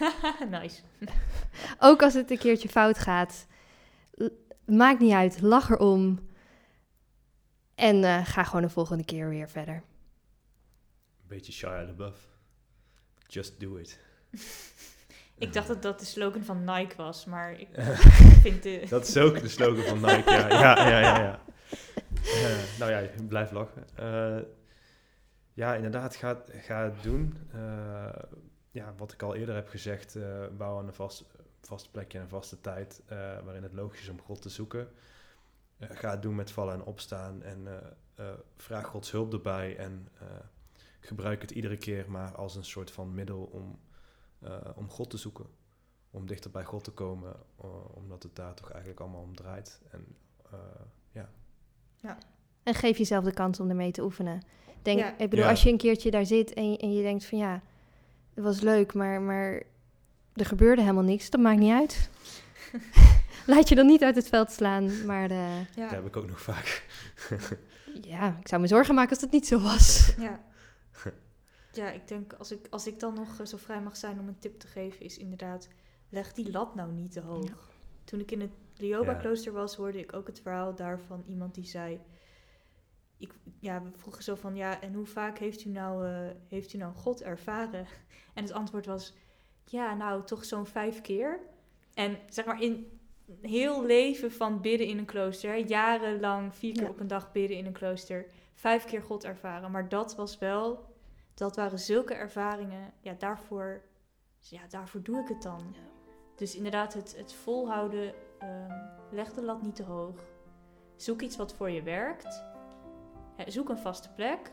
nice. 0.50 0.82
Ook 1.78 2.02
als 2.02 2.14
het 2.14 2.30
een 2.30 2.38
keertje 2.38 2.68
fout 2.68 2.98
gaat. 2.98 3.46
Maakt 4.64 5.00
niet 5.00 5.12
uit, 5.12 5.40
lach 5.40 5.70
erom. 5.70 6.30
En 7.74 8.04
eh, 8.04 8.26
ga 8.26 8.44
gewoon 8.44 8.62
de 8.62 8.68
volgende 8.68 9.04
keer 9.04 9.28
weer 9.28 9.48
verder. 9.48 9.74
Een 9.74 11.28
beetje 11.28 11.52
Shia 11.52 11.84
LaBeouf. 11.84 12.28
Just 13.26 13.60
do 13.60 13.76
it. 13.76 13.98
Ik 15.38 15.52
dacht 15.52 15.68
dat 15.68 15.82
dat 15.82 15.98
de 15.98 16.04
slogan 16.04 16.42
van 16.42 16.64
Nike 16.64 16.96
was, 16.96 17.24
maar 17.24 17.60
ik 17.60 17.68
vind 18.42 18.62
de... 18.62 18.86
Dat 18.88 19.06
is 19.06 19.16
ook 19.16 19.40
de 19.40 19.48
slogan 19.48 19.84
van 19.84 20.00
Nike, 20.00 20.30
ja. 20.30 20.48
Ja, 20.48 20.88
ja, 20.88 21.00
ja. 21.00 21.18
ja. 21.18 21.40
Eh, 22.24 22.78
nou 22.78 22.90
ja, 22.90 23.02
blijf 23.28 23.50
lachen. 23.50 23.84
Eh, 23.94 24.38
ja, 25.54 25.74
inderdaad, 25.74 26.16
ga, 26.16 26.42
ga 26.48 26.84
het 26.84 27.02
doen. 27.02 27.36
Eh, 27.52 28.22
ja, 28.70 28.94
wat 28.96 29.12
ik 29.12 29.22
al 29.22 29.34
eerder 29.34 29.54
heb 29.54 29.68
gezegd, 29.68 30.16
eh, 30.16 30.46
bouw 30.56 30.78
aan 30.78 30.86
een 30.86 30.94
vast, 30.94 31.24
vast 31.66 31.90
plekje 31.90 32.18
en 32.18 32.24
een 32.24 32.30
vaste 32.30 32.60
tijd 32.60 33.02
eh, 33.06 33.16
waarin 33.44 33.62
het 33.62 33.72
logisch 33.72 34.00
is 34.00 34.08
om 34.08 34.20
God 34.20 34.42
te 34.42 34.48
zoeken. 34.48 34.88
Eh, 35.78 35.88
ga 35.92 36.10
het 36.10 36.22
doen 36.22 36.34
met 36.34 36.50
vallen 36.50 36.74
en 36.74 36.82
opstaan 36.84 37.42
en 37.42 37.66
eh, 37.66 37.76
eh, 38.28 38.34
vraag 38.56 38.86
Gods 38.86 39.10
hulp 39.10 39.32
erbij 39.32 39.76
en 39.76 40.08
eh, 40.20 40.26
gebruik 41.00 41.40
het 41.42 41.50
iedere 41.50 41.76
keer 41.76 42.10
maar 42.10 42.34
als 42.34 42.56
een 42.56 42.64
soort 42.64 42.90
van 42.90 43.14
middel 43.14 43.42
om, 43.52 43.78
eh, 44.38 44.56
om 44.74 44.88
God 44.90 45.10
te 45.10 45.16
zoeken. 45.16 45.46
Om 46.10 46.26
dichter 46.26 46.50
bij 46.50 46.64
God 46.64 46.84
te 46.84 46.90
komen, 46.90 47.36
omdat 47.94 48.22
het 48.22 48.36
daar 48.36 48.54
toch 48.54 48.70
eigenlijk 48.70 49.00
allemaal 49.00 49.22
om 49.22 49.36
draait. 49.36 49.80
En 49.90 50.06
eh, 50.50 50.58
ja, 51.10 51.28
En 52.62 52.74
geef 52.74 52.98
jezelf 52.98 53.24
de 53.24 53.32
kans 53.32 53.60
om 53.60 53.68
ermee 53.68 53.90
te 53.92 54.02
oefenen. 54.02 54.42
Denk, 54.82 54.98
Ja. 54.98 55.10
Ik 55.18 55.30
bedoel, 55.30 55.44
Ja. 55.44 55.50
als 55.50 55.62
je 55.62 55.70
een 55.70 55.76
keertje 55.76 56.10
daar 56.10 56.26
zit 56.26 56.52
en, 56.54 56.70
je- 56.70 56.78
en 56.78 56.92
je 56.92 57.02
denkt 57.02 57.24
van 57.24 57.38
ja, 57.38 57.62
het 58.34 58.44
was 58.44 58.60
leuk, 58.60 58.94
maar, 58.94 59.20
maar 59.20 59.62
er 60.34 60.46
gebeurde 60.46 60.80
helemaal 60.80 61.02
niks. 61.02 61.30
Dat 61.30 61.40
maakt 61.40 61.58
niet 61.58 61.72
uit. 61.72 62.10
Laat 63.46 63.68
je 63.68 63.74
dan 63.74 63.86
niet 63.86 64.02
uit 64.02 64.16
het 64.16 64.28
veld 64.28 64.52
slaan. 64.52 65.06
Maar 65.06 65.30
eh, 65.30 65.56
dat 65.56 65.74
Ja, 65.74 65.88
heb 65.88 66.06
ik 66.06 66.16
ook 66.16 66.28
nog 66.28 66.40
vaak. 66.40 66.86
ja, 68.12 68.36
ik 68.40 68.48
zou 68.48 68.60
me 68.60 68.66
zorgen 68.66 68.94
maken 68.94 69.10
als 69.10 69.20
dat 69.20 69.30
niet 69.30 69.46
zo 69.46 69.60
was. 69.60 70.14
ja. 70.18 70.40
ja, 71.72 71.90
ik 71.90 72.08
denk 72.08 72.32
als 72.32 72.52
ik, 72.52 72.66
als 72.70 72.86
ik 72.86 73.00
dan 73.00 73.14
nog 73.14 73.40
eh, 73.40 73.46
zo 73.46 73.56
vrij 73.56 73.82
mag 73.82 73.96
zijn 73.96 74.20
om 74.20 74.28
een 74.28 74.38
tip 74.38 74.58
te 74.58 74.66
geven, 74.66 75.04
is 75.04 75.18
inderdaad, 75.18 75.68
leg 76.08 76.32
die 76.32 76.50
lat 76.50 76.74
nou 76.74 76.92
niet 76.92 77.12
te 77.12 77.20
hoog. 77.20 77.48
Ja. 77.48 77.54
Toen 78.04 78.20
ik 78.20 78.30
in 78.30 78.40
het 78.40 78.50
Lioba-klooster 78.76 79.52
was, 79.52 79.76
hoorde 79.76 79.98
ik 79.98 80.12
ook 80.12 80.26
het 80.26 80.40
verhaal 80.40 80.74
daarvan 80.74 81.24
iemand 81.26 81.54
die 81.54 81.66
zei... 81.66 82.00
Ik, 83.16 83.32
ja, 83.60 83.82
we 83.82 83.90
vroegen 83.96 84.22
zo 84.22 84.34
van, 84.34 84.56
ja, 84.56 84.80
en 84.80 84.94
hoe 84.94 85.06
vaak 85.06 85.38
heeft 85.38 85.64
u 85.64 85.70
nou, 85.70 86.06
eh, 86.06 86.34
heeft 86.48 86.72
u 86.72 86.78
nou 86.78 86.94
God 86.94 87.22
ervaren? 87.22 87.86
En 88.34 88.42
het 88.42 88.52
antwoord 88.52 88.86
was, 88.86 89.14
ja, 89.72 89.94
nou, 89.94 90.24
toch 90.24 90.44
zo'n 90.44 90.66
vijf 90.66 91.00
keer. 91.00 91.40
En 91.94 92.18
zeg 92.28 92.44
maar, 92.44 92.62
in 92.62 93.00
heel 93.40 93.84
leven 93.84 94.32
van 94.32 94.60
bidden 94.60 94.86
in 94.86 94.98
een 94.98 95.04
klooster, 95.04 95.50
hè, 95.50 95.56
jarenlang, 95.66 96.54
vier 96.54 96.72
keer 96.72 96.82
Ja. 96.82 96.88
op 96.88 97.00
een 97.00 97.06
dag 97.06 97.32
bidden 97.32 97.56
in 97.56 97.66
een 97.66 97.72
klooster, 97.72 98.26
vijf 98.54 98.84
keer 98.84 99.02
God 99.02 99.24
ervaren. 99.24 99.70
Maar 99.70 99.88
dat 99.88 100.14
was 100.16 100.38
wel, 100.38 100.84
dat 101.34 101.56
waren 101.56 101.78
zulke 101.78 102.14
ervaringen, 102.14 102.92
ja, 103.00 103.14
daarvoor, 103.18 103.82
ja, 104.38 104.60
daarvoor 104.68 105.02
doe 105.02 105.20
ik 105.20 105.28
het 105.28 105.42
dan. 105.42 105.60
Ja. 105.72 105.80
Dus 106.36 106.56
inderdaad, 106.56 106.94
het, 106.94 107.16
het 107.16 107.32
volhouden, 107.32 108.14
ehm, 108.38 108.80
leg 109.10 109.32
de 109.32 109.42
lat 109.42 109.62
niet 109.62 109.76
te 109.76 109.82
hoog. 109.84 110.16
Zoek 110.96 111.20
iets 111.22 111.36
wat 111.36 111.54
voor 111.54 111.70
je 111.70 111.82
werkt. 111.82 112.44
Zoek 113.46 113.68
een 113.68 113.78
vaste 113.78 114.12
plek. 114.12 114.52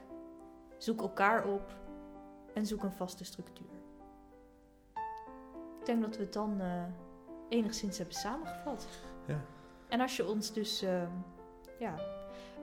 Zoek 0.77 1.01
elkaar 1.01 1.45
op. 1.45 1.73
En 2.53 2.65
zoek 2.65 2.83
een 2.83 2.91
vaste 2.93 3.23
structuur. 3.25 3.78
Denk 5.89 6.01
dat 6.01 6.15
we 6.17 6.23
het 6.23 6.33
dan 6.33 6.61
eh, 6.61 6.83
enigszins 7.49 7.97
hebben 7.97 8.15
samengevat. 8.15 8.87
Ja. 9.27 9.41
En 9.87 10.01
als 10.01 10.15
je 10.17 10.27
ons 10.27 10.53
dus, 10.53 10.81
ehm, 10.81 11.11
ja, 11.79 11.95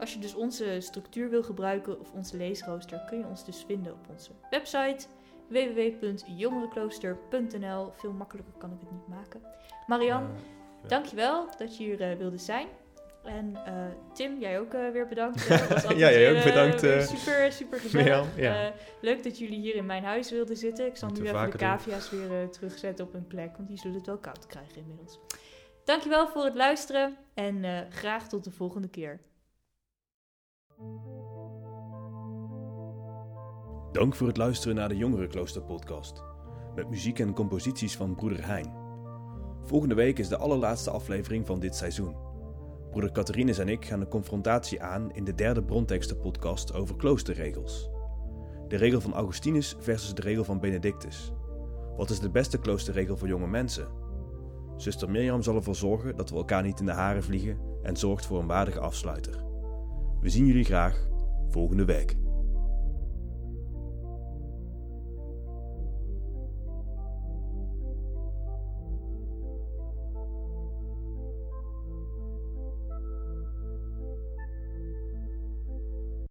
als 0.01 0.13
je 0.13 0.19
dus 0.19 0.35
onze 0.35 0.77
structuur 0.81 1.31
wil 1.31 1.43
gebruiken 1.43 2.01
of 2.01 2.13
onze 2.13 2.37
leesrooster, 2.37 3.05
kun 3.09 3.19
je 3.19 3.27
ons 3.27 3.45
dus 3.45 3.65
vinden 3.65 3.93
op 3.93 4.09
onze 4.11 4.31
website 4.51 5.07
www.jongerenklooster.nl. 5.49 7.91
Veel 7.93 8.13
makkelijker 8.13 8.55
kan 8.59 8.73
ik 8.73 8.81
het 8.81 8.91
niet 8.91 9.09
maken. 9.09 9.41
Marian, 9.87 10.23
Eh, 10.23 10.29
ja. 10.83 10.89
dankjewel 10.89 11.49
dat 11.59 11.77
je 11.77 11.85
hier 11.85 12.01
eh, 12.01 12.17
wilde 12.19 12.39
zijn. 12.39 12.67
En 13.27 13.57
eh, 13.65 13.73
Tim, 14.13 14.41
jij 14.41 14.61
ook 14.61 14.75
eh, 14.75 14.91
weer 14.93 15.07
bedankt. 15.07 15.47
Ja, 15.89 16.11
jij 16.11 16.31
ook 16.31 16.37
eh, 16.37 16.45
bedankt, 16.45 16.81
super, 17.09 17.53
super 17.53 17.79
gezellig. 17.79 18.37
Ja. 18.37 18.67
Eh, 18.67 18.73
leuk 19.01 19.23
dat 19.23 19.39
jullie 19.39 19.61
hier 19.61 19.75
in 19.75 19.87
mijn 19.87 20.05
huis 20.05 20.31
wilden 20.31 20.57
zitten. 20.57 20.87
Ik 20.87 20.97
zal 20.97 21.09
nu 21.09 21.21
even 21.23 21.35
de 21.45 21.51
doen. 21.51 21.59
cavia's 21.59 22.11
weer 22.11 22.51
terugzetten 22.51 23.05
op 23.05 23.13
hun 23.13 23.27
plek, 23.27 23.57
want 23.57 23.69
die 23.69 23.79
zullen 23.79 23.97
het 23.97 24.07
wel 24.07 24.19
koud 24.19 24.47
krijgen 24.47 24.77
inmiddels. 24.77 25.19
Dankjewel 25.87 26.29
voor 26.29 26.45
het 26.45 26.55
luisteren 26.55 27.17
en 27.35 27.65
eh, 27.65 27.81
graag 27.91 28.29
tot 28.29 28.45
de 28.45 28.51
volgende 28.51 28.89
keer. 28.89 29.21
Dank 33.93 34.15
voor 34.15 34.27
het 34.27 34.37
luisteren 34.37 34.77
naar 34.77 34.89
de 34.89 34.97
Jongerenklooster 34.97 35.63
podcast. 35.63 36.23
Met 36.75 36.89
muziek 36.89 37.19
en 37.19 37.35
composities 37.35 37.97
van 37.97 38.15
broeder 38.15 38.47
Hein. 38.47 38.75
Volgende 39.63 39.95
week 39.95 40.19
is 40.19 40.29
de 40.29 40.37
allerlaatste 40.37 40.91
aflevering 40.91 41.47
van 41.47 41.61
dit 41.61 41.75
seizoen. 41.75 42.17
Broeder 42.97 43.17
Catharines 43.17 43.59
en 43.59 43.69
ik 43.69 43.85
gaan 43.85 44.01
de 44.01 44.09
confrontatie 44.09 44.83
aan 44.83 45.13
in 45.13 45.25
de 45.25 45.35
derde 45.35 45.63
bronteksten 45.63 46.21
podcast 46.21 46.75
over 46.75 46.97
kloosterregels. 46.97 47.91
De 48.69 48.77
regel 48.77 49.01
van 49.01 49.15
Augustinus 49.15 49.77
versus 49.79 50.15
de 50.15 50.23
regel 50.23 50.45
van 50.45 50.61
Benedictus. 50.61 51.33
Wat 51.97 52.11
is 52.11 52.21
de 52.21 52.31
beste 52.31 52.59
kloosterregel 52.59 53.17
voor 53.17 53.29
jonge 53.29 53.47
mensen? 53.47 53.89
Zuster 54.77 55.11
Mirjam 55.11 55.43
zal 55.43 55.55
ervoor 55.55 55.75
zorgen 55.75 56.17
dat 56.17 56.31
we 56.31 56.37
elkaar 56.37 56.63
niet 56.63 56.81
in 56.81 56.87
de 56.87 56.93
haren 56.93 57.23
vliegen 57.23 57.59
en 57.83 57.97
zorgt 57.97 58.27
voor 58.27 58.39
een 58.41 58.47
waardige 58.47 58.81
afsluiter. 58.81 59.45
We 60.21 60.29
zien 60.29 60.47
jullie 60.47 60.65
graag 60.65 61.09
volgende 61.49 61.85
week. 61.85 62.26